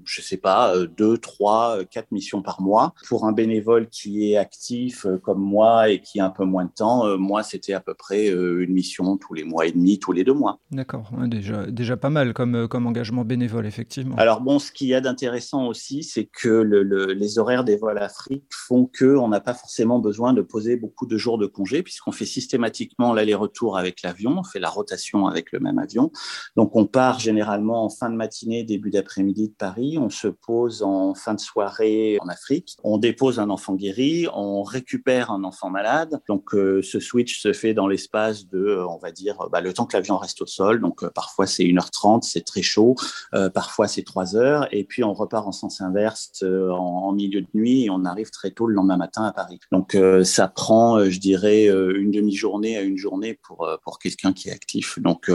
je 0.05 0.23
sais 0.23 0.37
pas, 0.37 0.75
deux, 0.87 1.19
trois, 1.19 1.85
quatre 1.85 2.11
missions 2.13 2.43
par 2.43 2.61
mois. 2.63 2.95
Pour 3.09 3.27
un 3.27 3.33
bénévole 3.33 3.89
qui 3.89 4.31
est 4.33 4.37
actif 4.37 5.07
comme 5.23 5.41
moi 5.41 5.91
et 5.91 6.01
qui 6.01 6.21
a 6.21 6.27
un 6.27 6.31
peu 6.31 6.45
moins 6.45 6.65
de 6.65 6.71
temps, 6.71 7.19
moi 7.19 7.43
c'était 7.43 7.75
à 7.75 7.81
peu 7.81 7.95
près 7.95 8.29
une 8.29 8.73
mission 8.73 9.17
tous 9.17 9.35
les 9.35 9.45
mois 9.45 9.67
et 9.67 9.73
demi, 9.73 9.99
tous 9.99 10.13
les 10.13 10.25
deux 10.25 10.33
mois. 10.33 10.59
D'accord 10.71 11.11
déjà, 11.29 11.97
pas 11.97 12.11
mal 12.11 12.35
comme, 12.35 12.55
euh, 12.55 12.69
comme 12.69 12.87
engagement 12.87 13.25
bénévole, 13.25 13.67
effectivement. 13.67 14.17
Alors 14.17 14.41
bon, 14.41 14.59
ce 14.59 14.73
qu'il 14.73 14.89
y 14.89 14.95
a 14.95 15.01
d'intéressant 15.01 15.67
aussi, 15.67 16.03
c'est 16.03 16.27
que 16.27 16.49
le, 16.49 16.83
les 17.13 17.39
horaires 17.39 17.65
des 17.65 17.77
vols 17.77 17.99
Afrique 17.99 18.45
font 18.51 18.91
qu'on 18.99 19.29
n'a 19.29 19.41
pas 19.41 19.55
forcément 19.55 19.99
besoin 19.99 20.33
de 20.33 20.43
poser 20.43 20.77
beaucoup 20.77 21.07
de 21.07 21.17
jours 21.17 21.39
de 21.39 21.47
congé, 21.47 21.83
puisqu'on 21.83 22.13
fait 22.13 22.27
systématiquement 22.27 23.13
l'aller-retour 23.13 23.79
avec 23.79 24.03
l'avion, 24.03 24.39
on 24.39 24.45
fait 24.45 24.61
la 24.61 24.71
rotation 24.71 25.27
avec 25.27 25.53
le 25.53 25.61
même 25.61 25.79
avion. 25.79 26.11
Donc 26.57 26.77
on 26.77 26.87
part 26.87 27.19
généralement 27.19 27.85
en 27.85 27.91
fin 27.91 28.11
de 28.11 28.17
matinée, 28.17 28.65
début 28.65 28.91
d'après-midi 28.91 29.49
de 29.49 29.55
Paris, 29.55 29.99
on 29.99 30.11
se 30.11 30.29
pose 30.29 30.83
en 30.83 31.15
fin 31.15 31.35
de 31.35 31.41
soirée 31.41 32.19
en 32.21 32.29
Afrique, 32.29 32.77
on 32.83 32.99
dépose 32.99 33.39
un 33.39 33.51
enfant 33.51 33.75
guéri, 33.75 34.27
on 34.35 34.63
récupère 34.63 35.31
un 35.31 35.45
enfant 35.45 35.71
malade. 35.71 36.21
Donc 36.29 36.55
euh, 36.55 36.83
ce 36.83 37.01
switch 37.01 37.41
se 37.41 37.53
fait 37.53 37.75
dans 37.75 37.87
l'espace 37.87 38.47
de, 38.47 38.59
euh, 38.59 38.87
on 38.87 38.99
va 38.99 39.11
dire, 39.11 39.37
bah, 39.51 39.61
le 39.61 39.73
temps 39.73 39.87
que 39.87 39.97
l'avion 39.97 40.19
reste 40.19 40.43
au 40.43 40.47
sol. 40.47 40.81
Donc 40.81 41.05
parfois 41.15 41.47
c'est 41.47 41.65
1h30, 41.65 42.23
c'est 42.23 42.45
très 42.45 42.63
chaud, 42.63 42.95
euh, 43.35 43.51
parfois 43.51 43.89
c'est 43.89 44.03
3 44.03 44.37
heures, 44.37 44.69
et 44.73 44.85
puis 44.85 45.05
on 45.05 45.13
repart 45.13 45.47
en 45.47 45.53
sens 45.53 45.81
inverse 45.81 46.31
euh, 46.43 46.71
en, 46.71 47.13
milieu 47.13 47.41
de 47.41 47.49
nuit 47.55 47.85
et 47.85 47.91
on 47.91 48.05
arrive 48.05 48.31
très 48.31 48.51
tôt 48.51 48.67
le 48.67 48.75
lendemain 48.75 48.97
matin 48.97 49.25
à 49.25 49.33
Paris. 49.33 49.59
Donc 49.73 49.95
euh, 49.95 50.25
ça 50.25 50.49
prend, 50.49 51.05
je 51.05 51.19
dirais, 51.19 51.67
une 51.67 52.11
demi-journée 52.11 52.77
à 52.77 52.83
une 52.83 52.97
journée 52.97 53.39
pour, 53.43 53.67
quelqu'un 54.01 54.33
qui 54.33 54.49
est 54.49 54.53
actif. 54.53 54.99
Donc 55.01 55.31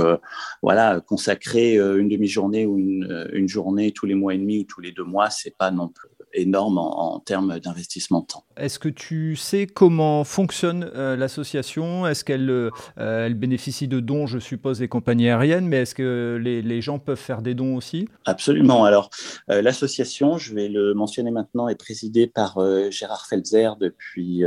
voilà, 0.62 1.02
consacrer 1.02 1.76
une 1.76 2.08
demi-journée 2.08 2.66
ou 2.66 2.78
une, 2.78 3.30
une 3.34 3.48
journée 3.48 3.92
tous 3.92 4.06
les 4.06 4.16
mois 4.16 4.34
et 4.34 4.38
demi 4.38 4.60
ou 4.60 4.64
tous 4.64 4.80
les 4.80 4.92
deux 4.92 5.04
mois, 5.04 5.30
c'est 5.30 5.56
pas 5.58 5.72
non 5.72 5.90
plus 5.90 6.10
énorme 6.34 6.78
en, 6.78 7.20
termes 7.20 7.60
d'investissement 7.60 8.22
de 8.22 8.26
temps. 8.28 8.44
Est-ce 8.58 8.80
que 8.80 8.90
tu 8.90 9.36
sais 9.36 9.66
comment 9.66 10.24
fonctionne 10.24 10.90
euh, 10.96 11.16
l'association? 11.16 12.08
Est-ce 12.08 12.24
qu'elle 12.24 12.50
euh, 12.50 12.70
elle 12.98 13.34
bénéficie 13.36 13.88
de 13.88 14.00
dons, 14.00 14.28
je 14.28 14.40
suppose, 14.40 14.80
des 14.80 14.88
compagnies 14.88 15.30
aériennes, 15.30 15.68
mais 15.68 15.78
est-ce 15.78 15.96
que 15.96 16.40
les, 16.42 16.62
les, 16.62 16.82
gens 16.82 17.00
peuvent 17.00 17.18
faire 17.18 17.42
des 17.42 17.54
dons 17.54 17.76
aussi? 17.76 18.08
Absolument. 18.26 18.84
Alors, 18.84 19.10
euh, 19.50 19.62
l'association, 19.62 20.38
je 20.38 20.54
vais 20.54 20.68
le 20.68 20.94
mentionner 20.94 21.32
maintenant, 21.32 21.68
est 21.68 21.76
présidée 21.76 22.28
par 22.28 22.60
Gérard 22.92 23.26
Felzer 23.28 23.76
depuis 23.80 24.44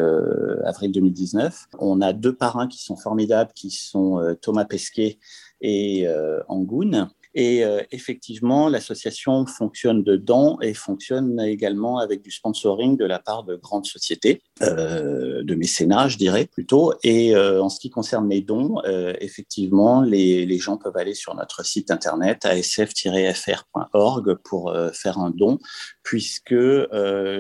avril 0.64 0.92
2019. 0.92 1.66
On 1.78 2.00
a 2.00 2.12
deux 2.12 2.34
parrains 2.34 2.68
qui 2.68 2.82
sont 2.82 2.96
formidables, 2.96 3.52
qui 3.54 3.70
sont 3.70 4.36
Thomas 4.42 4.64
Pesquet 4.64 5.18
et 5.60 6.06
Angoun. 6.48 7.08
Et 7.38 7.62
effectivement, 7.90 8.70
l'association 8.70 9.44
fonctionne 9.44 10.02
dedans 10.02 10.58
et 10.62 10.72
fonctionne 10.72 11.38
également 11.38 11.98
avec 11.98 12.22
du 12.22 12.30
sponsoring 12.30 12.96
de 12.96 13.04
la 13.04 13.18
part 13.18 13.44
de 13.44 13.56
grandes 13.56 13.84
sociétés, 13.84 14.40
de 14.62 15.54
mécénat, 15.54 16.08
je 16.08 16.16
dirais 16.16 16.46
plutôt. 16.46 16.94
Et 17.04 17.36
en 17.36 17.68
ce 17.68 17.78
qui 17.78 17.90
concerne 17.90 18.30
les 18.30 18.40
dons, 18.40 18.80
effectivement, 19.20 20.00
les, 20.00 20.46
les, 20.46 20.58
gens 20.58 20.78
peuvent 20.78 20.96
aller 20.96 21.12
sur 21.12 21.34
notre 21.34 21.62
site 21.62 21.90
internet 21.90 22.46
asf-fr.org 22.46 24.36
pour 24.42 24.74
faire 24.94 25.18
un 25.18 25.30
don, 25.30 25.58
puisque 26.02 26.56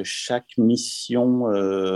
chaque 0.02 0.58
mission 0.58 1.44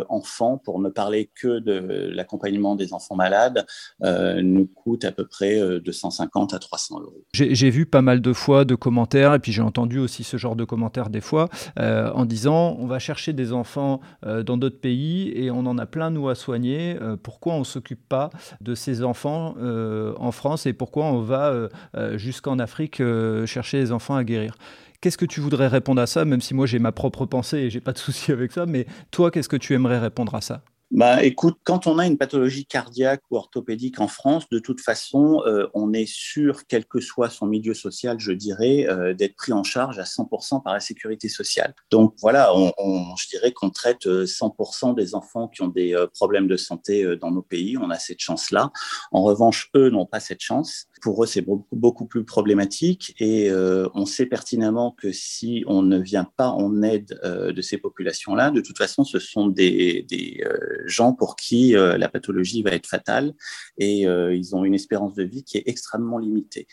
enfant, 0.08 0.56
pour 0.56 0.80
ne 0.80 0.88
parler 0.88 1.30
que 1.34 1.58
de 1.58 2.08
l'accompagnement 2.14 2.76
des 2.76 2.94
enfants 2.94 3.16
malades, 3.16 3.66
nous 4.02 4.66
coûte 4.66 5.04
à 5.04 5.12
peu 5.12 5.26
près 5.26 5.58
de 5.58 5.92
150 5.92 6.54
à 6.54 6.58
300 6.58 7.00
euros. 7.00 7.26
J'ai 7.34 7.68
vu 7.68 7.89
pas 7.90 8.02
mal 8.02 8.20
de 8.20 8.32
fois 8.32 8.64
de 8.64 8.74
commentaires, 8.74 9.34
et 9.34 9.38
puis 9.38 9.52
j'ai 9.52 9.62
entendu 9.62 9.98
aussi 9.98 10.24
ce 10.24 10.36
genre 10.36 10.56
de 10.56 10.64
commentaires 10.64 11.10
des 11.10 11.20
fois, 11.20 11.48
euh, 11.78 12.10
en 12.12 12.24
disant 12.24 12.76
on 12.78 12.86
va 12.86 12.98
chercher 12.98 13.32
des 13.32 13.52
enfants 13.52 14.00
euh, 14.24 14.42
dans 14.42 14.56
d'autres 14.56 14.80
pays 14.80 15.32
et 15.34 15.50
on 15.50 15.66
en 15.66 15.78
a 15.78 15.86
plein 15.86 16.10
nous 16.10 16.28
à 16.28 16.34
soigner. 16.34 16.96
Euh, 17.00 17.16
pourquoi 17.20 17.54
on 17.54 17.60
ne 17.60 17.64
s'occupe 17.64 18.08
pas 18.08 18.30
de 18.60 18.74
ces 18.74 19.02
enfants 19.02 19.54
en 19.60 20.32
France 20.32 20.66
et 20.66 20.72
pourquoi 20.72 21.06
on 21.06 21.20
va 21.20 21.68
jusqu'en 22.14 22.58
Afrique 22.58 23.02
chercher 23.46 23.78
les 23.78 23.92
enfants 23.92 24.14
à 24.14 24.24
guérir? 24.24 24.54
Qu'est-ce 25.00 25.18
que 25.18 25.24
tu 25.24 25.40
voudrais 25.40 25.68
répondre 25.68 26.00
à 26.00 26.06
ça, 26.06 26.24
même 26.24 26.40
si 26.40 26.54
moi 26.54 26.66
j'ai 26.66 26.78
ma 26.78 26.92
propre 26.92 27.26
pensée 27.26 27.58
et 27.58 27.70
j'ai 27.70 27.80
pas 27.80 27.92
de 27.92 27.98
souci 28.06 28.32
avec 28.32 28.52
ça, 28.52 28.66
mais 28.66 28.86
toi, 29.10 29.30
qu'est-ce 29.30 29.48
que 29.48 29.56
tu 29.56 29.74
aimerais 29.74 29.98
répondre 29.98 30.34
à 30.34 30.40
ça? 30.40 30.62
Bah, 30.90 31.22
écoute, 31.22 31.56
quand 31.62 31.86
on 31.86 31.98
a 31.98 32.06
une 32.06 32.18
pathologie 32.18 32.66
cardiaque 32.66 33.22
ou 33.30 33.36
orthopédique 33.36 34.00
en 34.00 34.08
France, 34.08 34.48
de 34.50 34.58
toute 34.58 34.80
façon, 34.80 35.40
euh, 35.46 35.68
on 35.72 35.92
est 35.92 36.08
sûr, 36.08 36.66
quel 36.66 36.84
que 36.84 37.00
soit 37.00 37.30
son 37.30 37.46
milieu 37.46 37.74
social, 37.74 38.18
je 38.18 38.32
dirais, 38.32 38.88
euh, 38.88 39.14
d'être 39.14 39.36
pris 39.36 39.52
en 39.52 39.62
charge 39.62 40.00
à 40.00 40.04
100% 40.04 40.62
par 40.64 40.72
la 40.72 40.80
sécurité 40.80 41.28
sociale. 41.28 41.74
Donc 41.92 42.14
voilà, 42.20 42.56
on, 42.56 42.72
on, 42.76 43.14
je 43.14 43.28
dirais 43.28 43.52
qu'on 43.52 43.70
traite 43.70 44.04
100% 44.04 44.90
euh, 44.90 44.94
des 44.94 45.14
enfants 45.14 45.46
qui 45.46 45.62
ont 45.62 45.68
des 45.68 45.94
problèmes 46.12 46.48
de 46.48 46.56
santé 46.56 47.16
dans 47.20 47.30
nos 47.30 47.42
pays. 47.42 47.78
On 47.78 47.90
a 47.90 47.98
cette 47.98 48.20
chance-là. 48.20 48.72
En 49.12 49.22
revanche, 49.22 49.70
eux 49.76 49.90
n'ont 49.90 50.06
pas 50.06 50.18
cette 50.18 50.40
chance. 50.40 50.86
Pour 51.00 51.24
eux, 51.24 51.26
c'est 51.26 51.42
beaucoup, 51.42 51.76
beaucoup 51.76 52.06
plus 52.06 52.24
problématique 52.24 53.14
et 53.18 53.50
on 53.94 54.06
sait 54.06 54.26
pertinemment 54.26 54.94
que 54.98 55.12
si 55.12 55.64
on 55.66 55.82
ne 55.82 55.98
vient 55.98 56.28
pas 56.36 56.48
en 56.48 56.82
aide 56.82 57.18
de 57.24 57.62
ces 57.62 57.78
populations-là, 57.78 58.50
de 58.50 58.60
toute 58.60 58.78
façon, 58.78 59.04
ce 59.04 59.18
sont 59.18 59.46
des, 59.46 60.04
des 60.08 60.44
gens 60.86 61.12
pour 61.12 61.36
qui 61.36 61.76
euh, 61.76 61.98
la 61.98 62.08
pathologie 62.08 62.62
va 62.62 62.70
être 62.70 62.86
fatale 62.86 63.32
et 63.78 64.06
euh, 64.06 64.34
ils 64.34 64.54
ont 64.54 64.64
une 64.64 64.74
espérance 64.74 65.14
de 65.14 65.24
vie 65.24 65.44
qui 65.44 65.58
est 65.58 65.64
extrêmement 65.66 66.18
limitée. 66.18 66.66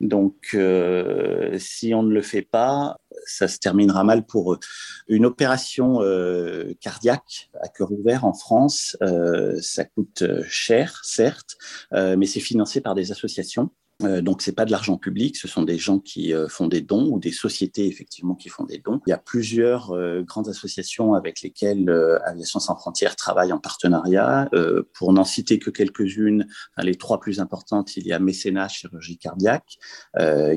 Donc, 0.00 0.50
euh, 0.54 1.56
si 1.58 1.94
on 1.94 2.02
ne 2.02 2.12
le 2.12 2.22
fait 2.22 2.42
pas, 2.42 2.96
ça 3.24 3.48
se 3.48 3.58
terminera 3.58 4.04
mal 4.04 4.26
pour 4.26 4.52
eux. 4.52 4.58
Une 5.08 5.24
opération 5.26 6.00
cardiaque 6.80 7.50
à 7.60 7.68
cœur 7.68 7.90
ouvert 7.92 8.24
en 8.24 8.34
France, 8.34 8.96
ça 9.60 9.84
coûte 9.84 10.24
cher, 10.48 11.00
certes, 11.04 11.56
mais 11.92 12.26
c'est 12.26 12.40
financé 12.40 12.80
par 12.80 12.94
des 12.94 13.12
associations. 13.12 13.70
Euh, 14.02 14.20
donc, 14.20 14.42
c'est 14.42 14.52
pas 14.52 14.64
de 14.64 14.70
l'argent 14.70 14.98
public, 14.98 15.36
ce 15.36 15.48
sont 15.48 15.62
des 15.62 15.78
gens 15.78 15.98
qui 15.98 16.34
euh, 16.34 16.48
font 16.48 16.66
des 16.66 16.82
dons 16.82 17.08
ou 17.10 17.18
des 17.18 17.32
sociétés 17.32 17.86
effectivement 17.86 18.34
qui 18.34 18.48
font 18.48 18.64
des 18.64 18.78
dons. 18.78 19.00
Il 19.06 19.10
y 19.10 19.12
a 19.14 19.18
plusieurs 19.18 19.92
euh, 19.92 20.22
grandes 20.22 20.48
associations 20.48 21.14
avec 21.14 21.40
lesquelles 21.40 21.88
Aviation 22.24 22.60
sans 22.60 22.76
frontières 22.76 23.16
travaille 23.16 23.52
en 23.52 23.58
partenariat. 23.58 24.48
pour 24.94 25.12
n'en 25.12 25.24
citer 25.24 25.58
que 25.58 25.70
quelques-unes, 25.70 26.46
les 26.78 26.94
trois 26.94 27.20
plus 27.20 27.40
importantes, 27.40 27.96
il 27.96 28.06
y 28.06 28.12
a 28.12 28.18
Mécénat 28.18 28.68
Chirurgie 28.68 29.18
Cardiaque, 29.18 29.78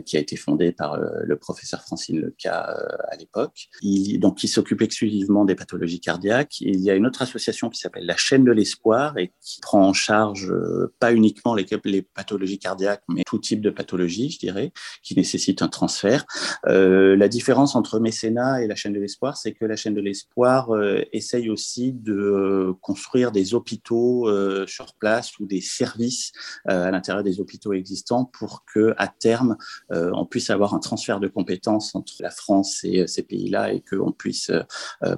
qui 0.05 0.17
a 0.17 0.19
été 0.19 0.35
fondé 0.35 0.71
par 0.71 0.97
le 0.99 1.35
professeur 1.37 1.81
Francine 1.81 2.19
Leca 2.19 2.75
à 3.09 3.15
l'époque, 3.17 3.69
donc 4.17 4.37
qui 4.37 4.47
s'occupe 4.47 4.81
exclusivement 4.81 5.45
des 5.45 5.55
pathologies 5.55 5.99
cardiaques. 5.99 6.61
Il 6.61 6.79
y 6.79 6.89
a 6.89 6.95
une 6.95 7.05
autre 7.05 7.21
association 7.21 7.69
qui 7.69 7.79
s'appelle 7.79 8.05
la 8.05 8.17
Chaîne 8.17 8.43
de 8.43 8.51
l'Espoir 8.51 9.17
et 9.17 9.31
qui 9.41 9.61
prend 9.61 9.87
en 9.87 9.93
charge 9.93 10.53
pas 10.99 11.13
uniquement 11.13 11.55
les 11.55 12.01
pathologies 12.01 12.59
cardiaques, 12.59 13.03
mais 13.07 13.23
tout 13.29 13.37
type 13.37 13.61
de 13.61 13.69
pathologie, 13.69 14.31
je 14.31 14.39
dirais, 14.39 14.71
qui 15.03 15.15
nécessite 15.15 15.61
un 15.61 15.67
transfert. 15.67 16.25
Euh, 16.67 17.15
la 17.15 17.27
différence 17.27 17.75
entre 17.75 17.99
mécénat 17.99 18.63
et 18.63 18.67
la 18.67 18.73
chaîne 18.73 18.93
de 18.93 18.99
l'espoir, 18.99 19.37
c'est 19.37 19.53
que 19.53 19.65
la 19.65 19.75
chaîne 19.75 19.93
de 19.93 20.01
l'espoir 20.01 20.71
euh, 20.71 21.03
essaye 21.13 21.51
aussi 21.51 21.93
de 21.93 22.13
euh, 22.13 22.73
construire 22.81 23.31
des 23.31 23.53
hôpitaux 23.53 24.27
sur 24.65 24.95
place 24.95 25.37
ou 25.39 25.45
des 25.45 25.61
services 25.61 26.31
à 26.65 26.89
l'intérieur 26.89 27.23
des 27.23 27.39
hôpitaux 27.39 27.73
existants 27.73 28.25
pour 28.25 28.63
que 28.65 28.93
à 28.97 29.07
terme 29.07 29.57
on 29.89 30.25
puisse 30.25 30.49
avoir 30.49 30.73
un 30.73 30.79
transfert 30.79 31.19
de 31.19 31.27
compétences 31.27 31.95
entre 31.95 32.13
la 32.19 32.29
France 32.29 32.83
et 32.83 33.05
ces 33.07 33.23
pays-là 33.23 33.73
et 33.73 33.81
qu'on 33.81 34.11
puisse 34.11 34.51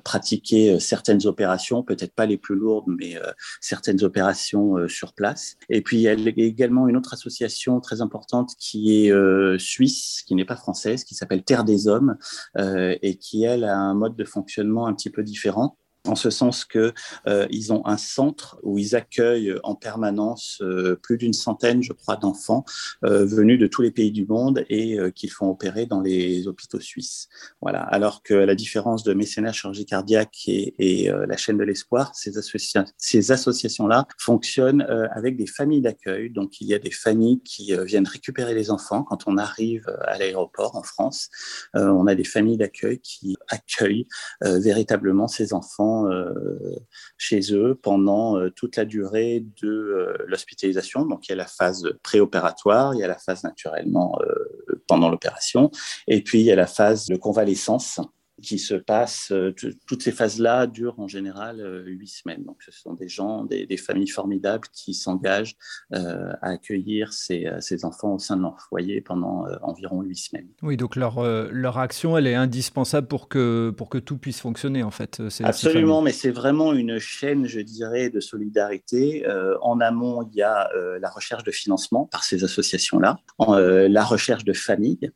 pratiquer 0.03 0.79
certaines 0.79 1.25
opérations, 1.25 1.83
peut-être 1.83 2.13
pas 2.13 2.25
les 2.25 2.37
plus 2.37 2.55
lourdes, 2.55 2.85
mais 2.87 3.15
certaines 3.59 4.03
opérations 4.03 4.87
sur 4.87 5.13
place. 5.13 5.57
Et 5.69 5.81
puis 5.81 5.97
il 5.97 6.01
y 6.01 6.07
a 6.07 6.13
également 6.13 6.87
une 6.87 6.97
autre 6.97 7.13
association 7.13 7.79
très 7.79 8.00
importante 8.01 8.55
qui 8.57 9.05
est 9.05 9.11
euh, 9.11 9.57
suisse, 9.57 10.23
qui 10.25 10.35
n'est 10.35 10.45
pas 10.45 10.55
française, 10.55 11.03
qui 11.03 11.15
s'appelle 11.15 11.43
Terre 11.43 11.63
des 11.63 11.87
Hommes 11.87 12.17
euh, 12.57 12.95
et 13.01 13.17
qui, 13.17 13.43
elle, 13.43 13.63
a 13.63 13.77
un 13.77 13.93
mode 13.93 14.15
de 14.15 14.25
fonctionnement 14.25 14.87
un 14.87 14.93
petit 14.93 15.09
peu 15.09 15.23
différent 15.23 15.77
en 16.07 16.15
ce 16.15 16.29
sens 16.29 16.65
que 16.65 16.93
euh, 17.27 17.47
ils 17.51 17.71
ont 17.71 17.85
un 17.85 17.97
centre 17.97 18.59
où 18.63 18.77
ils 18.77 18.95
accueillent 18.95 19.55
en 19.63 19.75
permanence 19.75 20.59
euh, 20.61 20.95
plus 20.95 21.17
d'une 21.17 21.33
centaine, 21.33 21.83
je 21.83 21.93
crois, 21.93 22.15
d'enfants 22.15 22.65
euh, 23.05 23.25
venus 23.25 23.59
de 23.59 23.67
tous 23.67 23.83
les 23.83 23.91
pays 23.91 24.11
du 24.11 24.25
monde 24.25 24.65
et 24.69 24.99
euh, 24.99 25.11
qu'ils 25.11 25.29
font 25.29 25.49
opérer 25.49 25.85
dans 25.85 26.01
les 26.01 26.47
hôpitaux 26.47 26.79
suisses. 26.79 27.29
Voilà. 27.61 27.81
Alors 27.81 28.23
que 28.23 28.33
la 28.33 28.55
différence 28.55 29.03
de 29.03 29.13
mécénat 29.13 29.51
chirurgie 29.51 29.85
cardiaque 29.85 30.47
et, 30.47 30.73
et 30.79 31.11
la 31.11 31.37
chaîne 31.37 31.57
de 31.57 31.63
l'espoir, 31.63 32.11
ces, 32.15 32.31
ces 32.97 33.31
associations-là 33.31 34.07
fonctionnent 34.17 34.81
avec 35.11 35.37
des 35.37 35.45
familles 35.45 35.81
d'accueil. 35.81 36.29
Donc 36.29 36.61
il 36.61 36.67
y 36.67 36.73
a 36.73 36.79
des 36.79 36.91
familles 36.91 37.41
qui 37.43 37.73
viennent 37.85 38.07
récupérer 38.07 38.53
les 38.53 38.71
enfants 38.71 39.03
quand 39.03 39.27
on 39.27 39.37
arrive 39.37 39.85
à 40.05 40.17
l'aéroport 40.17 40.75
en 40.75 40.83
France. 40.83 41.29
on 41.73 42.07
a 42.07 42.15
des 42.15 42.23
familles 42.23 42.57
d'accueil 42.57 42.99
qui 42.99 43.37
accueillent 43.49 44.07
véritablement 44.41 45.27
ces 45.27 45.53
enfants 45.53 45.90
euh, 46.07 46.33
chez 47.17 47.53
eux 47.53 47.75
pendant 47.81 48.37
euh, 48.37 48.49
toute 48.49 48.75
la 48.75 48.85
durée 48.85 49.45
de 49.61 49.69
euh, 49.69 50.17
l'hospitalisation. 50.27 51.05
Donc, 51.05 51.27
il 51.27 51.31
y 51.31 51.33
a 51.33 51.37
la 51.37 51.47
phase 51.47 51.83
préopératoire, 52.03 52.93
il 52.93 52.99
y 52.99 53.03
a 53.03 53.07
la 53.07 53.17
phase 53.17 53.43
naturellement 53.43 54.17
pendant 54.87 55.09
l'opération, 55.09 55.71
et 56.07 56.21
puis 56.21 56.39
il 56.39 56.45
y 56.45 56.51
a 56.51 56.55
la 56.55 56.67
phase 56.67 57.05
de 57.07 57.15
convalescence 57.15 57.99
qui 58.41 58.59
se 58.59 58.73
passe, 58.73 59.31
euh, 59.31 59.53
toutes 59.87 60.03
ces 60.03 60.11
phases-là 60.11 60.67
durent 60.67 60.99
en 60.99 61.07
général 61.07 61.59
euh, 61.59 61.83
huit 61.85 62.07
semaines. 62.07 62.43
Donc, 62.43 62.57
ce 62.63 62.71
sont 62.71 62.93
des 62.93 63.07
gens, 63.07 63.45
des, 63.45 63.77
familles 63.77 64.09
formidables 64.09 64.67
qui 64.73 64.93
s'engagent 64.93 65.55
euh, 65.93 66.33
à 66.41 66.49
accueillir 66.49 67.13
ces, 67.13 67.49
ces, 67.59 67.85
enfants 67.85 68.15
au 68.15 68.19
sein 68.19 68.37
de 68.37 68.41
leur 68.41 68.59
foyer 68.59 69.01
pendant 69.01 69.45
environ 69.61 70.01
huit 70.01 70.17
semaines. 70.17 70.49
Oui, 70.61 70.77
donc 70.77 70.95
leur, 70.95 71.23
leur 71.23 71.77
action, 71.77 72.17
elle 72.17 72.27
est 72.27 72.35
indispensable 72.35 73.07
pour 73.07 73.27
que, 73.27 73.73
pour 73.75 73.89
que 73.89 73.97
tout 73.97 74.17
puisse 74.17 74.39
fonctionner, 74.39 74.83
en 74.83 74.91
fait. 74.91 75.21
Absolument, 75.43 76.01
mais 76.01 76.11
c'est 76.11 76.31
vraiment 76.31 76.73
une 76.73 76.99
chaîne, 76.99 77.47
je 77.47 77.59
dirais, 77.59 78.09
de 78.09 78.19
solidarité. 78.19 79.25
en 79.61 79.79
amont, 79.79 80.23
il 80.31 80.35
y 80.35 80.43
a 80.43 80.69
la 80.99 81.09
recherche 81.09 81.43
de 81.43 81.51
financement 81.51 82.05
par 82.05 82.23
ces 82.23 82.43
associations-là, 82.43 83.17
la 83.39 84.03
recherche 84.03 84.43
de 84.43 84.53
famille. 84.53 85.11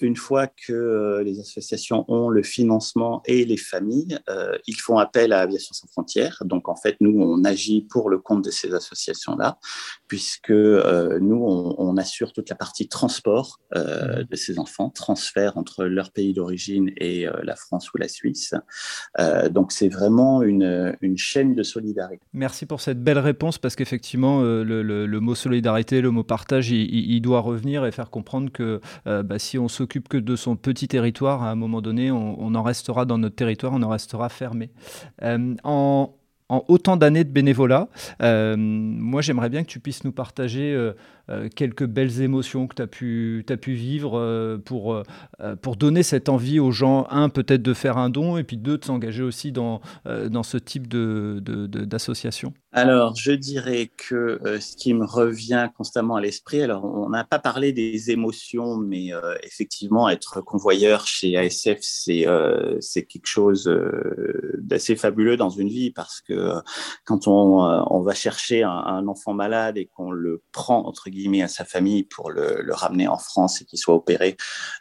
une 0.00 0.16
fois 0.16 0.46
que 0.46 1.22
les 1.24 1.40
associations 1.40 2.04
ont 2.08 2.28
le 2.28 2.42
financement 2.54 3.22
et 3.26 3.44
les 3.44 3.56
familles, 3.56 4.18
euh, 4.28 4.56
ils 4.66 4.76
font 4.76 4.98
appel 4.98 5.32
à 5.32 5.40
Aviation 5.40 5.74
sans 5.74 5.88
frontières. 5.88 6.42
Donc, 6.44 6.68
en 6.68 6.76
fait, 6.76 6.96
nous, 7.00 7.20
on 7.20 7.44
agit 7.44 7.82
pour 7.82 8.08
le 8.08 8.18
compte 8.18 8.44
de 8.44 8.50
ces 8.50 8.72
associations-là, 8.74 9.58
puisque 10.06 10.50
euh, 10.50 11.18
nous, 11.20 11.42
on, 11.44 11.74
on, 11.78 11.96
assure 11.96 12.32
toute 12.32 12.50
la 12.50 12.56
partie 12.56 12.88
transport 12.88 13.60
euh, 13.76 14.20
mmh. 14.20 14.24
de 14.24 14.36
ces 14.36 14.58
enfants, 14.58 14.90
transfert 14.90 15.56
entre 15.56 15.84
leur 15.84 16.10
pays 16.12 16.32
d'origine 16.32 16.90
et 16.96 17.26
la 17.42 17.56
France 17.56 17.92
ou 17.92 17.98
la 17.98 18.08
Suisse. 18.08 18.54
Donc, 19.50 19.72
c'est 19.72 19.88
vraiment 19.88 20.42
une, 20.42 20.96
une, 21.00 21.16
chaîne 21.16 21.54
de 21.54 21.62
solidarité. 21.62 22.20
Merci 22.32 22.66
pour 22.66 22.80
cette 22.80 23.02
belle 23.02 23.18
réponse, 23.18 23.58
parce 23.58 23.76
qu'effectivement, 23.76 24.40
le, 24.42 24.82
le, 24.82 25.06
le, 25.06 25.20
mot 25.20 25.34
solidarité, 25.34 26.00
le 26.00 26.10
mot 26.10 26.24
partage, 26.24 26.70
il, 26.70 26.88
il, 26.90 27.20
doit 27.20 27.40
revenir 27.40 27.86
et 27.86 27.92
faire 27.92 28.10
comprendre 28.10 28.50
que 28.50 28.80
bah, 29.04 29.38
si 29.38 29.58
on 29.58 29.68
s'occupe 29.68 30.08
que 30.08 30.18
de 30.18 30.36
son 30.36 30.56
petit 30.56 30.88
territoire, 30.88 31.42
à 31.42 31.50
un 31.50 31.54
moment 31.54 31.80
donné, 31.80 32.10
on, 32.10 32.33
on 32.38 32.54
en 32.54 32.62
restera 32.62 33.04
dans 33.04 33.18
notre 33.18 33.36
territoire, 33.36 33.72
on 33.72 33.82
en 33.82 33.88
restera 33.88 34.28
fermé. 34.28 34.70
Euh, 35.22 35.54
en, 35.64 36.14
autant 36.48 36.96
d'années 36.96 37.24
de 37.24 37.30
bénévolat, 37.30 37.88
euh, 38.22 38.54
moi 38.56 39.22
j'aimerais 39.22 39.48
bien 39.48 39.62
que 39.62 39.68
tu 39.68 39.80
puisses 39.80 40.04
nous 40.04 40.12
partager 40.12 40.74
euh, 40.74 40.92
quelques 41.54 41.86
belles 41.86 42.20
émotions 42.20 42.66
que 42.66 42.74
tu 42.74 42.82
as 43.52 43.56
pu, 43.56 43.72
vivre 43.72 44.58
pour, 44.64 45.02
pour 45.62 45.76
donner 45.76 46.02
cette 46.02 46.28
envie 46.28 46.60
aux 46.60 46.70
gens, 46.70 47.06
un, 47.10 47.28
peut-être 47.28 47.62
de 47.62 47.74
faire 47.74 47.98
un 47.98 48.10
don, 48.10 48.36
et 48.36 48.44
puis 48.44 48.56
deux, 48.56 48.78
de 48.78 48.84
s'engager 48.84 49.22
aussi 49.22 49.52
dans, 49.52 49.80
dans 50.04 50.42
ce 50.42 50.58
type 50.58 50.88
d'association 50.88 52.50
de, 52.50 52.54
Alors, 52.72 53.14
je 53.16 53.32
dirais 53.32 53.90
que 53.96 54.40
ce 54.60 54.76
qui 54.76 54.94
me 54.94 55.04
revient 55.04 55.68
constamment 55.76 56.16
à 56.16 56.20
l'esprit, 56.20 56.62
alors 56.62 56.84
on 56.84 57.08
n'a 57.08 57.24
pas 57.24 57.38
parlé 57.38 57.72
des 57.72 58.10
émotions, 58.10 58.76
mais 58.76 59.10
effectivement, 59.42 60.08
être 60.08 60.40
convoyeur 60.40 61.06
chez 61.06 61.36
ASF, 61.36 61.78
c'est 61.80 62.26
c'est 62.80 63.04
quelque 63.04 63.26
chose 63.26 63.70
d'assez 64.58 64.96
fabuleux 64.96 65.36
dans 65.36 65.50
une 65.50 65.68
vie 65.68 65.90
parce 65.90 66.20
que 66.20 66.52
quand 67.04 67.26
on, 67.26 67.60
on 67.90 68.00
va 68.02 68.14
chercher 68.14 68.62
un, 68.62 68.70
un 68.70 69.06
enfant 69.08 69.34
malade 69.34 69.76
et 69.78 69.86
qu'on 69.86 70.10
le 70.10 70.42
prend 70.52 70.86
entre 70.86 71.10
guillemets 71.14 71.42
à 71.42 71.48
sa 71.48 71.64
famille 71.64 72.02
pour 72.04 72.30
le, 72.30 72.60
le 72.62 72.74
ramener 72.74 73.08
en 73.08 73.18
France 73.18 73.62
et 73.62 73.64
qu'il 73.64 73.78
soit 73.78 73.94
opéré, 73.94 74.36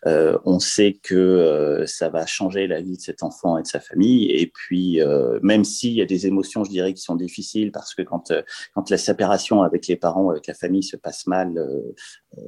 euh, 0.06 0.38
on 0.46 0.60
sait 0.60 1.00
que 1.02 1.16
euh, 1.16 1.86
ça 1.86 2.10
va 2.10 2.26
changer 2.26 2.68
la 2.68 2.82
vie 2.82 2.98
de 2.98 3.02
cet 3.02 3.24
enfant 3.24 3.58
et 3.58 3.62
de 3.62 3.68
sa 3.68 3.80
famille. 3.80 4.30
Et 4.32 4.48
puis, 4.48 5.02
euh, 5.02 5.40
même 5.42 5.64
s'il 5.64 5.94
y 5.94 6.02
a 6.02 6.06
des 6.06 6.28
émotions, 6.28 6.64
je 6.64 6.70
dirais, 6.70 6.94
qui 6.94 7.02
sont 7.02 7.16
difficiles 7.16 7.72
parce 7.72 7.94
que 7.94 8.02
quand, 8.02 8.34
quand 8.74 8.90
la 8.90 8.98
séparation 8.98 9.62
avec 9.62 9.88
les 9.88 9.96
parents, 9.96 10.30
avec 10.30 10.48
la 10.48 10.54
famille 10.54 10.84
se 10.84 10.98
passe 10.98 11.28
mal, 11.28 11.54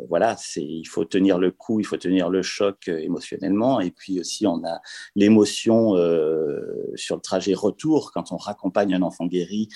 voilà, 0.09 0.35
c'est 0.37 0.63
il 0.63 0.85
faut 0.85 1.05
tenir 1.05 1.37
le 1.37 1.51
coup, 1.51 1.79
il 1.79 1.85
faut 1.85 1.97
tenir 1.97 2.29
le 2.29 2.41
choc 2.41 2.87
émotionnellement. 2.87 3.79
Et 3.79 3.91
puis 3.91 4.19
aussi, 4.19 4.47
on 4.47 4.63
a 4.65 4.81
l'émotion 5.15 5.95
sur 6.95 7.15
le 7.15 7.21
trajet 7.21 7.53
retour 7.53 8.11
quand 8.13 8.31
on 8.31 8.37
raccompagne 8.37 8.93
un 8.93 9.01
enfant 9.01 9.25
guéri, 9.25 9.69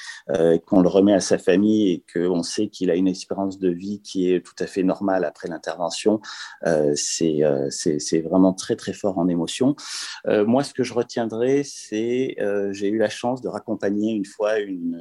qu'on 0.66 0.82
le 0.82 0.90
remet 0.90 1.14
à 1.14 1.20
sa 1.20 1.38
famille 1.38 1.92
et 1.92 2.04
qu'on 2.14 2.44
sait 2.44 2.68
qu'il 2.68 2.90
a 2.92 2.96
une 2.96 3.08
espérance 3.08 3.60
de 3.60 3.70
vie 3.70 4.02
qui 4.02 4.32
est 4.32 4.46
tout 4.46 4.56
à 4.60 4.68
fait 4.68 4.84
normale 4.84 5.26
après 5.26 5.48
l'intervention. 5.48 6.22
Euh, 6.66 6.96
euh, 7.22 7.68
c'est 7.70 8.22
vraiment 8.22 8.54
très 8.54 8.76
très 8.76 8.94
fort 8.94 9.18
en 9.18 9.28
émotion. 9.28 9.76
Euh, 10.28 10.46
moi, 10.46 10.64
ce 10.64 10.74
que 10.74 10.84
je 10.84 10.94
retiendrai, 10.94 11.64
c'est 11.64 12.36
j'ai 12.72 12.90
eu 12.90 12.98
la 12.98 13.10
chance 13.10 13.42
de 13.42 13.48
raccompagner 13.48 14.14
une 14.14 14.26
fois 14.26 14.60
une, 14.60 15.00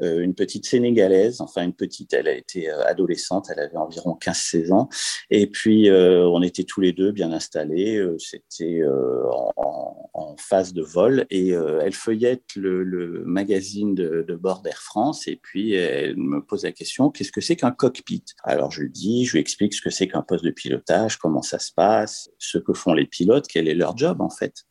une 0.00 0.34
petite 0.34 0.66
Sénégalaise, 0.66 1.40
enfin 1.40 1.62
une 1.62 1.74
petite, 1.74 2.12
elle 2.12 2.28
a 2.28 2.32
été 2.32 2.70
adolescente, 2.70 3.48
elle 3.50 3.60
avait 3.60 3.76
environ 3.76 4.01
15-16 4.20 4.72
ans, 4.72 4.88
et 5.30 5.46
puis 5.46 5.90
on 5.90 6.42
était 6.42 6.64
tous 6.64 6.80
les 6.80 6.92
deux 6.92 7.12
bien 7.12 7.32
installés, 7.32 8.04
c'était 8.18 8.82
en, 8.86 10.10
en, 10.12 10.36
phase 10.38 10.72
de 10.72 10.82
vol, 10.82 11.26
et 11.30 11.50
elle 11.50 11.92
feuillette 11.92 12.54
le, 12.56 12.82
le 12.82 13.24
magazine 13.24 13.94
de, 13.94 14.24
de 14.26 14.34
bord 14.34 14.62
d'Air 14.62 14.80
France, 14.82 15.28
et 15.28 15.36
puis 15.36 15.74
elle 15.74 16.16
me 16.16 16.40
pose 16.44 16.64
la 16.64 16.72
question, 16.72 17.10
qu'est-ce 17.10 17.32
que 17.32 17.40
c'est 17.40 17.56
qu'un 17.56 17.70
cockpit? 17.70 18.24
Alors 18.44 18.70
je 18.70 18.82
lui 18.82 18.90
dis, 18.90 19.24
je 19.24 19.32
lui 19.32 19.40
explique 19.40 19.74
ce 19.74 19.82
que 19.82 19.90
c'est 19.90 20.08
qu'un 20.08 20.22
poste 20.22 20.44
de 20.44 20.50
pilotage, 20.50 21.16
comment 21.16 21.42
ça 21.42 21.58
se 21.58 21.72
passe, 21.72 22.30
ce 22.38 22.58
que 22.58 22.72
font 22.72 22.94
les 22.94 23.06
pilotes, 23.06 23.46
quel 23.48 23.68
est 23.68 23.74
leur 23.74 23.96
job 23.96 24.20
en 24.20 24.30
fait. 24.30 24.64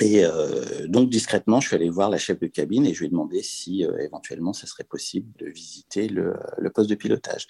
Et 0.00 0.24
euh, 0.24 0.86
donc 0.86 1.10
discrètement, 1.10 1.60
je 1.60 1.68
suis 1.68 1.76
allé 1.76 1.90
voir 1.90 2.10
la 2.10 2.18
chef 2.18 2.38
de 2.38 2.46
cabine 2.46 2.86
et 2.86 2.94
je 2.94 3.00
lui 3.00 3.06
ai 3.06 3.10
demandé 3.10 3.42
si 3.42 3.84
euh, 3.84 3.98
éventuellement 3.98 4.52
ça 4.52 4.66
serait 4.66 4.84
possible 4.84 5.30
de 5.38 5.46
visiter 5.46 6.08
le, 6.08 6.34
le, 6.58 6.70
poste 6.70 6.90
de 6.90 6.94
pilotage. 6.94 7.46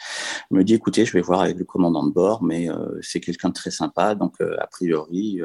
Elle 0.50 0.58
me 0.58 0.64
dit 0.64 0.74
écoutez, 0.74 1.04
je 1.04 1.12
vais 1.12 1.20
voir 1.20 1.40
avec 1.40 1.58
le 1.58 1.64
commandant 1.64 2.06
de 2.06 2.12
bord, 2.12 2.42
mais 2.42 2.70
euh, 2.70 2.98
c'est 3.02 3.20
quelqu'un 3.20 3.50
de 3.50 3.54
très 3.54 3.70
sympa, 3.70 4.14
donc 4.14 4.40
a 4.40 4.66
priori 4.66 5.40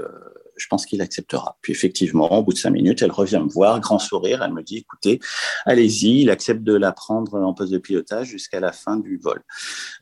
je 0.56 0.68
pense 0.68 0.86
qu'il 0.86 1.02
acceptera. 1.02 1.58
Puis 1.62 1.74
effectivement, 1.74 2.32
au 2.32 2.44
bout 2.44 2.54
de 2.54 2.58
cinq 2.58 2.72
minutes, 2.72 3.02
elle 3.02 3.12
revient 3.12 3.42
me 3.44 3.50
voir, 3.50 3.80
grand 3.80 4.00
sourire, 4.00 4.44
elle 4.44 4.54
me 4.54 4.63
dit, 4.63 4.78
écoutez, 4.78 5.20
allez-y, 5.66 6.22
il 6.22 6.30
accepte 6.30 6.63
de 6.63 6.74
la 6.74 6.92
prendre 6.92 7.39
en 7.42 7.54
poste 7.54 7.72
de 7.72 7.78
pilotage 7.78 8.28
jusqu'à 8.28 8.60
la 8.60 8.72
fin 8.72 8.98
du 8.98 9.18
vol. 9.18 9.42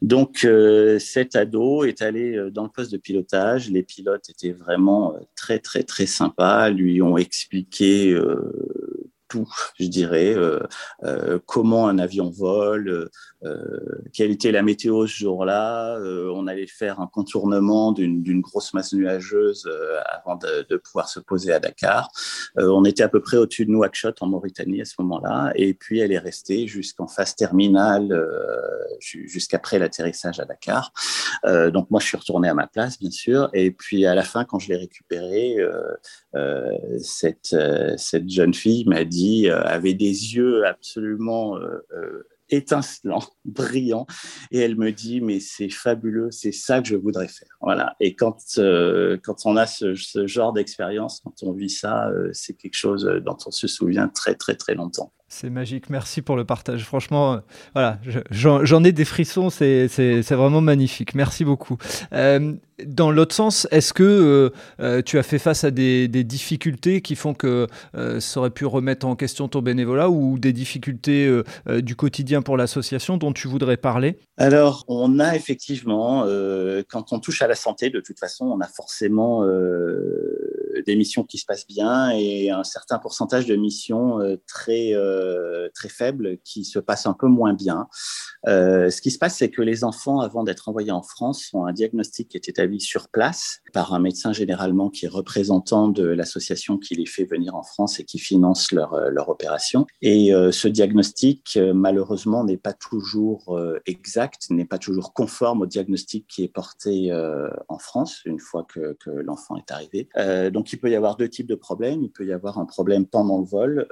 Donc, 0.02 0.44
euh, 0.44 1.00
cet 1.00 1.36
ado 1.36 1.84
est 1.84 2.02
allé 2.02 2.36
euh, 2.36 2.52
dans 2.52 2.64
le 2.64 2.70
poste 2.70 2.92
de 2.92 2.98
pilotage. 2.98 3.70
Les 3.70 3.84
pilotes 3.84 4.30
étaient 4.30 4.52
vraiment 4.52 5.16
euh, 5.16 5.20
très, 5.36 5.60
très, 5.60 5.84
très 5.84 6.06
sympas, 6.06 6.70
lui 6.70 7.02
ont 7.02 7.18
expliqué 7.18 8.18
tout, 9.28 9.48
je 9.80 9.88
dirais, 9.88 10.36
comment 11.46 11.88
un 11.88 12.00
avion 12.00 12.30
vole, 12.30 13.10
quelle 14.14 14.32
était 14.32 14.52
la 14.52 14.62
météo 14.62 15.08
ce 15.08 15.16
jour-là. 15.16 15.98
on 16.34 16.48
allait 16.48 16.68
faire 16.68 17.00
un 17.00 17.08
contournement 17.08 17.92
d'une 17.92 18.42
grosse 18.42 18.74
masse 18.74 18.94
nuageuse 18.94 19.70
avant 20.06 20.36
de, 20.36 20.66
de, 20.70 20.78
pouvoir 20.78 21.10
se 21.10 21.20
poser 21.20 21.52
à 21.52 21.60
Dakar. 21.60 22.12
on 22.58 22.86
était 22.86 23.04
à 23.04 23.10
peu 23.10 23.22
près 23.22 23.38
au-dessus 23.38 23.66
de 23.66 23.72
Nouakchott 23.72 24.22
en 24.22 24.28
Mauritanie 24.28 24.82
à 24.82 24.86
ce 24.86 24.96
moment-là, 25.00 25.52
et 25.56 25.74
puis 25.74 26.00
elle 26.00 26.12
est 26.12 26.20
restée 26.20 26.68
jusqu'en 26.68 27.08
phase 27.08 27.36
terminale, 27.36 28.28
jusqu'après 29.00 29.80
l'atterrissage 29.80 30.40
à 30.40 30.46
Dakar. 30.46 30.94
donc 31.74 31.90
moi, 31.90 32.00
je 32.00 32.08
suis 32.08 32.18
retourné 32.18 32.50
à 32.50 32.54
ma 32.54 32.68
place, 32.68 33.00
bien 33.00 33.12
sûr, 33.12 33.50
et 33.54 33.72
puis 33.72 34.06
à 34.06 34.16
la 34.16 34.24
fin, 34.24 34.46
quand 34.46 34.60
je 34.60 34.70
l'ai 34.70 34.78
récupérée, 34.78 35.58
cette, 37.00 37.56
cette 37.98 38.30
jeune 38.30 38.54
fille 38.54 38.86
m'a 38.86 39.04
dit 39.04 39.50
euh, 39.50 39.62
avait 39.64 39.94
des 39.94 40.36
yeux 40.36 40.66
absolument 40.66 41.58
euh, 42.52 42.56
euh, 42.56 42.58
étincelants, 42.58 43.24
brillants. 43.46 44.08
Et 44.52 44.60
elle 44.60 44.76
me 44.76 44.92
dit, 44.92 45.22
mais 45.22 45.40
c'est 45.40 45.70
fabuleux, 45.70 46.32
c'est 46.32 46.52
ça 46.52 46.82
que 46.82 46.88
je 46.88 46.96
voudrais 46.96 47.28
faire. 47.28 47.50
Voilà. 47.62 47.96
Et 48.00 48.16
quand, 48.16 48.38
quand 49.24 49.46
on 49.46 49.58
a 49.58 49.66
ce, 49.66 49.96
ce 49.96 50.28
genre 50.28 50.54
d'expérience, 50.54 51.22
quand 51.24 51.44
on 51.44 51.54
vit 51.54 51.70
ça, 51.70 52.12
c'est 52.34 52.54
quelque 52.54 52.76
chose 52.76 53.06
dont 53.26 53.38
on 53.46 53.52
se 53.52 53.68
souvient 53.68 54.08
très, 54.08 54.36
très, 54.36 54.56
très 54.56 54.76
longtemps. 54.76 55.12
C'est 55.34 55.50
magique, 55.50 55.90
merci 55.90 56.22
pour 56.22 56.36
le 56.36 56.44
partage. 56.44 56.84
Franchement, 56.84 57.40
voilà, 57.74 58.00
j'en 58.32 58.84
ai 58.84 58.92
des 58.92 59.06
frissons, 59.06 59.50
c'est 59.50 59.88
vraiment 60.30 60.60
magnifique. 60.60 61.16
Merci 61.16 61.46
beaucoup. 61.46 61.78
Euh, 62.12 62.52
dans 62.86 63.12
l'autre 63.12 63.34
sens, 63.34 63.66
est-ce 63.72 63.94
que 63.94 64.04
euh, 64.04 64.50
euh, 64.82 65.02
tu 65.02 65.18
as 65.18 65.24
fait 65.24 65.40
face 65.40 65.64
à 65.64 65.72
des, 65.72 66.10
difficultés 66.10 67.00
qui 67.02 67.16
font 67.16 67.34
que 67.34 67.68
ça 68.20 68.40
aurait 68.42 68.50
pu 68.50 68.66
remettre 68.66 69.08
en 69.08 69.16
question 69.16 69.48
ton 69.48 69.62
bénévolat 69.62 70.10
ou 70.10 70.38
des 70.38 70.52
difficultés 70.52 71.32
du 71.78 71.96
quotidien 71.96 72.42
pour 72.42 72.58
l'association 72.58 73.16
dont 73.16 73.32
tu 73.32 73.48
voudrais 73.48 73.78
parler? 73.78 74.20
Alors, 74.36 74.84
on 74.90 75.18
a 75.18 75.34
effectivement, 75.34 76.26
quand 76.90 77.14
on 77.14 77.20
touche 77.20 77.42
à 77.42 77.48
la 77.48 77.56
santé, 77.56 77.90
de 77.90 78.02
toute 78.02 78.20
façon, 78.20 78.48
on 78.48 78.60
a 78.60 78.68
forcément 78.68 79.46
des 80.86 80.96
missions 80.96 81.24
qui 81.24 81.38
se 81.38 81.46
passent 81.46 81.68
bien 81.68 82.12
et 82.12 82.50
un 82.50 82.64
certain 82.64 83.00
pourcentage 83.00 83.46
de 83.46 83.56
missions 83.56 84.20
très 84.48 84.92
euh, 84.94 85.70
très 85.74 85.90
faible 85.90 86.38
qui 86.44 86.66
se 86.66 86.80
passe 86.80 87.06
un 87.06 87.14
peu 87.14 87.28
moins 87.28 87.54
bien. 87.54 87.88
Euh, 88.48 88.90
ce 88.90 89.02
qui 89.02 89.12
se 89.12 89.18
passe, 89.18 89.38
c'est 89.38 89.50
que 89.50 89.62
les 89.62 89.84
enfants, 89.84 90.20
avant 90.20 90.44
d'être 90.44 90.70
envoyés 90.70 90.92
en 90.92 91.02
France, 91.02 91.50
ont 91.54 91.66
un 91.66 91.74
diagnostic 91.74 92.30
qui 92.30 92.38
est 92.38 92.50
établi 92.50 92.80
sur 92.80 93.10
place 93.10 93.60
par 93.74 93.94
un 93.94 94.00
médecin 94.00 94.34
généralement 94.34 94.90
qui 94.90 95.06
est 95.06 95.10
représentant 95.10 95.88
de 95.88 96.04
l'association 96.04 96.78
qui 96.78 96.96
les 96.96 97.06
fait 97.06 97.26
venir 97.26 97.56
en 97.56 97.64
France 97.64 98.00
et 98.00 98.06
qui 98.06 98.20
finance 98.20 98.72
leur, 98.72 98.94
euh, 98.94 99.10
leur 99.10 99.30
opération. 99.30 99.86
Et 100.02 100.32
ce 100.52 100.68
diagnostic, 100.68 101.58
malheureusement, 101.74 102.44
n'est 102.44 102.58
pas 102.58 102.74
toujours 102.74 103.60
exact, 103.86 104.50
n'est 104.50 104.66
pas 104.66 104.78
toujours 104.78 105.14
conforme 105.14 105.62
au 105.62 105.66
diagnostic 105.66 106.28
qui 106.28 106.44
est 106.44 106.48
porté 106.48 107.12
en 107.68 107.78
France 107.78 108.22
une 108.26 108.40
fois 108.40 108.66
que, 108.68 108.98
l'enfant 109.06 109.58
est 109.58 109.72
arrivé. 109.72 110.10
Il 110.64 110.80
peut 110.80 110.90
y 110.90 110.96
avoir 110.96 111.16
deux 111.16 111.30
types 111.30 111.48
de 111.48 111.56
problèmes. 111.56 112.04
Il 112.04 112.12
peut 112.12 112.26
y 112.26 112.34
avoir 112.34 112.60
un 112.60 112.66
problème 112.66 113.06
pendant 113.06 113.40
le 113.40 113.46
vol. 113.46 113.88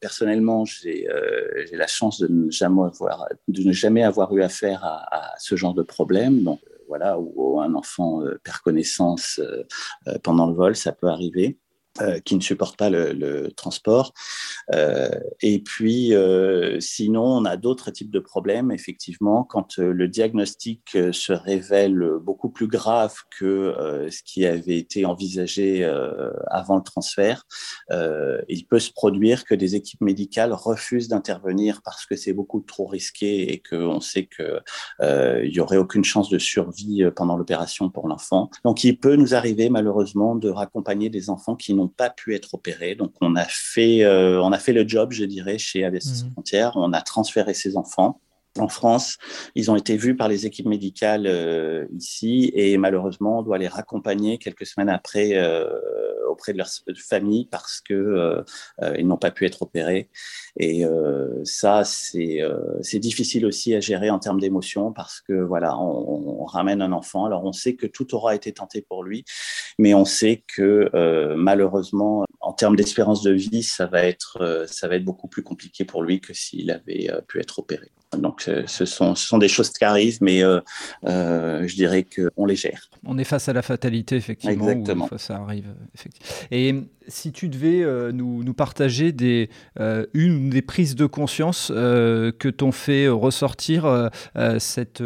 personnellement, 0.00 0.64
euh, 0.86 1.64
j'ai 1.70 1.76
la 1.76 1.86
chance 1.86 2.20
de 2.20 2.28
ne 2.28 2.50
jamais 3.72 4.02
avoir, 4.02 4.36
eu 4.36 4.42
affaire 4.42 4.84
à, 4.84 5.34
ce 5.38 5.56
genre 5.56 5.74
de 5.74 5.82
problème. 5.82 6.42
Donc, 6.42 6.60
euh, 6.66 6.74
voilà, 6.88 7.18
où, 7.18 7.60
un 7.60 7.74
enfant 7.74 8.22
euh, 8.22 8.40
perd 8.42 8.58
connaissance 8.58 9.40
pendant 10.22 10.46
le 10.46 10.54
vol, 10.54 10.76
ça 10.76 10.92
peut 10.92 11.08
arriver. 11.08 11.58
Euh, 12.00 12.20
qui 12.20 12.36
ne 12.36 12.40
supportent 12.40 12.76
pas 12.76 12.90
le, 12.90 13.50
transport. 13.56 14.12
Euh, 14.72 15.08
et 15.40 15.58
puis, 15.58 16.14
euh, 16.14 16.78
sinon, 16.80 17.24
on 17.24 17.44
a 17.44 17.56
d'autres 17.56 17.90
types 17.90 18.10
de 18.10 18.18
problèmes, 18.18 18.70
effectivement, 18.70 19.42
quand 19.42 19.78
le 19.78 20.08
diagnostic 20.08 20.96
se 21.12 21.32
révèle 21.32 22.04
beaucoup 22.20 22.50
plus 22.50 22.66
grave 22.66 23.14
que 23.36 24.06
ce 24.10 24.22
qui 24.22 24.46
avait 24.46 24.78
été 24.78 25.04
envisagé 25.06 25.84
avant 26.46 26.76
le 26.76 26.82
transfert. 26.82 27.46
il 27.90 28.66
peut 28.68 28.78
se 28.78 28.92
produire 28.92 29.44
que 29.44 29.54
des 29.54 29.74
équipes 29.74 30.00
médicales 30.00 30.52
refusent 30.52 31.08
d'intervenir 31.08 31.80
parce 31.84 32.06
que 32.06 32.16
c'est 32.16 32.32
beaucoup 32.32 32.60
trop 32.60 32.86
risqué 32.86 33.52
et 33.52 33.62
qu'on 33.62 34.00
sait 34.00 34.26
qu'il 34.26 34.62
il 35.00 35.50
y 35.50 35.60
aurait 35.60 35.76
aucune 35.76 36.04
chance 36.04 36.28
de 36.28 36.38
survie 36.38 37.04
pendant 37.16 37.36
l'opération 37.36 37.90
pour 37.90 38.08
l'enfant. 38.08 38.50
Donc, 38.64 38.84
il 38.84 38.98
peut 38.98 39.16
nous 39.16 39.34
arriver 39.34 39.68
malheureusement 39.70 40.34
de 40.36 40.50
raccompagner 40.50 41.10
des 41.10 41.30
enfants 41.30 41.56
qui 41.56 41.74
n'ont 41.74 41.87
pas 41.88 42.10
pu 42.10 42.34
être 42.34 42.54
opérés. 42.54 42.94
Donc, 42.94 43.12
on 43.20 43.36
a 43.36 43.44
fait, 43.44 44.04
euh, 44.04 44.40
on 44.42 44.52
a 44.52 44.58
fait 44.58 44.72
le 44.72 44.86
job, 44.86 45.12
je 45.12 45.24
dirais, 45.24 45.58
chez 45.58 45.84
AVS 45.84 46.24
mmh. 46.24 46.32
Frontières. 46.32 46.72
On 46.76 46.92
a 46.92 47.02
transféré 47.02 47.54
ces 47.54 47.76
enfants 47.76 48.20
en 48.58 48.68
France. 48.68 49.18
Ils 49.54 49.70
ont 49.70 49.76
été 49.76 49.96
vus 49.96 50.16
par 50.16 50.28
les 50.28 50.46
équipes 50.46 50.66
médicales 50.66 51.26
euh, 51.26 51.86
ici 51.96 52.50
et 52.54 52.76
malheureusement, 52.78 53.40
on 53.40 53.42
doit 53.42 53.58
les 53.58 53.68
raccompagner 53.68 54.38
quelques 54.38 54.66
semaines 54.66 54.88
après 54.88 55.34
euh, 55.34 55.68
auprès 56.28 56.52
de 56.52 56.58
leur 56.58 56.68
famille 56.96 57.46
parce 57.50 57.80
que 57.80 58.44
ils 58.98 59.06
n'ont 59.06 59.16
pas 59.16 59.30
pu 59.30 59.46
être 59.46 59.62
opérés. 59.62 60.08
Et 60.58 60.84
ça, 61.44 61.84
c'est 61.84 62.98
difficile 62.98 63.46
aussi 63.46 63.74
à 63.74 63.80
gérer 63.80 64.10
en 64.10 64.18
termes 64.18 64.40
d'émotion 64.40 64.92
parce 64.92 65.20
que 65.20 65.32
voilà, 65.32 65.76
on, 65.78 66.44
ramène 66.44 66.82
un 66.82 66.92
enfant. 66.92 67.24
Alors 67.24 67.44
on 67.44 67.52
sait 67.52 67.74
que 67.76 67.86
tout 67.86 68.14
aura 68.14 68.34
été 68.34 68.52
tenté 68.52 68.82
pour 68.82 69.04
lui, 69.04 69.24
mais 69.78 69.94
on 69.94 70.04
sait 70.04 70.44
que 70.46 70.90
malheureusement, 71.34 72.24
en 72.40 72.52
termes 72.52 72.76
d'espérance 72.76 73.22
de 73.22 73.32
vie, 73.32 73.62
ça 73.62 73.86
va 73.86 74.02
être 74.04 74.38
beaucoup 75.04 75.28
plus 75.28 75.42
compliqué 75.42 75.84
pour 75.84 76.02
lui 76.02 76.20
que 76.20 76.34
s'il 76.34 76.70
avait 76.70 77.10
pu 77.26 77.40
être 77.40 77.58
opéré. 77.58 77.90
Donc, 78.16 78.44
euh, 78.48 78.62
ce 78.66 78.86
sont, 78.86 79.14
ce 79.14 79.26
sont 79.26 79.38
des 79.38 79.48
choses 79.48 79.70
qui 79.70 79.84
arrivent, 79.84 80.18
mais 80.22 80.42
euh, 80.42 80.60
euh, 81.06 81.66
je 81.66 81.74
dirais 81.74 82.04
qu'on 82.04 82.46
les 82.46 82.56
gère. 82.56 82.88
On 83.04 83.18
est 83.18 83.24
face 83.24 83.48
à 83.48 83.52
la 83.52 83.62
fatalité, 83.62 84.16
effectivement. 84.16 84.68
Exactement. 84.68 85.08
ça 85.18 85.36
arrive. 85.36 85.74
Effectivement. 85.94 86.28
Et 86.50 86.74
si 87.08 87.32
tu 87.32 87.48
devais 87.48 87.84
nous, 88.12 88.44
nous, 88.44 88.54
partager 88.54 89.12
des, 89.12 89.50
une 90.14 90.50
des 90.50 90.62
prises 90.62 90.94
de 90.94 91.06
conscience 91.06 91.68
que 91.68 92.48
t'ont 92.48 92.72
fait 92.72 93.08
ressortir 93.08 94.10
cette, 94.58 95.02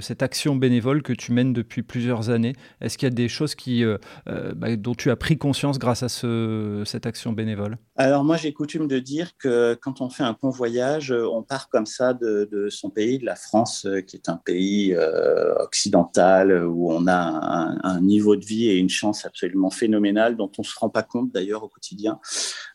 cette 0.00 0.22
action 0.22 0.56
bénévole 0.56 1.02
que 1.02 1.12
tu 1.12 1.32
mènes 1.32 1.52
depuis 1.52 1.82
plusieurs 1.82 2.30
années, 2.30 2.54
est-ce 2.80 2.98
qu'il 2.98 3.06
y 3.06 3.12
a 3.12 3.14
des 3.14 3.28
choses 3.28 3.54
qui, 3.54 3.84
bah, 4.26 4.76
dont 4.76 4.94
tu 4.94 5.10
as 5.10 5.16
pris 5.16 5.38
conscience 5.38 5.78
grâce 5.78 6.02
à 6.02 6.08
ce, 6.08 6.82
cette 6.86 7.06
action 7.06 7.32
bénévole? 7.32 7.78
Alors, 7.96 8.24
moi, 8.24 8.36
j'ai 8.36 8.52
coutume 8.52 8.88
de 8.88 8.98
dire 8.98 9.36
que 9.38 9.74
quand 9.74 10.00
on 10.00 10.08
fait 10.08 10.24
un 10.24 10.34
convoyage, 10.34 11.12
on 11.12 11.42
part 11.42 11.68
comme 11.68 11.86
ça 11.86 12.14
de 12.14 12.68
son 12.70 12.90
pays, 12.90 13.18
de 13.18 13.26
la 13.26 13.36
France, 13.36 13.86
euh, 13.86 14.00
qui 14.00 14.16
est 14.16 14.28
un 14.28 14.36
pays 14.36 14.94
euh, 14.94 15.54
occidental 15.56 16.64
où 16.66 16.92
on 16.92 17.06
a 17.06 17.12
un, 17.12 18.00
niveau 18.00 18.36
de 18.36 18.44
vie 18.44 18.68
et 18.68 18.76
une 18.76 18.88
chance 18.88 19.24
absolument 19.24 19.70
phénoménale 19.70 20.36
dont 20.36 20.50
on 20.58 20.62
ne 20.62 20.66
se 20.66 20.78
rend 20.78 20.88
pas 20.88 21.02
compte 21.02 21.31
d'ailleurs 21.32 21.62
au 21.62 21.68
quotidien. 21.68 22.20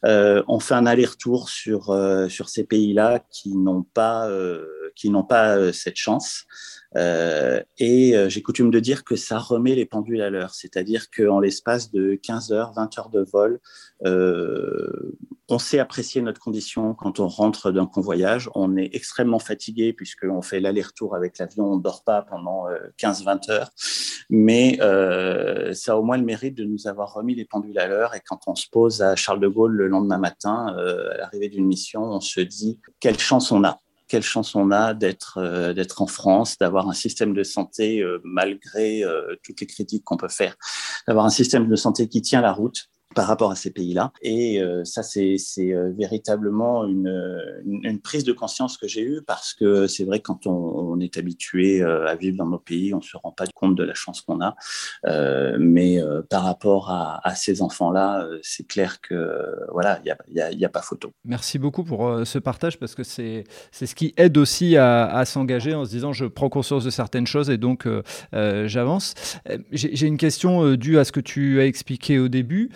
Euh, 0.05 0.43
on 0.47 0.59
fait 0.59 0.73
un 0.73 0.85
aller-retour 0.85 1.49
sur, 1.49 1.95
sur 2.29 2.49
ces 2.49 2.63
pays-là 2.63 3.23
qui 3.29 3.55
n'ont 3.55 3.83
pas, 3.83 4.29
qui 4.95 5.09
n'ont 5.09 5.23
pas 5.23 5.71
cette 5.73 5.97
chance. 5.97 6.45
Euh, 6.95 7.61
et 7.77 8.15
euh, 8.15 8.29
j'ai 8.29 8.41
coutume 8.41 8.71
de 8.71 8.79
dire 8.79 9.03
que 9.03 9.15
ça 9.15 9.37
remet 9.37 9.75
les 9.75 9.85
pendules 9.85 10.21
à 10.21 10.29
l'heure, 10.29 10.55
c'est-à-dire 10.55 11.09
qu'en 11.11 11.39
l'espace 11.39 11.91
de 11.91 12.15
15 12.15 12.51
heures, 12.51 12.73
20 12.73 12.97
heures 12.97 13.09
de 13.09 13.21
vol, 13.21 13.59
euh, 14.05 15.17
on 15.49 15.59
sait 15.59 15.79
apprécier 15.79 16.21
notre 16.21 16.39
condition 16.39 16.93
quand 16.93 17.19
on 17.19 17.27
rentre 17.27 17.71
d'un 17.71 17.85
convoyage. 17.85 18.49
On 18.55 18.77
est 18.77 18.89
extrêmement 18.93 19.39
fatigué 19.39 19.93
puisqu'on 19.93 20.41
fait 20.41 20.59
l'aller-retour 20.59 21.15
avec 21.15 21.37
l'avion, 21.37 21.73
on 21.73 21.77
ne 21.77 21.81
dort 21.81 22.03
pas 22.03 22.21
pendant 22.21 22.65
15-20 22.97 23.51
heures, 23.51 23.69
mais 24.29 24.77
ça 25.73 25.93
a 25.93 25.95
au 25.95 26.03
moins 26.03 26.17
le 26.17 26.23
mérite 26.23 26.55
de 26.55 26.65
nous 26.65 26.87
avoir 26.87 27.13
remis 27.13 27.35
les 27.35 27.45
pendules 27.45 27.79
à 27.79 27.87
l'heure. 27.87 28.15
Et 28.15 28.21
quand 28.25 28.41
on 28.47 28.55
se 28.55 28.67
pose 28.69 29.01
à 29.01 29.15
Charles 29.15 29.39
de 29.39 29.47
Gaulle 29.47 29.73
le 29.73 29.87
lendemain 29.87 30.17
matin, 30.17 30.67
à 30.77 31.17
l'arrivée 31.17 31.49
d'une 31.49 31.65
mission, 31.65 32.03
on 32.03 32.19
se 32.19 32.41
dit 32.41 32.79
quelle 32.99 33.19
chance 33.19 33.51
on 33.51 33.63
a. 33.63 33.79
Quelle 34.07 34.23
chance 34.23 34.55
on 34.55 34.71
a 34.71 34.93
d'être 34.93 35.37
euh, 35.37 35.73
en 35.97 36.07
France, 36.07 36.57
d'avoir 36.57 36.87
un 36.89 36.93
système 36.93 37.33
de 37.33 37.43
santé 37.43 38.01
euh, 38.01 38.21
malgré 38.23 39.03
euh, 39.03 39.35
toutes 39.43 39.59
les 39.59 39.67
critiques 39.67 40.05
qu'on 40.05 40.15
peut 40.15 40.29
faire, 40.29 40.55
d'avoir 41.07 41.25
un 41.25 41.29
système 41.29 41.67
de 41.67 41.75
santé 41.75 42.07
qui 42.07 42.21
tient 42.21 42.41
la 42.41 42.53
route 42.53 42.87
par 43.17 43.25
rapport 43.25 43.49
à 43.49 43.55
ces 43.55 43.71
pays-là. 43.71 44.11
Et 44.21 44.61
euh, 44.61 44.85
ça, 44.85 45.01
c'est 45.01 45.39
euh, 45.59 45.91
véritablement 45.97 46.85
une, 46.85 47.99
prise 48.03 48.23
de 48.23 48.31
conscience 48.31 48.77
que 48.77 48.87
j'ai 48.87 49.01
eue 49.01 49.21
parce 49.25 49.55
que 49.55 49.87
c'est 49.87 50.03
vrai, 50.03 50.19
quand 50.19 50.45
on, 50.45 50.99
est 50.99 51.17
habitué 51.17 51.81
euh, 51.81 52.07
à 52.07 52.15
vivre 52.15 52.37
dans 52.37 52.45
nos 52.45 52.59
pays, 52.59 52.93
on 52.93 52.97
ne 52.97 53.01
se 53.01 53.17
rend 53.17 53.31
pas 53.31 53.45
compte 53.55 53.75
de 53.75 53.83
la 53.83 53.95
chance 53.95 54.21
qu'on 54.21 54.39
a. 54.39 54.55
mais 55.57 55.99
par 56.29 56.43
rapport 56.43 56.91
à, 56.91 57.33
ces 57.35 57.63
enfants-là, 57.63 58.27
c'est 58.43 58.67
clair 58.67 59.01
que 59.01 59.15
voilà, 59.71 59.99
il 60.05 60.15
n'y 60.33 60.41
a, 60.41 60.51
y 60.51 60.65
a, 60.65 60.69
pas 60.69 60.81
photo. 60.81 61.11
Merci 61.25 61.57
beaucoup 61.57 61.83
pour 61.83 62.21
ce 62.23 62.37
partage 62.37 62.77
parce 62.77 62.93
que 62.93 63.03
c'est 63.03 63.45
ce 63.71 63.95
qui 63.95 64.13
aide 64.17 64.37
aussi 64.37 64.77
à, 64.77 65.23
s'engager 65.25 65.73
en 65.73 65.85
se 65.85 65.89
disant 65.89 66.13
je 66.13 66.25
prends 66.25 66.49
conscience 66.49 66.83
de 66.83 66.91
certaines 66.91 67.27
choses 67.27 67.49
et 67.49 67.57
donc 67.57 67.87
j'avance. 68.33 69.15
J'ai 69.71 70.05
une 70.05 70.17
question 70.17 70.75
due 70.75 70.99
à 70.99 71.03
ce 71.03 71.11
que 71.11 71.19
tu 71.19 71.59
as 71.59 71.65
expliqué 71.65 72.19
au 72.19 72.27
début. 72.27 72.69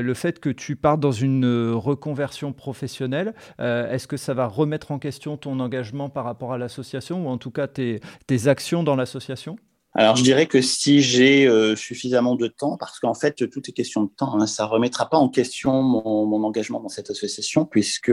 Le 0.00 0.14
fait 0.14 0.40
que 0.40 0.50
tu 0.50 0.76
partes 0.76 1.00
dans 1.00 1.12
une 1.12 1.44
euh, 1.44 1.74
reconversion 1.74 2.52
professionnelle, 2.52 3.34
euh, 3.60 3.90
est-ce 3.90 4.06
que 4.06 4.16
ça 4.16 4.34
va 4.34 4.46
remettre 4.46 4.90
en 4.90 4.98
question 4.98 5.36
ton 5.36 5.60
engagement 5.60 6.08
par 6.08 6.24
rapport 6.24 6.52
à 6.52 6.58
l'association 6.58 7.26
ou 7.26 7.28
en 7.28 7.38
tout 7.38 7.50
cas 7.50 7.66
tes 7.66 8.00
actions 8.46 8.82
dans 8.82 8.96
l'association? 8.96 9.56
Alors, 9.94 10.16
je 10.16 10.22
dirais 10.22 10.46
que 10.46 10.62
si 10.62 11.02
j'ai 11.02 11.46
euh, 11.46 11.76
suffisamment 11.76 12.34
de 12.34 12.46
temps, 12.46 12.78
parce 12.78 12.98
qu'en 12.98 13.12
fait, 13.12 13.48
tout 13.50 13.60
est 13.68 13.72
question 13.72 14.04
de 14.04 14.10
temps, 14.10 14.40
hein, 14.40 14.46
ça 14.46 14.64
remettra 14.64 15.10
pas 15.10 15.18
en 15.18 15.28
question 15.28 15.82
mon, 15.82 16.24
mon, 16.24 16.42
engagement 16.44 16.80
dans 16.80 16.88
cette 16.88 17.10
association, 17.10 17.66
puisque 17.66 18.12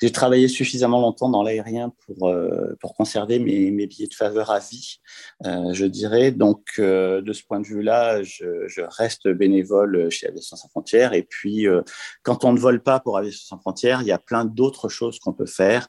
j'ai 0.00 0.12
travaillé 0.12 0.48
suffisamment 0.48 1.00
longtemps 1.00 1.28
dans 1.28 1.42
l'aérien 1.42 1.92
pour, 2.06 2.28
euh, 2.28 2.74
pour 2.80 2.94
conserver 2.94 3.38
mes, 3.38 3.70
mes, 3.70 3.86
billets 3.86 4.06
de 4.06 4.14
faveur 4.14 4.50
à 4.50 4.60
vie, 4.60 5.00
euh, 5.44 5.74
je 5.74 5.84
dirais. 5.84 6.30
Donc, 6.30 6.62
euh, 6.78 7.20
de 7.20 7.32
ce 7.34 7.44
point 7.44 7.60
de 7.60 7.66
vue-là, 7.66 8.22
je, 8.22 8.66
je, 8.66 8.80
reste 8.80 9.28
bénévole 9.28 10.10
chez 10.10 10.26
Aviation 10.26 10.56
sans 10.56 10.68
frontières. 10.68 11.12
Et 11.12 11.22
puis, 11.22 11.68
euh, 11.68 11.82
quand 12.22 12.44
on 12.44 12.52
ne 12.52 12.58
vole 12.58 12.82
pas 12.82 12.98
pour 13.00 13.18
Aviation 13.18 13.56
sans 13.56 13.58
frontières, 13.58 14.00
il 14.00 14.08
y 14.08 14.12
a 14.12 14.18
plein 14.18 14.44
d'autres 14.44 14.88
choses 14.88 15.18
qu'on 15.18 15.32
peut 15.32 15.46
faire. 15.46 15.88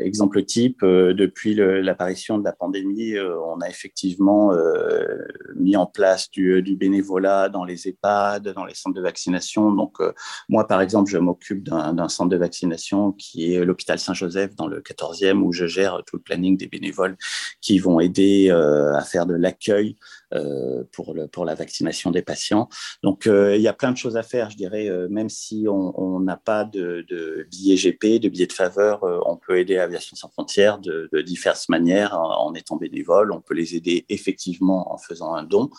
exemple 0.00 0.44
type, 0.44 0.84
depuis 0.84 1.54
l'apparition 1.54 2.38
de 2.38 2.44
la 2.44 2.52
pandémie, 2.52 3.14
on 3.48 3.60
a 3.60 3.68
effectivement 3.68 4.52
euh, 4.52 5.26
mis 5.56 5.76
en 5.76 5.86
place 5.86 6.30
du, 6.30 6.62
bénévolat 6.76 7.48
dans 7.48 7.64
les 7.64 7.88
EHPAD, 7.88 8.48
dans 8.48 8.64
les 8.64 8.74
centres 8.74 8.96
de 8.96 9.02
vaccination. 9.02 9.72
Donc, 9.72 10.00
euh, 10.00 10.12
moi, 10.48 10.66
par 10.66 10.80
exemple, 10.80 11.10
je 11.10 11.18
m'occupe 11.18 11.64
d'un 11.64 12.08
centre 12.08 12.30
de 12.30 12.36
vaccination 12.36 13.12
qui 13.12 13.54
est 13.54 13.64
l'hôpital 13.64 13.98
Saint-Joseph 13.98 14.54
dans 14.54 14.66
le 14.66 14.80
14e, 14.80 15.42
où 15.42 15.52
je 15.52 15.66
gère 15.66 16.02
tout 16.06 16.16
le 16.16 16.22
planning 16.22 16.56
des 16.56 16.66
bénévoles 16.66 17.16
qui 17.60 17.78
vont 17.78 18.00
aider 18.00 18.50
euh, 18.50 18.94
à 18.94 19.02
faire 19.02 19.26
de 19.26 19.34
l'accueil 19.34 19.96
euh, 20.27 20.27
pour, 20.92 21.14
le, 21.14 21.26
pour 21.26 21.44
la 21.44 21.54
vaccination 21.54 22.10
des 22.10 22.22
patients. 22.22 22.68
Donc, 23.02 23.26
euh, 23.26 23.56
il 23.56 23.62
y 23.62 23.68
a 23.68 23.72
plein 23.72 23.92
de 23.92 23.96
choses 23.96 24.16
à 24.16 24.22
faire, 24.22 24.50
je 24.50 24.56
dirais, 24.56 24.88
euh, 24.88 25.08
même 25.08 25.28
si 25.28 25.66
on 25.68 26.20
n'a 26.20 26.36
pas 26.36 26.64
de, 26.64 27.04
de 27.08 27.46
billets 27.50 27.76
GP, 27.76 28.20
de 28.20 28.28
billets 28.28 28.46
de 28.46 28.52
faveur, 28.52 29.02
on 29.26 29.36
peut 29.36 29.58
aider 29.58 29.78
Aviation 29.78 30.16
sans 30.16 30.28
frontières 30.28 30.78
de, 30.78 31.08
diverses 31.22 31.68
manières 31.68 32.18
en, 32.18 32.52
étant 32.54 32.76
bénévole. 32.76 33.32
On 33.32 33.40
peut 33.40 33.54
les 33.54 33.76
aider 33.76 34.04
effectivement 34.08 34.92
en 34.92 34.98
faisant 34.98 35.34
un 35.34 35.44
don, 35.44 35.70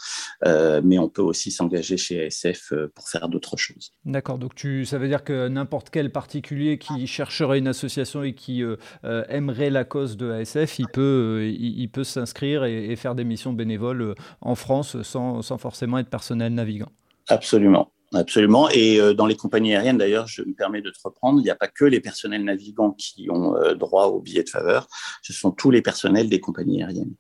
mais 0.46 0.98
on 0.98 1.10
peut 1.10 1.22
aussi 1.22 1.52
s'engager 1.52 1.98
chez 1.98 2.26
ASF 2.26 2.74
pour 2.96 3.10
faire 3.10 3.30
d'autres 3.30 3.58
choses. 3.58 3.94
D'accord, 4.06 4.38
donc 4.38 4.54
ça 4.86 4.98
veut 4.98 5.08
dire 5.08 5.24
que 5.24 5.48
n'importe 5.48 5.90
quel 5.90 6.12
particulier 6.12 6.78
qui 6.78 7.08
chercherait 7.08 7.60
une 7.60 7.68
association 7.68 8.24
et 8.24 8.34
qui 8.34 8.64
aimerait 9.04 9.70
la 9.70 9.84
cause 9.84 10.18
de 10.18 10.32
ASF, 10.32 10.80
il 10.80 10.88
peut, 10.88 11.48
il, 11.48 11.90
peut 11.90 12.04
s'inscrire 12.04 12.64
et, 12.64 12.96
faire 12.96 13.16
des 13.16 13.24
missions 13.24 13.54
bénévoles 13.54 14.16
en 14.42 14.56
France 14.56 15.02
sans, 15.02 15.42
forcément 15.58 15.98
être 15.98 16.10
personnel 16.10 16.54
navigant. 16.54 16.92
Absolument. 17.28 17.92
Absolument. 18.14 18.70
Et 18.72 19.00
euh, 19.00 19.14
dans 19.14 19.28
les 19.28 19.36
compagnies 19.36 19.76
aériennes, 19.76 20.00
d'ailleurs, 20.00 20.26
je 20.26 20.42
me 20.42 20.54
permets 20.54 20.82
de 20.82 20.90
te 20.90 20.98
reprendre, 21.04 21.40
il 21.42 21.44
n'y 21.44 21.52
a 21.52 21.56
pas 21.56 21.68
que 21.68 21.86
les 21.86 22.00
personnels 22.00 22.44
navigants 22.44 22.92
qui 22.98 23.30
ont 23.30 23.56
euh, 23.56 23.76
droit 23.76 24.08
au 24.08 24.20
billet 24.20 24.44
de 24.44 24.50
faveur, 24.50 24.88
ce 25.22 25.32
sont 25.32 25.52
tous 25.52 25.70
les 25.70 25.84
personnels 25.84 26.28
des 26.28 26.40
compagnies 26.40 26.82
aériennes. 26.82 27.14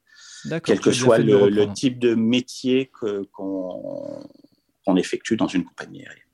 Quel 0.63 0.79
que 0.79 0.91
soit 0.91 1.19
le, 1.19 1.71
type 1.73 1.99
de 1.99 2.15
métier 2.15 2.89
qu'on 3.32 4.95
effectue 4.95 5.36
dans 5.36 5.47
une 5.47 5.63
compagnie 5.63 6.01
aérienne. 6.05 6.28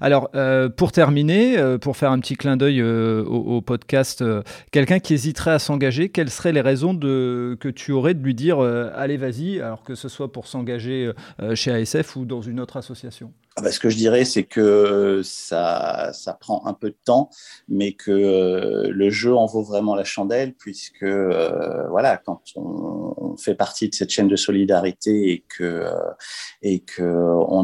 Alors, 0.00 0.30
euh, 0.34 0.68
pour 0.68 0.92
terminer, 0.92 1.58
euh, 1.58 1.78
pour 1.78 1.96
faire 1.96 2.10
un 2.10 2.20
petit 2.20 2.36
clin 2.36 2.56
d'œil 2.56 2.80
euh, 2.80 3.24
au, 3.24 3.60
podcast, 3.60 4.24
quelqu'un 4.70 4.98
qui 4.98 5.14
hésiterait 5.14 5.52
à 5.52 5.58
s'engager, 5.58 6.08
quelles 6.08 6.30
seraient 6.30 6.52
les 6.52 6.60
raisons 6.60 6.96
que 6.96 7.68
tu 7.74 7.92
aurais 7.92 8.14
de 8.14 8.22
lui 8.22 8.34
dire 8.34 8.60
allez, 8.60 9.16
vas-y, 9.16 9.60
alors 9.60 9.82
que 9.82 9.94
ce 9.94 10.08
soit 10.08 10.30
pour 10.30 10.46
s'engager 10.46 11.10
chez 11.54 11.72
ASF 11.72 12.16
ou 12.16 12.24
dans 12.24 12.42
une 12.42 12.60
autre 12.60 12.76
association? 12.76 13.32
Ah 13.56 13.62
bah, 13.62 13.70
ce 13.70 13.78
que 13.78 13.88
je 13.88 13.96
dirais, 13.96 14.24
c'est 14.24 14.42
que 14.42 15.22
ça, 15.22 16.10
ça 16.12 16.34
prend 16.34 16.66
un 16.66 16.74
peu 16.74 16.90
de 16.90 16.96
temps, 17.04 17.30
mais 17.68 17.92
que 17.92 18.90
le 18.90 19.10
jeu 19.10 19.34
en 19.34 19.46
vaut 19.46 19.62
vraiment 19.62 19.94
la 19.94 20.04
chandelle, 20.04 20.54
puisque 20.54 21.04
voilà, 21.04 22.20
quand 22.24 22.42
on, 22.56 23.36
fait 23.36 23.54
partie 23.54 23.88
de 23.88 23.94
cette 23.94 24.10
chaîne 24.10 24.28
de 24.28 24.36
solidarité 24.36 25.32
et 25.32 25.44
que 25.48 25.84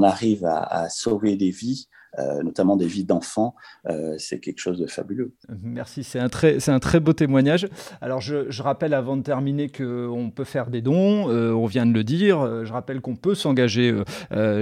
arrive 0.02 0.44
à 0.44 0.88
sauver 0.88 1.36
des 1.36 1.50
vies, 1.50 1.88
notamment 2.18 2.76
des 2.76 2.86
vies 2.86 3.04
d'enfants, 3.04 3.54
c'est 4.18 4.40
quelque 4.40 4.58
chose 4.58 4.78
de 4.78 4.86
fabuleux. 4.86 5.32
Merci, 5.62 6.04
c'est 6.04 6.18
un 6.18 6.28
très, 6.28 6.68
un 6.68 6.78
très 6.78 7.00
beau 7.00 7.12
témoignage. 7.12 7.68
Alors 8.00 8.20
je, 8.20 8.62
rappelle 8.62 8.94
avant 8.94 9.16
de 9.16 9.22
terminer 9.22 9.68
qu'on 9.68 10.30
peut 10.34 10.44
faire 10.44 10.70
des 10.70 10.82
dons, 10.82 11.28
on 11.28 11.66
vient 11.66 11.86
de 11.86 11.92
le 11.92 12.04
dire. 12.04 12.64
Je 12.64 12.72
rappelle 12.72 13.00
qu'on 13.00 13.16
peut 13.16 13.34
s'engager 13.34 13.94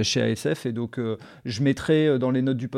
chez 0.03 0.21
ASF 0.21 0.65
et 0.65 0.71
donc 0.71 0.99
je 1.45 1.63
mettrai 1.63 2.19
dans 2.19 2.31
les 2.31 2.41
notes 2.41 2.57
du, 2.57 2.69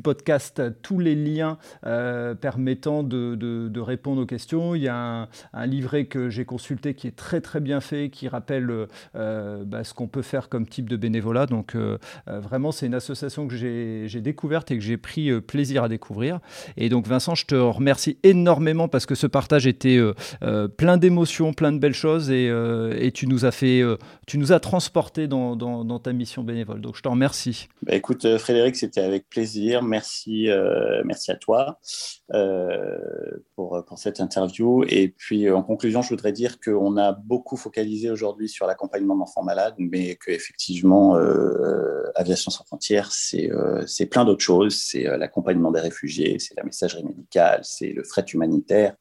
podcast 0.00 0.62
tous 0.82 0.98
les 0.98 1.14
liens 1.14 1.58
permettant 1.82 3.02
de, 3.02 3.80
répondre 3.80 4.22
aux 4.22 4.26
questions. 4.26 4.74
Il 4.74 4.82
y 4.82 4.88
a 4.88 5.28
un, 5.52 5.66
livret 5.66 6.06
que 6.06 6.30
j'ai 6.30 6.44
consulté 6.44 6.94
qui 6.94 7.06
est 7.06 7.16
très 7.16 7.40
très 7.40 7.60
bien 7.60 7.80
fait, 7.80 8.10
qui 8.10 8.28
rappelle 8.28 8.86
bah, 9.14 9.84
ce 9.84 9.94
qu'on 9.94 10.08
peut 10.08 10.22
faire 10.22 10.48
comme 10.48 10.66
type 10.66 10.88
de 10.88 10.96
bénévolat. 10.96 11.46
Donc 11.46 11.74
euh, 11.74 11.98
euh, 12.28 12.40
vraiment, 12.40 12.72
c'est 12.72 12.86
une 12.86 12.94
association 12.94 13.46
que 13.48 13.56
j'ai 13.56 14.05
découverte 14.20 14.70
et 14.70 14.76
que 14.76 14.82
j'ai 14.82 14.96
pris 14.96 15.30
euh, 15.30 15.40
plaisir 15.40 15.84
à 15.84 15.88
découvrir. 15.88 16.40
Et 16.76 16.88
donc 16.88 17.06
Vincent, 17.06 17.34
je 17.34 17.46
te 17.46 17.54
remercie 17.54 18.18
énormément 18.22 18.88
parce 18.88 19.06
que 19.06 19.14
ce 19.14 19.26
partage 19.26 19.66
était 19.66 19.98
plein 20.76 20.96
d'émotions, 20.96 21.52
plein 21.52 21.72
de 21.72 21.78
belles 21.78 21.94
choses 21.94 22.30
et, 22.30 23.10
tu 23.14 23.26
nous 23.26 23.44
as 23.44 23.50
fait, 23.50 23.82
tu 24.26 24.38
nous 24.38 24.52
as 24.52 24.60
transporté 24.60 25.26
dans, 25.26 25.98
ta 25.98 26.12
mission 26.12 26.42
bénévole. 26.42 26.80
Donc 26.80 26.96
je 26.96 27.02
te 27.02 27.08
remercie. 27.08 27.68
Bah, 27.82 27.94
écoute 27.94 28.36
Frédéric, 28.38 28.76
c'était 28.76 29.00
avec 29.00 29.28
plaisir. 29.28 29.82
Merci, 29.82 30.48
merci 31.04 31.30
à 31.30 31.36
toi 31.36 31.78
pour, 33.54 33.84
cette 33.96 34.20
interview. 34.20 34.84
Et 34.88 35.08
puis 35.08 35.50
en 35.50 35.62
conclusion, 35.62 36.02
je 36.02 36.10
voudrais 36.10 36.32
dire 36.32 36.60
qu'on 36.60 36.96
a 36.96 37.12
beaucoup 37.12 37.56
focalisé 37.56 38.10
aujourd'hui 38.10 38.48
sur 38.48 38.66
l'accompagnement 38.66 39.16
d'enfants 39.16 39.42
malades, 39.42 39.74
mais 39.78 40.16
qu'effectivement, 40.16 41.16
euh, 41.16 42.10
Aviation 42.14 42.50
sans 42.50 42.64
frontières, 42.64 43.12
c'est 43.12 43.95
euh, 44.04 44.08
plein 44.08 44.24
d'autres 44.24 44.42
choses. 44.42 44.76
C'est 44.76 45.06
euh, 45.06 45.16
l'accompagnement 45.16 45.70
des 45.70 45.80
réfugiés, 45.80 46.38
c'est 46.38 46.56
la 46.56 46.64
messagerie 46.64 47.04
médicale, 47.04 47.60
c'est 47.62 47.92
le 47.92 48.02
fret 48.04 48.24
humanitaire. 48.32 48.94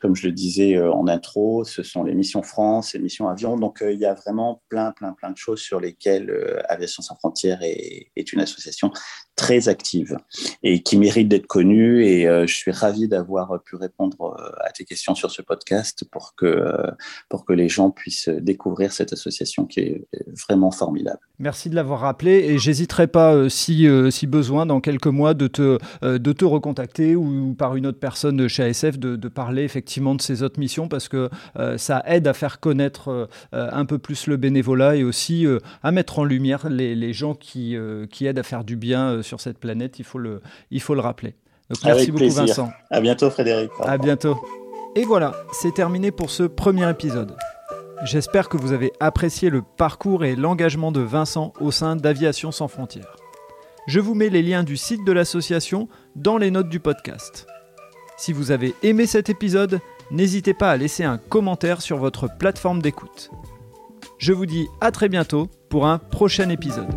Comme 0.00 0.16
je 0.16 0.26
le 0.26 0.32
disais 0.32 0.76
euh, 0.76 0.92
en 0.92 1.06
intro, 1.08 1.64
ce 1.64 1.82
sont 1.82 2.02
les 2.02 2.14
missions 2.14 2.42
France, 2.42 2.94
les 2.94 3.00
missions 3.00 3.28
avion. 3.28 3.56
Donc, 3.56 3.82
il 3.82 3.98
y 3.98 4.06
a 4.06 4.14
vraiment 4.14 4.62
plein, 4.68 4.92
plein, 4.92 5.12
plein 5.12 5.30
de 5.30 5.36
choses 5.36 5.60
sur 5.60 5.80
lesquelles 5.80 6.30
Aviation 6.68 7.02
sans 7.02 7.16
frontières 7.16 7.60
est, 7.62 8.08
une 8.32 8.40
association 8.40 8.92
très 9.34 9.68
active 9.68 10.16
et 10.62 10.82
qui 10.82 10.98
mérite 10.98 11.28
d'être 11.28 11.46
connue. 11.46 12.04
Et 12.04 12.24
je 12.24 12.54
suis 12.54 12.70
ravi 12.70 13.08
d'avoir 13.08 13.60
pu 13.64 13.76
répondre 13.76 14.36
à 14.60 14.70
tes 14.70 14.84
questions 14.84 15.14
sur 15.14 15.30
ce 15.30 15.42
podcast 15.42 16.04
pour 16.10 16.34
que, 16.36 16.72
pour 17.28 17.44
que 17.44 17.52
les 17.52 17.68
gens 17.68 17.90
puissent 17.90 18.28
découvrir 18.28 18.92
cette 18.92 19.12
association 19.12 19.64
qui 19.64 19.80
est 19.80 20.08
vraiment 20.48 20.70
formidable. 20.70 21.20
Merci 21.38 21.70
de 21.70 21.74
l'avoir 21.74 22.00
rappelé 22.00 22.32
et 22.32 22.58
j'hésiterai 22.58 23.06
pas, 23.06 23.34
euh, 23.34 23.48
si, 23.48 23.86
euh, 23.86 24.10
si 24.10 24.26
besoin, 24.26 24.39
dans 24.48 24.80
quelques 24.80 25.06
mois, 25.06 25.34
de 25.34 25.46
te, 25.46 25.78
euh, 26.02 26.18
de 26.18 26.32
te 26.32 26.44
recontacter 26.44 27.16
ou, 27.16 27.54
par 27.58 27.76
une 27.76 27.86
autre 27.86 27.98
personne 27.98 28.36
de 28.36 28.48
chez 28.48 28.64
ASF 28.64 28.98
de, 28.98 29.16
de, 29.16 29.28
parler 29.28 29.62
effectivement 29.62 30.14
de 30.14 30.22
ces 30.22 30.42
autres 30.42 30.58
missions 30.58 30.88
parce 30.88 31.08
que 31.08 31.30
ça 31.76 32.02
aide 32.06 32.26
à 32.26 32.32
faire 32.32 32.60
connaître 32.60 33.28
un 33.52 33.84
peu 33.84 33.98
plus 33.98 34.26
le 34.26 34.36
bénévolat 34.36 34.96
et 34.96 35.04
aussi 35.04 35.46
à 35.82 35.92
mettre 35.92 36.18
en 36.18 36.24
lumière 36.24 36.68
les, 36.68 36.94
les 36.94 37.12
gens 37.12 37.34
qui, 37.34 37.76
qui 38.10 38.26
aident 38.26 38.38
à 38.38 38.42
faire 38.42 38.64
du 38.64 38.76
bien 38.76 39.22
sur 39.22 39.40
cette 39.40 39.58
planète. 39.58 39.98
Il 39.98 40.04
faut 40.04 40.18
le, 40.18 40.40
il 40.70 40.80
faut 40.80 40.94
le 40.94 41.00
rappeler. 41.00 41.34
merci 41.84 42.10
beaucoup 42.10 42.28
Vincent. 42.28 42.70
À 42.90 43.00
bientôt 43.00 43.30
Frédéric. 43.30 43.70
À 43.82 43.98
bientôt. 43.98 44.36
Et 44.96 45.04
voilà, 45.04 45.32
c'est 45.52 45.72
terminé 45.72 46.10
pour 46.10 46.30
ce 46.30 46.42
premier 46.42 46.88
épisode. 46.90 47.36
J'espère 48.02 48.48
que 48.48 48.56
vous 48.56 48.72
avez 48.72 48.92
apprécié 48.98 49.50
le 49.50 49.62
parcours 49.62 50.24
et 50.24 50.34
l'engagement 50.34 50.90
de 50.90 51.00
Vincent 51.00 51.52
au 51.60 51.70
sein 51.70 51.96
d'Aviation 51.96 52.50
sans 52.50 52.66
frontières. 52.66 53.19
Je 53.86 54.00
vous 54.00 54.14
mets 54.14 54.28
les 54.28 54.42
liens 54.42 54.62
du 54.62 54.76
site 54.76 55.04
de 55.04 55.12
l'association 55.12 55.88
dans 56.14 56.38
les 56.38 56.50
notes 56.50 56.68
du 56.68 56.80
podcast. 56.80 57.46
Si 58.16 58.32
vous 58.32 58.50
avez 58.50 58.74
aimé 58.82 59.06
cet 59.06 59.30
épisode, 59.30 59.80
n'hésitez 60.10 60.54
pas 60.54 60.70
à 60.70 60.76
laisser 60.76 61.04
un 61.04 61.18
commentaire 61.18 61.80
sur 61.80 61.96
votre 61.96 62.28
plateforme 62.38 62.82
d'écoute. 62.82 63.30
Je 64.18 64.32
vous 64.32 64.46
dis 64.46 64.66
à 64.80 64.90
très 64.90 65.08
bientôt 65.08 65.48
pour 65.70 65.86
un 65.86 65.98
prochain 65.98 66.50
épisode. 66.50 66.88